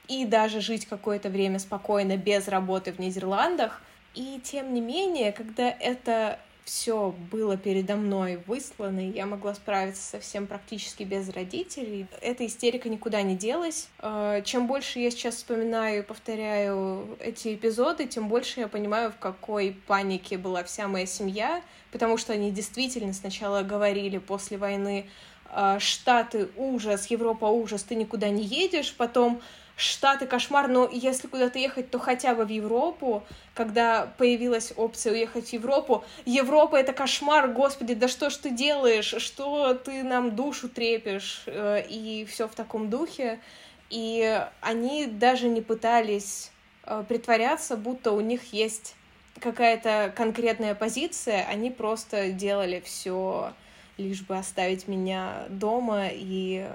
и 0.09 0.27
даже 0.27 0.61
жить 0.61 0.87
какое-то 0.87 1.29
время 1.29 1.61
спокойно 1.61 2.17
без 2.17 2.49
работы 2.49 2.93
в 2.93 2.99
Нидерландах. 2.99 3.81
И 4.17 4.41
тем 4.43 4.75
не 4.75 4.81
менее, 4.81 5.31
когда 5.31 5.71
это 5.71 6.41
все 6.65 7.15
было 7.31 7.57
передо 7.57 7.97
мной 7.97 8.41
выслано, 8.47 9.01
и 9.01 9.13
я 9.13 9.27
могла 9.27 9.55
справиться 9.55 10.03
со 10.03 10.21
всем 10.21 10.47
практически 10.47 11.03
без 11.03 11.29
родителей. 11.29 12.07
Эта 12.21 12.47
истерика 12.47 12.89
никуда 12.89 13.23
не 13.23 13.37
делась. 13.37 13.89
Э, 13.99 14.43
чем 14.45 14.67
больше 14.67 15.01
я 15.01 15.11
сейчас 15.11 15.37
вспоминаю 15.37 16.01
и 16.01 16.07
повторяю 16.07 17.17
эти 17.21 17.55
эпизоды, 17.55 18.07
тем 18.07 18.29
больше 18.29 18.61
я 18.61 18.69
понимаю, 18.69 19.11
в 19.13 19.19
какой 19.19 19.77
панике 19.87 20.39
была 20.39 20.63
вся 20.63 20.87
моя 20.87 21.07
семья, 21.07 21.63
потому 21.91 22.17
что 22.17 22.33
они 22.33 22.51
действительно 22.53 23.13
сначала 23.13 23.63
говорили 23.63 24.19
после 24.19 24.57
войны 24.57 25.07
э, 25.51 25.79
Штаты 25.81 26.49
ужас, 26.57 27.07
Европа 27.07 27.47
ужас, 27.47 27.83
ты 27.83 27.97
никуда 27.97 28.29
не 28.29 28.45
едешь, 28.45 28.95
потом 28.97 29.43
Штаты 29.77 30.27
кошмар, 30.27 30.69
но 30.69 30.89
если 30.91 31.27
куда-то 31.27 31.59
ехать, 31.59 31.91
то 31.91 31.99
хотя 31.99 32.35
бы 32.35 32.45
в 32.45 32.51
Европу, 32.51 33.25
когда 33.55 34.13
появилась 34.19 34.73
опция 34.77 35.13
уехать 35.13 35.49
в 35.49 35.53
Европу. 35.53 36.05
Европа— 36.25 36.77
это 36.79 36.93
кошмар, 36.93 37.49
господи, 37.49 37.95
да 37.95 38.07
что 38.09 38.31
ж 38.31 38.37
ты 38.37 38.51
делаешь, 38.51 39.15
что 39.19 39.75
ты 39.75 40.03
нам 40.03 40.37
душу 40.37 40.69
трепишь, 40.69 41.43
э, 41.47 41.85
и 41.89 42.27
все 42.27 42.49
в 42.49 42.55
таком 42.55 42.91
духе. 42.91 43.41
И 43.89 44.47
они 44.61 45.07
даже 45.07 45.49
не 45.49 45.63
пытались 45.63 46.51
э, 46.85 47.05
притворяться, 47.09 47.77
будто 47.77 48.13
у 48.13 48.21
них 48.21 48.53
есть 48.53 48.95
какая-то 49.41 50.13
конкретная 50.15 50.75
позиция, 50.75 51.45
они 51.47 51.71
просто 51.71 52.31
делали 52.31 52.83
все 52.85 53.53
лишь 53.99 54.23
бы 54.23 54.37
оставить 54.37 54.89
меня 54.89 55.45
дома 55.49 56.09
и 56.11 56.67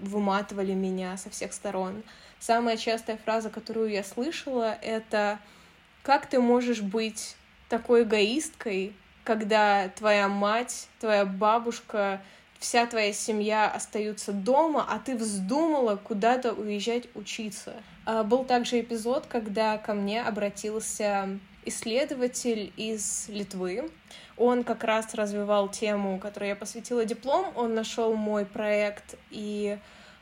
выматывали 0.00 0.72
меня 0.72 1.16
со 1.16 1.30
всех 1.30 1.52
сторон. 1.52 2.02
Самая 2.40 2.76
частая 2.76 3.18
фраза, 3.18 3.50
которую 3.50 3.90
я 3.90 4.02
слышала, 4.02 4.76
это 4.82 5.38
«Как 6.02 6.26
ты 6.26 6.40
можешь 6.40 6.80
быть 6.80 7.36
такой 7.68 8.02
эгоисткой, 8.02 8.94
когда 9.24 9.88
твоя 9.90 10.26
мать, 10.28 10.88
твоя 10.98 11.26
бабушка, 11.26 12.22
вся 12.58 12.86
твоя 12.86 13.12
семья 13.12 13.70
остаются 13.70 14.32
дома, 14.32 14.86
а 14.88 14.98
ты 14.98 15.16
вздумала 15.16 15.96
куда-то 15.96 16.52
уезжать 16.52 17.04
учиться. 17.14 17.74
А, 18.06 18.24
был 18.24 18.44
также 18.44 18.80
эпизод, 18.80 19.26
когда 19.26 19.78
ко 19.78 19.94
мне 19.94 20.22
обратился 20.22 21.38
исследователь 21.64 22.72
из 22.76 23.28
Литвы. 23.28 23.90
Он 24.36 24.64
как 24.64 24.84
раз 24.84 25.14
развивал 25.14 25.68
тему, 25.68 26.18
которой 26.18 26.50
я 26.50 26.56
посвятила 26.56 27.04
диплом. 27.04 27.52
Он 27.54 27.74
нашел 27.74 28.14
мой 28.14 28.46
проект 28.46 29.16
и 29.30 29.78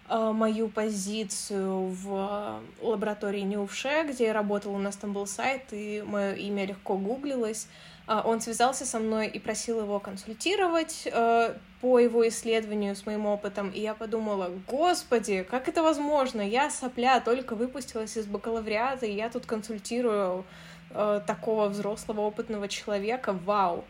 мою 0.09 0.69
позицию 0.69 1.89
в 1.89 2.61
лаборатории 2.81 3.43
Нювше, 3.43 4.07
где 4.09 4.27
я 4.27 4.33
работала, 4.33 4.73
у 4.73 4.79
нас 4.79 4.97
там 4.97 5.13
был 5.13 5.27
сайт, 5.27 5.65
и 5.73 6.03
мое 6.07 6.35
имя 6.35 6.65
легко 6.65 6.97
гуглилось. 6.97 7.69
Э, 8.09 8.23
он 8.25 8.41
связался 8.41 8.87
со 8.87 8.99
мной 8.99 9.29
и 9.29 9.39
просил 9.39 9.81
его 9.81 10.01
консультировать. 10.01 11.07
Э, 11.13 11.55
по 11.81 12.01
его 12.01 12.27
исследованию 12.27 12.97
с 12.97 13.07
моим 13.07 13.27
опытом, 13.27 13.71
и 13.71 13.81
я 13.81 13.95
подумала, 13.95 14.51
господи, 14.67 15.47
как 15.49 15.69
это 15.69 15.83
возможно? 15.83 16.41
Я 16.41 16.71
сопля, 16.71 17.21
только 17.21 17.55
выпустилась 17.55 18.17
из 18.17 18.27
бакалавриата, 18.27 19.07
и 19.07 19.13
я 19.13 19.31
тут 19.31 19.47
консультирую 19.47 20.45
э, 20.91 21.21
такого 21.25 21.69
взрослого 21.69 22.23
опытного 22.23 22.67
человека, 22.67 23.33
вау. 23.33 23.85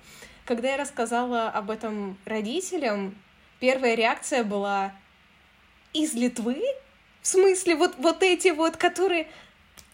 Когда 0.44 0.72
я 0.72 0.76
рассказала 0.76 1.48
об 1.48 1.70
этом 1.70 2.18
родителям, 2.26 3.14
первая 3.58 3.94
реакция 3.94 4.44
была 4.44 4.92
из 6.02 6.14
Литвы? 6.14 6.62
В 7.22 7.26
смысле, 7.26 7.76
вот, 7.76 7.94
вот 7.98 8.22
эти 8.22 8.48
вот, 8.48 8.76
которые 8.76 9.28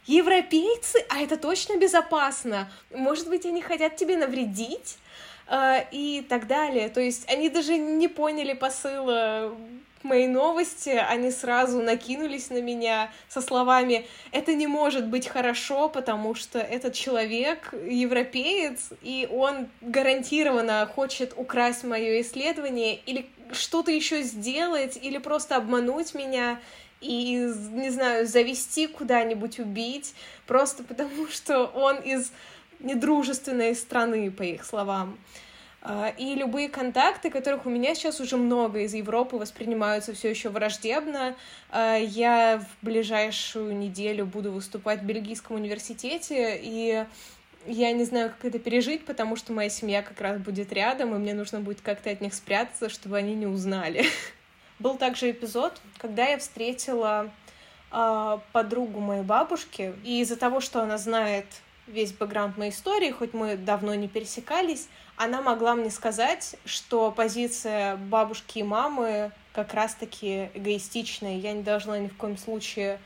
европейцы, 0.06 1.04
а 1.08 1.20
это 1.20 1.36
точно 1.36 1.76
безопасно. 1.78 2.70
Может 2.94 3.28
быть, 3.28 3.46
они 3.46 3.62
хотят 3.62 3.96
тебе 3.96 4.16
навредить? 4.16 4.98
э, 5.46 5.84
и 5.90 6.24
так 6.28 6.46
далее. 6.46 6.88
То 6.88 7.00
есть 7.00 7.30
они 7.30 7.48
даже 7.48 7.76
не 7.76 8.08
поняли 8.08 8.52
посыла 8.54 9.54
моей 10.02 10.28
новости, 10.28 10.90
они 10.90 11.30
сразу 11.30 11.80
накинулись 11.80 12.50
на 12.50 12.60
меня 12.60 13.10
со 13.28 13.40
словами 13.40 14.06
«это 14.32 14.54
не 14.54 14.66
может 14.66 15.06
быть 15.06 15.26
хорошо, 15.26 15.88
потому 15.88 16.34
что 16.34 16.58
этот 16.58 16.92
человек 16.92 17.72
европеец, 17.72 18.90
и 19.00 19.26
он 19.32 19.68
гарантированно 19.80 20.86
хочет 20.94 21.32
украсть 21.36 21.84
мое 21.84 22.20
исследование 22.20 22.96
или 23.06 23.26
что-то 23.52 23.90
еще 23.90 24.22
сделать, 24.22 24.98
или 25.00 25.18
просто 25.18 25.56
обмануть 25.56 26.14
меня» 26.14 26.60
и, 27.04 27.34
не 27.72 27.90
знаю, 27.90 28.26
завести 28.26 28.86
куда-нибудь, 28.86 29.58
убить, 29.58 30.14
просто 30.46 30.82
потому 30.82 31.26
что 31.30 31.66
он 31.66 31.98
из 31.98 32.32
недружественной 32.80 33.74
страны, 33.74 34.30
по 34.30 34.42
их 34.42 34.64
словам. 34.64 35.18
А, 35.86 36.14
и 36.16 36.34
любые 36.34 36.70
контакты, 36.70 37.30
которых 37.30 37.66
у 37.66 37.70
меня 37.70 37.94
сейчас 37.94 38.18
уже 38.20 38.38
много 38.38 38.80
из 38.80 38.94
Европы, 38.94 39.36
воспринимаются 39.36 40.14
все 40.14 40.30
еще 40.30 40.48
враждебно. 40.48 41.36
А, 41.70 41.96
я 41.96 42.58
в 42.58 42.84
ближайшую 42.84 43.76
неделю 43.76 44.24
буду 44.24 44.50
выступать 44.50 45.00
в 45.00 45.04
Бельгийском 45.04 45.56
университете, 45.56 46.58
и 46.62 47.04
я 47.66 47.92
не 47.92 48.04
знаю, 48.04 48.30
как 48.30 48.44
это 48.44 48.58
пережить, 48.58 49.04
потому 49.04 49.36
что 49.36 49.52
моя 49.52 49.68
семья 49.68 50.02
как 50.02 50.20
раз 50.20 50.40
будет 50.40 50.72
рядом, 50.72 51.14
и 51.14 51.18
мне 51.18 51.34
нужно 51.34 51.60
будет 51.60 51.80
как-то 51.80 52.10
от 52.10 52.20
них 52.20 52.34
спрятаться, 52.34 52.88
чтобы 52.88 53.16
они 53.16 53.34
не 53.34 53.46
узнали. 53.46 54.06
Был 54.78 54.96
также 54.96 55.30
эпизод, 55.30 55.80
когда 55.98 56.26
я 56.26 56.38
встретила 56.38 57.30
э, 57.92 58.38
подругу 58.52 59.00
моей 59.00 59.22
бабушки, 59.22 59.94
и 60.04 60.20
из-за 60.20 60.36
того, 60.36 60.60
что 60.60 60.82
она 60.82 60.98
знает 60.98 61.46
весь 61.86 62.12
бэкграунд 62.12 62.56
моей 62.56 62.70
истории, 62.70 63.10
хоть 63.10 63.34
мы 63.34 63.56
давно 63.56 63.94
не 63.94 64.08
пересекались, 64.08 64.88
она 65.16 65.42
могла 65.42 65.74
мне 65.74 65.90
сказать, 65.90 66.56
что 66.64 67.12
позиция 67.12 67.96
бабушки 67.96 68.58
и 68.58 68.62
мамы 68.62 69.32
как 69.52 69.74
раз-таки 69.74 70.50
эгоистичная, 70.54 71.36
я 71.36 71.52
не 71.52 71.62
должна 71.62 71.98
ни 71.98 72.08
в 72.08 72.16
коем 72.16 72.36
случае 72.36 72.98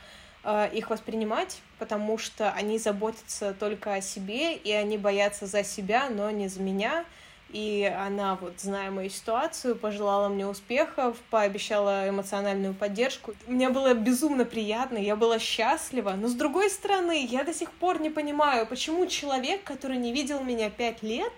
э, 0.43 0.69
их 0.73 0.89
воспринимать, 0.89 1.61
потому 1.79 2.17
что 2.17 2.51
они 2.51 2.77
заботятся 2.77 3.53
только 3.53 3.95
о 3.95 4.01
себе, 4.01 4.55
и 4.55 4.71
они 4.71 4.97
боятся 4.97 5.47
за 5.47 5.63
себя, 5.63 6.09
но 6.09 6.29
не 6.29 6.49
за 6.49 6.61
меня, 6.61 7.05
и 7.49 7.91
она, 7.99 8.35
вот, 8.35 8.59
зная 8.59 8.91
мою 8.91 9.09
ситуацию, 9.09 9.75
пожелала 9.75 10.29
мне 10.29 10.45
успехов, 10.45 11.17
пообещала 11.31 12.07
эмоциональную 12.07 12.75
поддержку. 12.75 13.33
Мне 13.47 13.69
было 13.69 13.95
безумно 13.95 14.45
приятно, 14.45 14.97
я 14.97 15.15
была 15.15 15.39
счастлива, 15.39 16.11
но 16.11 16.27
с 16.27 16.35
другой 16.35 16.69
стороны, 16.69 17.25
я 17.25 17.43
до 17.43 17.53
сих 17.53 17.71
пор 17.71 18.01
не 18.01 18.11
понимаю, 18.11 18.67
почему 18.67 19.07
человек, 19.07 19.63
который 19.63 19.97
не 19.97 20.13
видел 20.13 20.43
меня 20.43 20.69
пять 20.69 21.01
лет, 21.01 21.33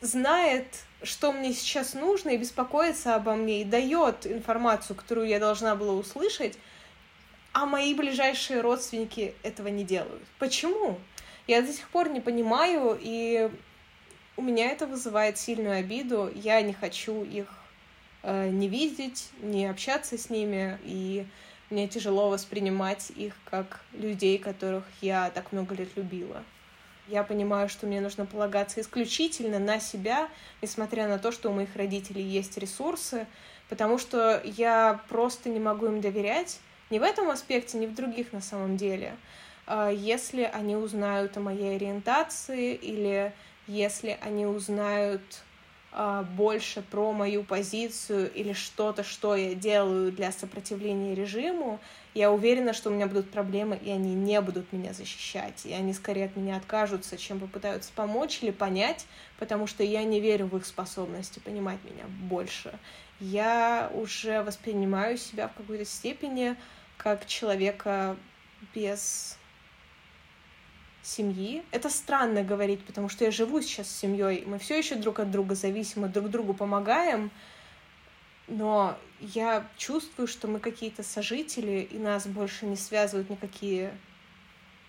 знает, 0.00 0.64
что 1.02 1.32
мне 1.32 1.52
сейчас 1.52 1.92
нужно, 1.92 2.30
и 2.30 2.38
беспокоится 2.38 3.14
обо 3.14 3.34
мне, 3.34 3.60
и 3.60 3.64
дает 3.64 4.26
информацию, 4.26 4.96
которую 4.96 5.28
я 5.28 5.38
должна 5.38 5.76
была 5.76 5.92
услышать, 5.92 6.56
а 7.52 7.66
мои 7.66 7.94
ближайшие 7.94 8.60
родственники 8.60 9.34
этого 9.42 9.68
не 9.68 9.84
делают. 9.84 10.22
Почему? 10.38 10.98
Я 11.46 11.62
до 11.62 11.72
сих 11.72 11.88
пор 11.88 12.08
не 12.08 12.20
понимаю, 12.20 12.96
и 13.00 13.50
у 14.36 14.42
меня 14.42 14.70
это 14.70 14.86
вызывает 14.86 15.36
сильную 15.36 15.78
обиду. 15.78 16.30
Я 16.34 16.60
не 16.62 16.72
хочу 16.72 17.24
их 17.24 17.48
э, 18.22 18.48
не 18.50 18.68
видеть, 18.68 19.30
не 19.40 19.66
общаться 19.66 20.16
с 20.16 20.30
ними, 20.30 20.78
и 20.84 21.26
мне 21.70 21.88
тяжело 21.88 22.30
воспринимать 22.30 23.10
их 23.10 23.34
как 23.44 23.80
людей, 23.92 24.38
которых 24.38 24.84
я 25.00 25.30
так 25.30 25.52
много 25.52 25.74
лет 25.74 25.88
любила. 25.96 26.42
Я 27.08 27.24
понимаю, 27.24 27.68
что 27.68 27.86
мне 27.86 28.00
нужно 28.00 28.26
полагаться 28.26 28.80
исключительно 28.80 29.58
на 29.58 29.80
себя, 29.80 30.28
несмотря 30.62 31.08
на 31.08 31.18
то, 31.18 31.32
что 31.32 31.50
у 31.50 31.52
моих 31.52 31.74
родителей 31.74 32.22
есть 32.22 32.56
ресурсы, 32.56 33.26
потому 33.68 33.98
что 33.98 34.40
я 34.44 35.00
просто 35.08 35.48
не 35.48 35.58
могу 35.58 35.86
им 35.86 36.00
доверять 36.00 36.60
ни 36.90 36.98
в 36.98 37.02
этом 37.02 37.30
аспекте, 37.30 37.78
ни 37.78 37.86
в 37.86 37.94
других 37.94 38.32
на 38.32 38.40
самом 38.40 38.76
деле. 38.76 39.16
А 39.66 39.90
если 39.90 40.42
они 40.42 40.76
узнают 40.76 41.36
о 41.36 41.40
моей 41.40 41.76
ориентации 41.76 42.74
или 42.74 43.32
если 43.68 44.18
они 44.20 44.46
узнают 44.46 45.22
э, 45.92 46.24
больше 46.36 46.82
про 46.82 47.12
мою 47.12 47.44
позицию 47.44 48.32
или 48.32 48.52
что-то, 48.52 49.04
что 49.04 49.36
я 49.36 49.54
делаю 49.54 50.10
для 50.10 50.32
сопротивления 50.32 51.14
режиму, 51.14 51.78
я 52.14 52.32
уверена, 52.32 52.72
что 52.72 52.90
у 52.90 52.92
меня 52.92 53.06
будут 53.06 53.30
проблемы, 53.30 53.78
и 53.80 53.90
они 53.90 54.14
не 54.14 54.40
будут 54.40 54.72
меня 54.72 54.92
защищать, 54.92 55.64
и 55.64 55.72
они 55.72 55.92
скорее 55.92 56.24
от 56.24 56.34
меня 56.34 56.56
откажутся, 56.56 57.16
чем 57.16 57.38
попытаются 57.38 57.92
помочь 57.94 58.40
или 58.42 58.50
понять, 58.50 59.06
потому 59.38 59.68
что 59.68 59.84
я 59.84 60.02
не 60.02 60.18
верю 60.18 60.46
в 60.46 60.56
их 60.56 60.66
способности 60.66 61.38
понимать 61.38 61.78
меня 61.84 62.06
больше. 62.28 62.76
Я 63.20 63.92
уже 63.94 64.42
воспринимаю 64.42 65.16
себя 65.18 65.46
в 65.46 65.54
какой-то 65.54 65.84
степени 65.84 66.56
как 67.02 67.26
человека 67.26 68.16
без 68.74 69.38
семьи. 71.02 71.62
Это 71.70 71.88
странно 71.88 72.42
говорить, 72.42 72.84
потому 72.84 73.08
что 73.08 73.24
я 73.24 73.30
живу 73.30 73.62
сейчас 73.62 73.88
с 73.88 73.98
семьей, 73.98 74.44
мы 74.46 74.58
все 74.58 74.76
еще 74.76 74.96
друг 74.96 75.18
от 75.18 75.30
друга 75.30 75.54
зависимы, 75.54 76.08
друг 76.08 76.28
другу 76.28 76.52
помогаем, 76.52 77.30
но 78.48 78.98
я 79.18 79.66
чувствую, 79.78 80.26
что 80.26 80.46
мы 80.46 80.60
какие-то 80.60 81.02
сожители, 81.02 81.88
и 81.90 81.98
нас 81.98 82.26
больше 82.26 82.66
не 82.66 82.76
связывают 82.76 83.30
никакие 83.30 83.96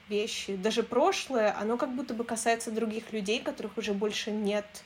вещи. 0.09 0.57
Даже 0.57 0.83
прошлое, 0.83 1.57
оно 1.57 1.77
как 1.77 1.95
будто 1.95 2.13
бы 2.13 2.25
касается 2.25 2.71
других 2.71 3.13
людей, 3.13 3.39
которых 3.41 3.77
уже 3.77 3.93
больше 3.93 4.31
нет 4.31 4.83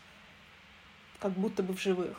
как 1.19 1.32
будто 1.32 1.63
бы 1.63 1.73
в 1.73 1.82
живых. 1.82 2.17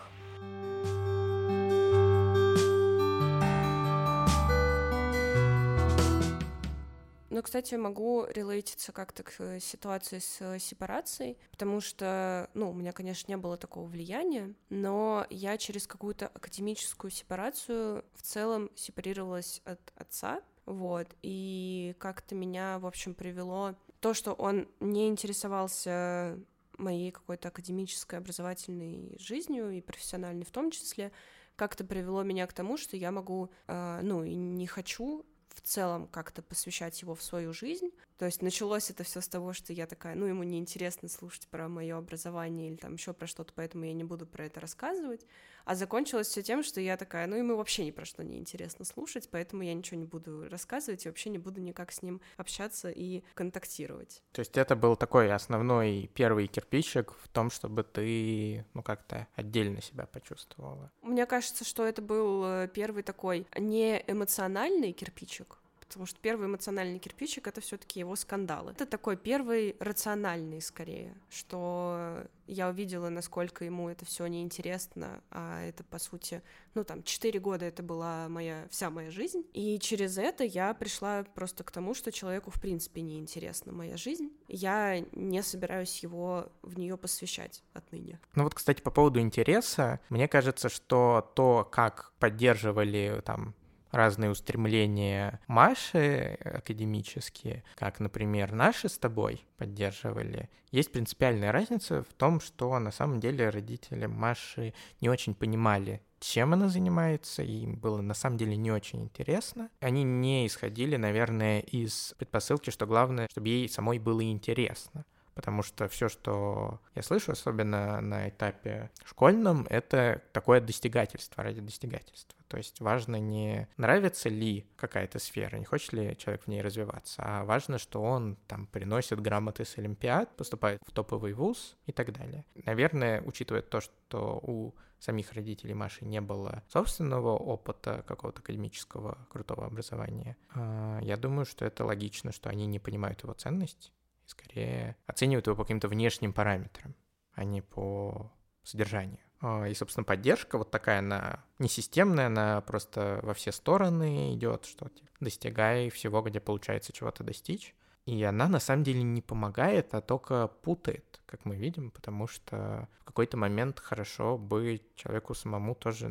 Кстати, 7.46 7.76
могу 7.76 8.26
релейтиться 8.26 8.90
как-то 8.90 9.22
к 9.22 9.34
э, 9.38 9.60
ситуации 9.60 10.18
с 10.18 10.38
э, 10.40 10.58
сепарацией, 10.58 11.38
потому 11.52 11.80
что, 11.80 12.50
ну, 12.54 12.70
у 12.70 12.72
меня, 12.72 12.90
конечно, 12.90 13.30
не 13.30 13.36
было 13.36 13.56
такого 13.56 13.86
влияния, 13.86 14.52
но 14.68 15.24
я 15.30 15.56
через 15.56 15.86
какую-то 15.86 16.26
академическую 16.26 17.12
сепарацию 17.12 18.04
в 18.14 18.22
целом 18.22 18.68
сепарировалась 18.74 19.62
от 19.64 19.78
отца, 19.94 20.42
вот, 20.64 21.06
и 21.22 21.94
как-то 22.00 22.34
меня, 22.34 22.80
в 22.80 22.86
общем, 22.86 23.14
привело 23.14 23.76
то, 24.00 24.12
что 24.12 24.32
он 24.32 24.68
не 24.80 25.06
интересовался 25.06 26.40
моей 26.78 27.12
какой-то 27.12 27.46
академической 27.46 28.18
образовательной 28.18 29.16
жизнью 29.20 29.70
и 29.70 29.80
профессиональной 29.80 30.44
в 30.44 30.50
том 30.50 30.72
числе, 30.72 31.12
как-то 31.54 31.84
привело 31.84 32.24
меня 32.24 32.44
к 32.48 32.52
тому, 32.52 32.76
что 32.76 32.96
я 32.96 33.12
могу, 33.12 33.50
э, 33.68 34.00
ну, 34.02 34.24
и 34.24 34.34
не 34.34 34.66
хочу 34.66 35.24
в 35.56 35.62
целом 35.62 36.06
как-то 36.06 36.42
посвящать 36.42 37.00
его 37.00 37.14
в 37.14 37.22
свою 37.22 37.52
жизнь. 37.52 37.90
То 38.18 38.24
есть 38.24 38.40
началось 38.40 38.90
это 38.90 39.04
все 39.04 39.20
с 39.20 39.28
того, 39.28 39.52
что 39.52 39.72
я 39.72 39.86
такая, 39.86 40.14
ну, 40.14 40.26
ему 40.26 40.42
неинтересно 40.42 41.08
слушать 41.08 41.48
про 41.48 41.68
мое 41.68 41.96
образование 41.96 42.70
или 42.70 42.76
там 42.76 42.94
еще 42.94 43.12
про 43.12 43.26
что-то, 43.26 43.52
поэтому 43.54 43.84
я 43.84 43.92
не 43.92 44.04
буду 44.04 44.26
про 44.26 44.46
это 44.46 44.60
рассказывать. 44.60 45.26
А 45.66 45.74
закончилось 45.74 46.28
все 46.28 46.42
тем, 46.42 46.62
что 46.62 46.80
я 46.80 46.96
такая, 46.96 47.26
ну, 47.26 47.36
ему 47.36 47.56
вообще 47.56 47.84
ни 47.84 47.90
про 47.90 48.04
что 48.04 48.22
не 48.22 48.38
интересно 48.38 48.84
слушать, 48.84 49.28
поэтому 49.30 49.62
я 49.62 49.74
ничего 49.74 49.98
не 49.98 50.06
буду 50.06 50.48
рассказывать 50.48 51.04
и 51.04 51.08
вообще 51.08 51.28
не 51.28 51.38
буду 51.38 51.60
никак 51.60 51.92
с 51.92 52.02
ним 52.02 52.20
общаться 52.36 52.88
и 52.88 53.22
контактировать. 53.34 54.22
То 54.32 54.40
есть 54.40 54.56
это 54.56 54.76
был 54.76 54.96
такой 54.96 55.30
основной 55.32 56.08
первый 56.14 56.46
кирпичик 56.46 57.12
в 57.22 57.28
том, 57.28 57.50
чтобы 57.50 57.82
ты, 57.82 58.64
ну, 58.74 58.82
как-то 58.82 59.26
отдельно 59.34 59.82
себя 59.82 60.06
почувствовала. 60.06 60.90
Мне 61.02 61.26
кажется, 61.26 61.64
что 61.64 61.84
это 61.84 62.00
был 62.00 62.44
э, 62.44 62.68
первый 62.72 63.02
такой 63.02 63.46
не 63.58 64.02
эмоциональный 64.06 64.92
кирпичик, 64.92 65.58
потому 65.86 66.06
что 66.06 66.18
первый 66.20 66.46
эмоциональный 66.46 66.98
кирпичик— 66.98 67.46
это 67.48 67.60
все 67.60 67.76
таки 67.76 68.00
его 68.00 68.16
скандалы. 68.16 68.72
Это 68.72 68.86
такой 68.86 69.16
первый 69.16 69.76
рациональный, 69.80 70.60
скорее, 70.60 71.14
что 71.28 72.24
я 72.46 72.68
увидела, 72.68 73.08
насколько 73.08 73.64
ему 73.64 73.88
это 73.88 74.04
все 74.04 74.26
неинтересно, 74.26 75.22
а 75.30 75.62
это, 75.62 75.84
по 75.84 75.98
сути, 75.98 76.42
ну, 76.74 76.84
там, 76.84 77.02
четыре 77.02 77.40
года 77.40 77.64
это 77.64 77.82
была 77.82 78.28
моя, 78.28 78.66
вся 78.70 78.90
моя 78.90 79.10
жизнь, 79.10 79.44
и 79.52 79.78
через 79.78 80.18
это 80.18 80.44
я 80.44 80.74
пришла 80.74 81.24
просто 81.34 81.64
к 81.64 81.70
тому, 81.70 81.94
что 81.94 82.12
человеку, 82.12 82.50
в 82.50 82.60
принципе, 82.60 83.02
неинтересна 83.02 83.72
моя 83.72 83.96
жизнь, 83.96 84.30
я 84.48 85.00
не 85.12 85.42
собираюсь 85.42 86.02
его 86.02 86.52
в 86.62 86.78
нее 86.78 86.96
посвящать 86.96 87.62
отныне. 87.72 88.20
Ну 88.34 88.44
вот, 88.44 88.54
кстати, 88.54 88.80
по 88.80 88.90
поводу 88.90 89.20
интереса, 89.20 90.00
мне 90.08 90.28
кажется, 90.28 90.68
что 90.68 91.32
то, 91.34 91.68
как 91.70 92.12
поддерживали 92.18 93.22
там 93.24 93.54
разные 93.96 94.30
устремления 94.30 95.40
Маши 95.46 96.38
академические, 96.44 97.64
как, 97.74 98.00
например, 98.00 98.52
наши 98.52 98.88
с 98.88 98.98
тобой 98.98 99.44
поддерживали, 99.56 100.48
есть 100.70 100.92
принципиальная 100.92 101.52
разница 101.52 102.02
в 102.02 102.12
том, 102.14 102.40
что 102.40 102.78
на 102.78 102.90
самом 102.90 103.20
деле 103.20 103.48
родители 103.48 104.06
Маши 104.06 104.74
не 105.00 105.08
очень 105.08 105.34
понимали, 105.34 106.02
чем 106.20 106.52
она 106.52 106.68
занимается, 106.68 107.42
и 107.42 107.62
им 107.62 107.76
было 107.76 108.00
на 108.00 108.14
самом 108.14 108.36
деле 108.36 108.56
не 108.56 108.70
очень 108.70 109.02
интересно. 109.02 109.70
Они 109.80 110.02
не 110.02 110.46
исходили, 110.46 110.96
наверное, 110.96 111.60
из 111.60 112.14
предпосылки, 112.18 112.70
что 112.70 112.86
главное, 112.86 113.28
чтобы 113.30 113.48
ей 113.48 113.68
самой 113.68 113.98
было 113.98 114.22
интересно 114.22 115.04
потому 115.36 115.62
что 115.62 115.86
все, 115.86 116.08
что 116.08 116.80
я 116.94 117.02
слышу, 117.02 117.30
особенно 117.30 118.00
на 118.00 118.30
этапе 118.30 118.90
школьном, 119.04 119.66
это 119.68 120.22
такое 120.32 120.62
достигательство 120.62 121.44
ради 121.44 121.60
достигательства. 121.60 122.36
То 122.48 122.56
есть 122.56 122.80
важно 122.80 123.16
не 123.16 123.68
нравится 123.76 124.30
ли 124.30 124.66
какая-то 124.76 125.18
сфера, 125.18 125.56
не 125.56 125.66
хочет 125.66 125.92
ли 125.92 126.16
человек 126.16 126.44
в 126.44 126.48
ней 126.48 126.62
развиваться, 126.62 127.22
а 127.22 127.44
важно, 127.44 127.78
что 127.78 128.02
он 128.02 128.36
там 128.48 128.66
приносит 128.66 129.20
грамоты 129.20 129.66
с 129.66 129.76
Олимпиад, 129.76 130.34
поступает 130.36 130.80
в 130.86 130.90
топовый 130.90 131.34
вуз 131.34 131.76
и 131.84 131.92
так 131.92 132.12
далее. 132.12 132.46
Наверное, 132.64 133.20
учитывая 133.20 133.62
то, 133.62 133.82
что 133.82 134.40
у 134.42 134.74
самих 134.98 135.34
родителей 135.34 135.74
Маши 135.74 136.06
не 136.06 136.22
было 136.22 136.62
собственного 136.68 137.36
опыта 137.36 138.02
какого-то 138.06 138.40
академического 138.40 139.18
крутого 139.30 139.66
образования, 139.66 140.38
а, 140.54 140.98
я 141.02 141.18
думаю, 141.18 141.44
что 141.44 141.66
это 141.66 141.84
логично, 141.84 142.32
что 142.32 142.48
они 142.48 142.66
не 142.66 142.78
понимают 142.78 143.22
его 143.22 143.34
ценность 143.34 143.92
и 144.26 144.28
скорее 144.28 144.96
оценивают 145.06 145.46
его 145.46 145.56
по 145.56 145.64
каким-то 145.64 145.88
внешним 145.88 146.32
параметрам, 146.32 146.94
а 147.32 147.44
не 147.44 147.62
по 147.62 148.32
содержанию. 148.62 149.20
А, 149.40 149.66
и, 149.68 149.74
собственно, 149.74 150.04
поддержка 150.04 150.58
вот 150.58 150.70
такая, 150.70 151.00
она 151.00 151.44
не 151.58 151.68
системная, 151.68 152.26
она 152.26 152.60
просто 152.62 153.20
во 153.22 153.34
все 153.34 153.52
стороны 153.52 154.34
идет, 154.34 154.64
что 154.64 154.88
типа, 154.88 155.10
достигай 155.20 155.90
всего, 155.90 156.22
где 156.22 156.40
получается 156.40 156.92
чего-то 156.92 157.22
достичь. 157.22 157.74
И 158.06 158.22
она 158.22 158.48
на 158.48 158.60
самом 158.60 158.84
деле 158.84 159.02
не 159.02 159.20
помогает, 159.20 159.92
а 159.92 160.00
только 160.00 160.46
путает, 160.46 161.20
как 161.26 161.44
мы 161.44 161.56
видим, 161.56 161.90
потому 161.90 162.28
что 162.28 162.88
в 163.00 163.04
какой-то 163.04 163.36
момент 163.36 163.80
хорошо 163.80 164.38
бы 164.38 164.80
человеку 164.94 165.34
самому 165.34 165.74
тоже 165.74 166.08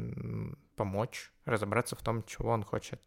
помочь 0.76 1.32
разобраться 1.46 1.96
в 1.96 2.02
том, 2.02 2.24
чего 2.24 2.50
он 2.50 2.64
хочет 2.64 3.02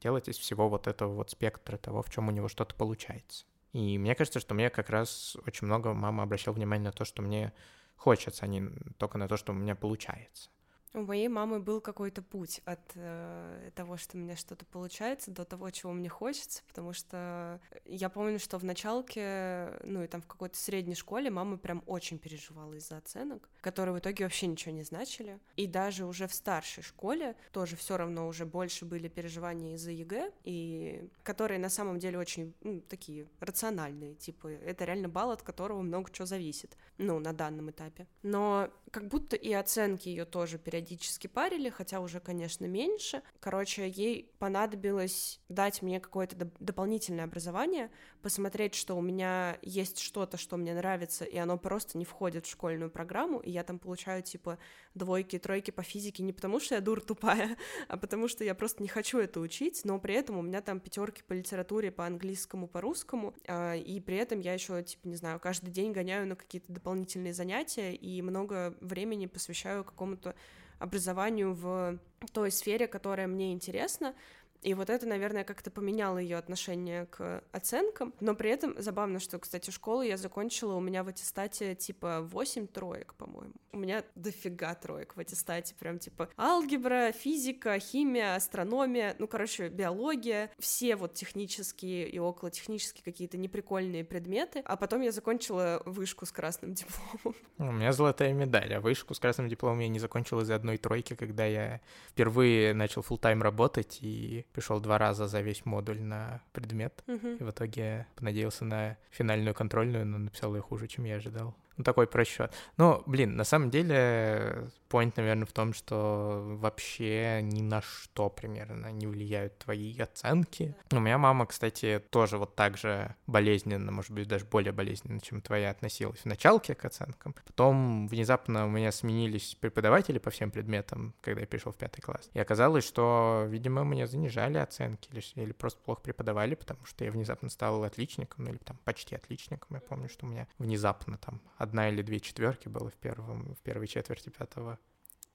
делать 0.00 0.28
из 0.28 0.38
всего 0.38 0.68
вот 0.68 0.86
этого 0.86 1.12
вот 1.14 1.30
спектра 1.30 1.76
того, 1.76 2.02
в 2.02 2.10
чем 2.10 2.28
у 2.28 2.30
него 2.30 2.46
что-то 2.46 2.76
получается. 2.76 3.44
И 3.78 3.96
мне 3.96 4.16
кажется, 4.16 4.40
что 4.40 4.54
мне 4.54 4.70
как 4.70 4.90
раз 4.90 5.36
очень 5.46 5.68
много 5.68 5.94
мама 5.94 6.24
обращала 6.24 6.52
внимание 6.52 6.86
на 6.86 6.92
то, 6.92 7.04
что 7.04 7.22
мне 7.22 7.52
хочется, 7.94 8.44
а 8.44 8.48
не 8.48 8.70
только 8.98 9.18
на 9.18 9.28
то, 9.28 9.36
что 9.36 9.52
у 9.52 9.54
меня 9.54 9.76
получается. 9.76 10.50
У 10.94 11.02
моей 11.02 11.28
мамы 11.28 11.60
был 11.60 11.80
какой-то 11.80 12.22
путь 12.22 12.60
от 12.64 12.80
э, 12.94 13.70
того, 13.74 13.96
что 13.96 14.16
у 14.16 14.20
меня 14.20 14.36
что-то 14.36 14.64
получается, 14.64 15.30
до 15.30 15.44
того, 15.44 15.70
чего 15.70 15.92
мне 15.92 16.08
хочется, 16.08 16.62
потому 16.68 16.92
что 16.92 17.60
я 17.84 18.08
помню, 18.08 18.38
что 18.38 18.58
в 18.58 18.64
началке, 18.64 19.72
ну 19.84 20.02
и 20.02 20.06
там 20.06 20.22
в 20.22 20.26
какой-то 20.26 20.56
средней 20.56 20.94
школе 20.94 21.30
мама 21.30 21.58
прям 21.58 21.82
очень 21.86 22.18
переживала 22.18 22.74
из-за 22.74 22.96
оценок, 22.96 23.48
которые 23.60 23.94
в 23.94 23.98
итоге 23.98 24.24
вообще 24.24 24.46
ничего 24.46 24.74
не 24.74 24.82
значили. 24.82 25.38
И 25.56 25.66
даже 25.66 26.06
уже 26.06 26.26
в 26.26 26.34
старшей 26.34 26.82
школе 26.82 27.36
тоже 27.52 27.76
все 27.76 27.96
равно 27.96 28.26
уже 28.26 28.46
больше 28.46 28.84
были 28.84 29.08
переживания 29.08 29.74
из-за 29.74 29.90
ЕГЭ, 29.90 30.32
и 30.44 31.08
которые 31.22 31.58
на 31.58 31.68
самом 31.68 31.98
деле 31.98 32.18
очень 32.18 32.54
ну, 32.62 32.80
такие 32.80 33.26
рациональные, 33.40 34.14
типа 34.14 34.48
это 34.48 34.84
реально 34.84 35.08
балл, 35.08 35.30
от 35.30 35.42
которого 35.42 35.82
много 35.82 36.10
чего 36.12 36.26
зависит, 36.26 36.76
ну, 36.96 37.18
на 37.18 37.32
данном 37.32 37.70
этапе. 37.70 38.06
Но 38.22 38.70
как 38.90 39.08
будто 39.08 39.36
и 39.36 39.52
оценки 39.52 40.08
ее 40.08 40.24
тоже 40.24 40.58
периодически 40.58 40.77
периодически 40.78 41.26
парили, 41.26 41.70
хотя 41.70 42.00
уже, 42.00 42.20
конечно, 42.20 42.64
меньше. 42.66 43.22
Короче, 43.40 43.88
ей 43.88 44.30
понадобилось 44.38 45.40
дать 45.48 45.82
мне 45.82 46.00
какое-то 46.00 46.36
дополнительное 46.60 47.24
образование, 47.24 47.90
посмотреть, 48.22 48.74
что 48.74 48.96
у 48.96 49.00
меня 49.00 49.58
есть 49.62 49.98
что-то, 49.98 50.36
что 50.36 50.56
мне 50.56 50.74
нравится, 50.74 51.24
и 51.24 51.36
оно 51.36 51.58
просто 51.58 51.98
не 51.98 52.04
входит 52.04 52.46
в 52.46 52.50
школьную 52.50 52.90
программу, 52.90 53.40
и 53.40 53.50
я 53.50 53.64
там 53.64 53.78
получаю, 53.78 54.22
типа, 54.22 54.58
двойки, 54.94 55.38
тройки 55.38 55.70
по 55.70 55.82
физике 55.82 56.22
не 56.22 56.32
потому, 56.32 56.60
что 56.60 56.76
я 56.76 56.80
дур 56.80 57.00
тупая, 57.00 57.56
а 57.88 57.96
потому 57.96 58.28
что 58.28 58.44
я 58.44 58.54
просто 58.54 58.82
не 58.82 58.88
хочу 58.88 59.18
это 59.18 59.40
учить, 59.40 59.80
но 59.84 59.98
при 59.98 60.14
этом 60.14 60.38
у 60.38 60.42
меня 60.42 60.60
там 60.60 60.80
пятерки 60.80 61.22
по 61.26 61.32
литературе, 61.32 61.90
по 61.90 62.06
английскому, 62.06 62.68
по 62.68 62.80
русскому, 62.80 63.34
а, 63.48 63.74
и 63.74 64.00
при 64.00 64.16
этом 64.16 64.40
я 64.40 64.54
еще, 64.54 64.82
типа, 64.82 65.08
не 65.08 65.16
знаю, 65.16 65.40
каждый 65.40 65.70
день 65.70 65.92
гоняю 65.92 66.26
на 66.26 66.36
какие-то 66.36 66.72
дополнительные 66.72 67.34
занятия 67.34 67.94
и 67.94 68.22
много 68.22 68.76
времени 68.80 69.26
посвящаю 69.26 69.84
какому-то 69.84 70.34
образованию 70.78 71.54
в 71.54 71.98
той 72.32 72.50
сфере, 72.50 72.86
которая 72.86 73.26
мне 73.26 73.52
интересна, 73.52 74.14
и 74.62 74.74
вот 74.74 74.90
это, 74.90 75.06
наверное, 75.06 75.44
как-то 75.44 75.70
поменяло 75.70 76.18
ее 76.18 76.36
отношение 76.36 77.06
к 77.06 77.44
оценкам. 77.52 78.12
Но 78.20 78.34
при 78.34 78.50
этом 78.50 78.74
забавно, 78.80 79.20
что, 79.20 79.38
кстати, 79.38 79.70
школу 79.70 80.02
я 80.02 80.16
закончила, 80.16 80.74
у 80.74 80.80
меня 80.80 81.04
в 81.04 81.08
аттестате 81.08 81.74
типа 81.74 82.22
8 82.22 82.66
троек, 82.66 83.14
по-моему. 83.14 83.54
У 83.72 83.78
меня 83.78 84.02
дофига 84.14 84.74
троек 84.74 85.14
в 85.14 85.20
аттестате, 85.20 85.74
прям 85.76 85.98
типа 85.98 86.28
алгебра, 86.36 87.12
физика, 87.12 87.78
химия, 87.78 88.34
астрономия, 88.34 89.14
ну, 89.18 89.28
короче, 89.28 89.68
биология, 89.68 90.50
все 90.58 90.96
вот 90.96 91.14
технические 91.14 92.08
и 92.08 92.18
около 92.18 92.50
технические 92.50 93.04
какие-то 93.04 93.36
неприкольные 93.36 94.04
предметы. 94.04 94.60
А 94.64 94.76
потом 94.76 95.02
я 95.02 95.12
закончила 95.12 95.82
вышку 95.84 96.26
с 96.26 96.32
красным 96.32 96.74
дипломом. 96.74 97.36
У 97.58 97.72
меня 97.72 97.92
золотая 97.92 98.32
медаль, 98.32 98.74
а 98.74 98.80
вышку 98.80 99.14
с 99.14 99.20
красным 99.20 99.48
дипломом 99.48 99.80
я 99.80 99.88
не 99.88 100.00
закончила 100.00 100.40
из-за 100.40 100.56
одной 100.56 100.78
тройки, 100.78 101.14
когда 101.14 101.44
я 101.44 101.80
впервые 102.08 102.74
начал 102.74 103.02
full 103.02 103.18
тайм 103.18 103.42
работать 103.42 103.98
и 104.00 104.46
пришел 104.52 104.80
два 104.80 104.98
раза 104.98 105.28
за 105.28 105.40
весь 105.40 105.64
модуль 105.64 106.00
на 106.00 106.42
предмет. 106.52 107.02
Угу. 107.06 107.28
И 107.40 107.42
в 107.42 107.50
итоге 107.50 108.06
понадеялся 108.16 108.64
на 108.64 108.96
финальную 109.10 109.54
контрольную, 109.54 110.06
но 110.06 110.18
написал 110.18 110.54
ее 110.54 110.62
хуже, 110.62 110.88
чем 110.88 111.04
я 111.04 111.16
ожидал. 111.16 111.54
Ну, 111.76 111.84
такой 111.84 112.08
просчет. 112.08 112.52
Но, 112.76 113.04
блин, 113.06 113.36
на 113.36 113.44
самом 113.44 113.70
деле, 113.70 114.68
point, 114.88 115.12
наверное, 115.16 115.46
в 115.46 115.52
том, 115.52 115.72
что 115.72 116.56
вообще 116.60 117.40
ни 117.42 117.60
на 117.60 117.82
что 117.82 118.28
примерно 118.28 118.90
не 118.92 119.06
влияют 119.06 119.58
твои 119.58 119.98
оценки. 119.98 120.74
У 120.90 121.00
меня 121.00 121.18
мама, 121.18 121.46
кстати, 121.46 122.02
тоже 122.10 122.38
вот 122.38 122.54
так 122.54 122.76
же 122.76 123.14
болезненно, 123.26 123.92
может 123.92 124.10
быть, 124.12 124.28
даже 124.28 124.44
более 124.44 124.72
болезненно, 124.72 125.20
чем 125.20 125.40
твоя 125.40 125.70
относилась 125.70 126.20
в 126.20 126.26
началке 126.26 126.74
к 126.74 126.84
оценкам. 126.84 127.34
Потом 127.46 128.08
внезапно 128.08 128.66
у 128.66 128.68
меня 128.68 128.92
сменились 128.92 129.56
преподаватели 129.60 130.18
по 130.18 130.30
всем 130.30 130.50
предметам, 130.50 131.14
когда 131.20 131.42
я 131.42 131.46
пришел 131.46 131.72
в 131.72 131.76
пятый 131.76 132.00
класс. 132.00 132.30
И 132.32 132.38
оказалось, 132.38 132.86
что, 132.86 133.46
видимо, 133.48 133.84
мне 133.84 134.06
занижали 134.06 134.58
оценки 134.58 135.10
или, 135.10 135.22
или 135.34 135.52
просто 135.52 135.80
плохо 135.82 136.00
преподавали, 136.02 136.54
потому 136.54 136.84
что 136.84 137.04
я 137.04 137.10
внезапно 137.10 137.50
стал 137.50 137.84
отличником, 137.84 138.44
ну 138.44 138.50
или 138.50 138.58
там 138.58 138.78
почти 138.84 139.14
отличником. 139.14 139.76
Я 139.76 139.80
помню, 139.80 140.08
что 140.08 140.26
у 140.26 140.28
меня 140.28 140.46
внезапно 140.58 141.18
там 141.18 141.40
одна 141.56 141.88
или 141.88 142.02
две 142.02 142.20
четверки 142.20 142.68
было 142.68 142.90
в, 142.90 142.94
первом, 142.94 143.54
в 143.54 143.58
первой 143.58 143.86
четверти 143.86 144.30
пятого 144.30 144.77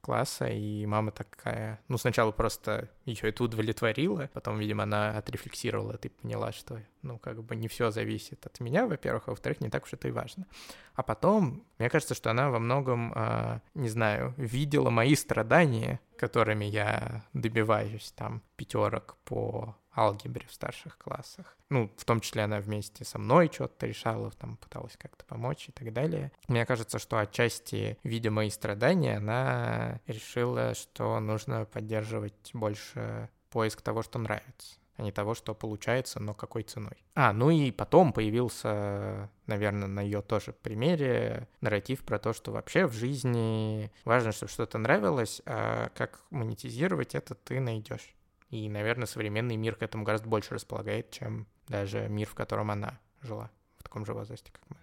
класса, 0.04 0.48
и 0.48 0.86
мама 0.86 1.12
такая, 1.12 1.80
ну, 1.88 1.98
сначала 1.98 2.32
просто 2.32 2.90
ее 3.06 3.30
это 3.30 3.46
удовлетворила, 3.46 4.30
потом, 4.34 4.60
видимо, 4.60 4.84
она 4.84 5.18
отрефлексировала, 5.18 5.98
ты 5.98 6.10
поняла, 6.10 6.52
что, 6.52 6.80
ну, 7.02 7.18
как 7.18 7.42
бы 7.42 7.56
не 7.56 7.70
все 7.70 7.90
зависит 7.90 8.46
от 8.46 8.60
меня, 8.60 8.86
во-первых, 8.86 9.24
а 9.28 9.32
во-вторых, 9.32 9.62
не 9.62 9.70
так 9.70 9.86
уж 9.86 9.94
это 9.94 10.10
и 10.10 10.12
важно. 10.12 10.46
А 10.94 11.04
потом, 11.04 11.64
мне 11.80 11.90
кажется, 11.90 12.16
что 12.16 12.30
она 12.32 12.50
во 12.50 12.60
многом, 12.60 13.14
э, 13.16 13.60
не 13.76 13.88
знаю, 13.88 14.34
видела 14.36 14.90
мои 14.90 15.16
страдания, 15.16 16.02
которыми 16.18 16.66
я 16.66 17.24
добиваюсь 17.32 18.12
там 18.12 18.42
пятерок 18.58 19.16
по 19.24 19.76
алгебре 19.96 20.46
в 20.48 20.54
старших 20.54 20.98
классах. 20.98 21.58
Ну, 21.70 21.92
в 21.98 22.06
том 22.06 22.20
числе 22.20 22.44
она 22.44 22.60
вместе 22.60 23.06
со 23.06 23.20
мной 23.20 23.50
что-то 23.52 23.86
решала, 23.86 24.32
там 24.32 24.58
пыталась 24.58 24.98
как-то 24.98 25.26
помочь 25.26 25.70
и 25.70 25.72
так 25.72 25.94
далее. 25.94 26.32
Мне 26.48 26.66
кажется, 26.66 27.00
что 27.00 27.18
отчасти, 27.18 27.98
видя 28.04 28.32
мои 28.32 28.50
страдания, 28.50 29.18
она 29.18 30.00
решила, 30.08 30.74
что 30.74 31.20
нужно 31.20 31.66
поддерживать 31.66 32.52
больше 32.54 33.30
поиск 33.50 33.82
того, 33.82 34.04
что 34.04 34.20
нравится 34.20 34.78
а 34.96 35.02
не 35.02 35.12
того, 35.12 35.34
что 35.34 35.56
получается, 35.56 36.20
но 36.20 36.34
какой 36.34 36.64
ценой. 36.64 37.04
А, 37.16 37.34
ну 37.34 37.50
и 37.50 37.72
потом 37.72 38.14
появился, 38.14 39.30
наверное, 39.48 39.88
на 39.88 40.02
ее 40.02 40.22
тоже 40.22 40.54
примере 40.54 41.48
нарратив 41.62 42.02
про 42.02 42.20
то, 42.20 42.34
что 42.34 42.52
вообще 42.52 42.86
в 42.86 42.94
жизни 42.94 43.92
важно, 44.06 44.32
чтобы 44.32 44.52
что-то 44.52 44.78
нравилось, 44.78 45.42
а 45.46 45.90
как 45.96 46.22
монетизировать 46.30 47.16
это 47.16 47.36
ты 47.36 47.60
найдешь 47.60 48.14
И, 48.54 48.70
наверное, 48.70 49.08
современный 49.08 49.56
мир 49.56 49.76
к 49.76 49.82
этому 49.82 50.04
гораздо 50.04 50.30
больше 50.30 50.54
располагает, 50.54 51.10
чем 51.10 51.48
даже 51.68 52.08
мир, 52.08 52.28
в 52.28 52.36
котором 52.36 52.70
она 52.70 53.00
жила 53.24 53.50
в 53.80 53.84
таком 53.84 54.06
же 54.06 54.14
возрасте, 54.14 54.52
как 54.52 54.62
мы. 54.70 54.78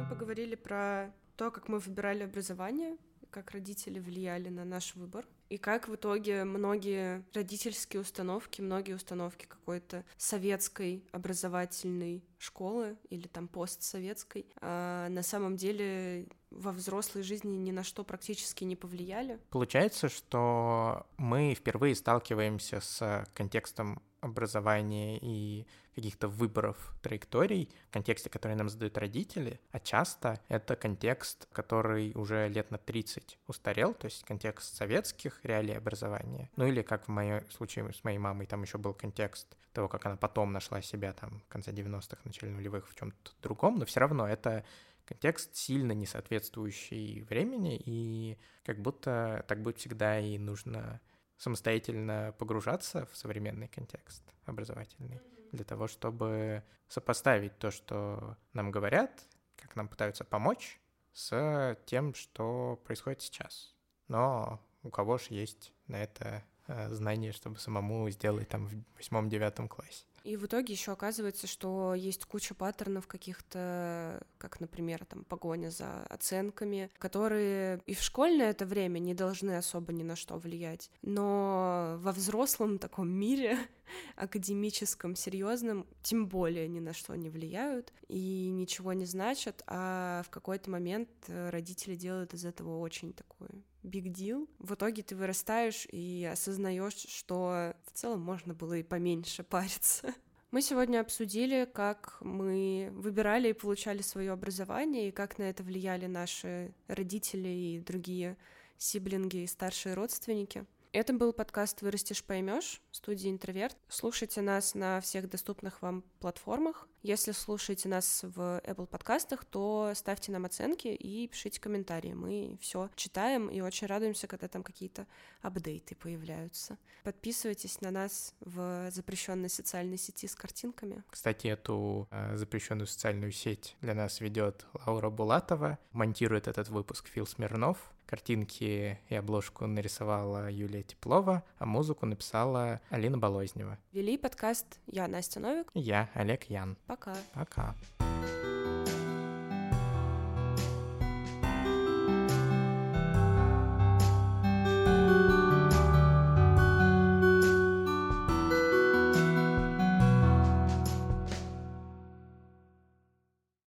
Мы 0.00 0.06
поговорили 0.10 0.56
про 0.56 1.12
то, 1.36 1.52
как 1.52 1.68
мы 1.68 1.78
выбирали 1.78 2.24
образование, 2.24 2.96
как 3.30 3.52
родители 3.52 4.00
влияли 4.00 4.48
на 4.48 4.64
наш 4.64 4.96
выбор, 4.96 5.24
и 5.50 5.56
как 5.56 5.86
в 5.86 5.94
итоге 5.94 6.42
многие 6.42 7.24
родительские 7.32 8.02
установки, 8.02 8.60
многие 8.60 8.94
установки 8.94 9.46
какой-то 9.46 10.04
советской 10.16 11.04
образовательной 11.12 12.24
школы 12.38 12.96
или 13.08 13.28
там 13.28 13.46
постсоветской 13.46 14.46
а 14.60 15.08
на 15.10 15.22
самом 15.22 15.56
деле 15.56 16.26
во 16.56 16.72
взрослой 16.72 17.22
жизни 17.22 17.56
ни 17.56 17.70
на 17.70 17.84
что 17.84 18.04
практически 18.04 18.64
не 18.64 18.76
повлияли. 18.76 19.38
Получается, 19.50 20.08
что 20.08 21.06
мы 21.16 21.54
впервые 21.54 21.94
сталкиваемся 21.94 22.80
с 22.80 23.26
контекстом 23.34 24.02
образования 24.20 25.18
и 25.20 25.66
каких-то 25.94 26.28
выборов 26.28 26.94
траекторий 27.02 27.68
в 27.88 27.92
контексте, 27.92 28.30
который 28.30 28.56
нам 28.56 28.68
задают 28.68 28.96
родители, 28.96 29.60
а 29.72 29.80
часто 29.80 30.40
это 30.48 30.74
контекст, 30.74 31.48
который 31.52 32.12
уже 32.14 32.48
лет 32.48 32.70
на 32.70 32.78
30 32.78 33.38
устарел, 33.46 33.92
то 33.92 34.06
есть 34.06 34.24
контекст 34.24 34.74
советских 34.74 35.40
реалий 35.42 35.76
образования. 35.76 36.50
Ну 36.56 36.66
или 36.66 36.82
как 36.82 37.06
в 37.06 37.08
моем 37.08 37.48
случае 37.50 37.92
с 37.92 38.04
моей 38.04 38.18
мамой, 38.18 38.46
там 38.46 38.62
еще 38.62 38.78
был 38.78 38.94
контекст 38.94 39.56
того, 39.72 39.88
как 39.88 40.06
она 40.06 40.16
потом 40.16 40.52
нашла 40.52 40.80
себя 40.82 41.12
там 41.12 41.40
в 41.40 41.48
конце 41.48 41.72
90-х, 41.72 42.18
начале 42.24 42.52
нулевых 42.52 42.88
в 42.88 42.94
чем-то 42.94 43.32
другом, 43.42 43.78
но 43.78 43.84
все 43.84 44.00
равно 44.00 44.26
это 44.26 44.64
контекст 45.04 45.54
сильно 45.54 45.92
не 45.92 46.06
соответствующий 46.06 47.22
времени, 47.22 47.76
и 47.84 48.38
как 48.64 48.80
будто 48.80 49.44
так 49.48 49.62
будет 49.62 49.78
всегда 49.78 50.20
и 50.20 50.38
нужно 50.38 51.00
самостоятельно 51.36 52.34
погружаться 52.38 53.06
в 53.06 53.16
современный 53.16 53.68
контекст 53.68 54.22
образовательный 54.44 55.20
для 55.50 55.64
того, 55.64 55.86
чтобы 55.86 56.62
сопоставить 56.88 57.58
то, 57.58 57.70
что 57.70 58.36
нам 58.52 58.70
говорят, 58.70 59.26
как 59.56 59.76
нам 59.76 59.88
пытаются 59.88 60.24
помочь, 60.24 60.80
с 61.12 61.78
тем, 61.86 62.14
что 62.14 62.80
происходит 62.84 63.22
сейчас. 63.22 63.74
Но 64.08 64.60
у 64.82 64.90
кого 64.90 65.18
же 65.18 65.26
есть 65.30 65.72
на 65.86 66.02
это 66.02 66.42
э, 66.66 66.90
знание, 66.90 67.32
чтобы 67.32 67.58
самому 67.58 68.08
сделать 68.10 68.48
там 68.48 68.66
в 68.66 68.96
восьмом-девятом 68.96 69.68
классе. 69.68 70.06
И 70.24 70.36
в 70.36 70.46
итоге 70.46 70.72
еще 70.72 70.92
оказывается, 70.92 71.46
что 71.46 71.94
есть 71.94 72.24
куча 72.24 72.54
паттернов 72.54 73.06
каких-то, 73.06 74.24
как, 74.38 74.60
например, 74.60 75.04
там 75.04 75.24
погоня 75.24 75.70
за 75.70 76.04
оценками, 76.04 76.90
которые 76.98 77.80
и 77.86 77.94
в 77.94 78.02
школьное 78.02 78.50
это 78.50 78.64
время 78.66 78.98
не 78.98 79.14
должны 79.14 79.56
особо 79.56 79.92
ни 79.92 80.02
на 80.02 80.16
что 80.16 80.36
влиять. 80.36 80.90
Но 81.02 81.96
во 81.98 82.12
взрослом 82.12 82.78
таком 82.78 83.08
мире, 83.08 83.58
академическом, 84.16 85.16
серьезном, 85.16 85.86
тем 86.02 86.26
более 86.26 86.68
ни 86.68 86.80
на 86.80 86.92
что 86.92 87.14
не 87.14 87.30
влияют 87.30 87.92
и 88.08 88.50
ничего 88.50 88.92
не 88.92 89.04
значат, 89.04 89.62
а 89.66 90.22
в 90.24 90.30
какой-то 90.30 90.70
момент 90.70 91.08
родители 91.26 91.94
делают 91.94 92.34
из 92.34 92.44
этого 92.44 92.78
очень 92.78 93.12
такой 93.12 93.64
big 93.82 94.12
deal. 94.12 94.48
В 94.58 94.74
итоге 94.74 95.02
ты 95.02 95.16
вырастаешь 95.16 95.86
и 95.90 96.28
осознаешь, 96.30 97.06
что 97.08 97.74
в 97.84 97.92
целом 97.92 98.20
можно 98.20 98.54
было 98.54 98.74
и 98.74 98.82
поменьше 98.82 99.42
париться. 99.48 100.14
Мы 100.50 100.60
сегодня 100.60 101.00
обсудили, 101.00 101.66
как 101.72 102.18
мы 102.20 102.90
выбирали 102.92 103.48
и 103.48 103.54
получали 103.54 104.02
свое 104.02 104.32
образование, 104.32 105.08
и 105.08 105.12
как 105.12 105.38
на 105.38 105.44
это 105.44 105.62
влияли 105.62 106.06
наши 106.06 106.74
родители 106.88 107.48
и 107.48 107.80
другие 107.80 108.36
сиблинги 108.76 109.38
и 109.38 109.46
старшие 109.46 109.94
родственники. 109.94 110.66
Это 110.92 111.14
был 111.14 111.32
подкаст 111.32 111.80
«Вырастешь, 111.80 112.22
поймешь» 112.22 112.82
студии 112.90 113.30
«Интроверт». 113.30 113.78
Слушайте 113.88 114.42
нас 114.42 114.74
на 114.74 115.00
всех 115.00 115.30
доступных 115.30 115.80
вам 115.80 116.04
платформах. 116.20 116.86
Если 117.00 117.32
слушаете 117.32 117.88
нас 117.88 118.20
в 118.22 118.60
Apple 118.62 118.86
подкастах, 118.86 119.46
то 119.46 119.92
ставьте 119.94 120.32
нам 120.32 120.44
оценки 120.44 120.88
и 120.88 121.26
пишите 121.28 121.62
комментарии. 121.62 122.12
Мы 122.12 122.58
все 122.60 122.90
читаем 122.94 123.48
и 123.48 123.62
очень 123.62 123.86
радуемся, 123.86 124.26
когда 124.26 124.48
там 124.48 124.62
какие-то 124.62 125.06
апдейты 125.40 125.94
появляются. 125.94 126.76
Подписывайтесь 127.04 127.80
на 127.80 127.90
нас 127.90 128.34
в 128.40 128.90
запрещенной 128.90 129.48
социальной 129.48 129.96
сети 129.96 130.28
с 130.28 130.34
картинками. 130.34 131.02
Кстати, 131.08 131.46
эту 131.46 132.06
э, 132.10 132.36
запрещенную 132.36 132.86
социальную 132.86 133.32
сеть 133.32 133.78
для 133.80 133.94
нас 133.94 134.20
ведет 134.20 134.66
Лаура 134.74 135.08
Булатова, 135.08 135.78
монтирует 135.92 136.48
этот 136.48 136.68
выпуск 136.68 137.08
Фил 137.08 137.26
Смирнов. 137.26 137.78
Картинки 138.12 138.98
и 139.08 139.14
обложку 139.14 139.66
нарисовала 139.66 140.50
Юлия 140.50 140.82
Теплова, 140.82 141.42
а 141.56 141.64
музыку 141.64 142.04
написала 142.04 142.78
Алина 142.90 143.16
Болознева. 143.16 143.78
Вели 143.92 144.18
подкаст 144.18 144.66
я, 144.86 145.08
Настя 145.08 145.40
Новик. 145.40 145.70
И 145.72 145.80
я, 145.80 146.10
Олег 146.12 146.44
Ян. 146.50 146.76
Пока. 146.86 147.14
Пока. 147.32 147.74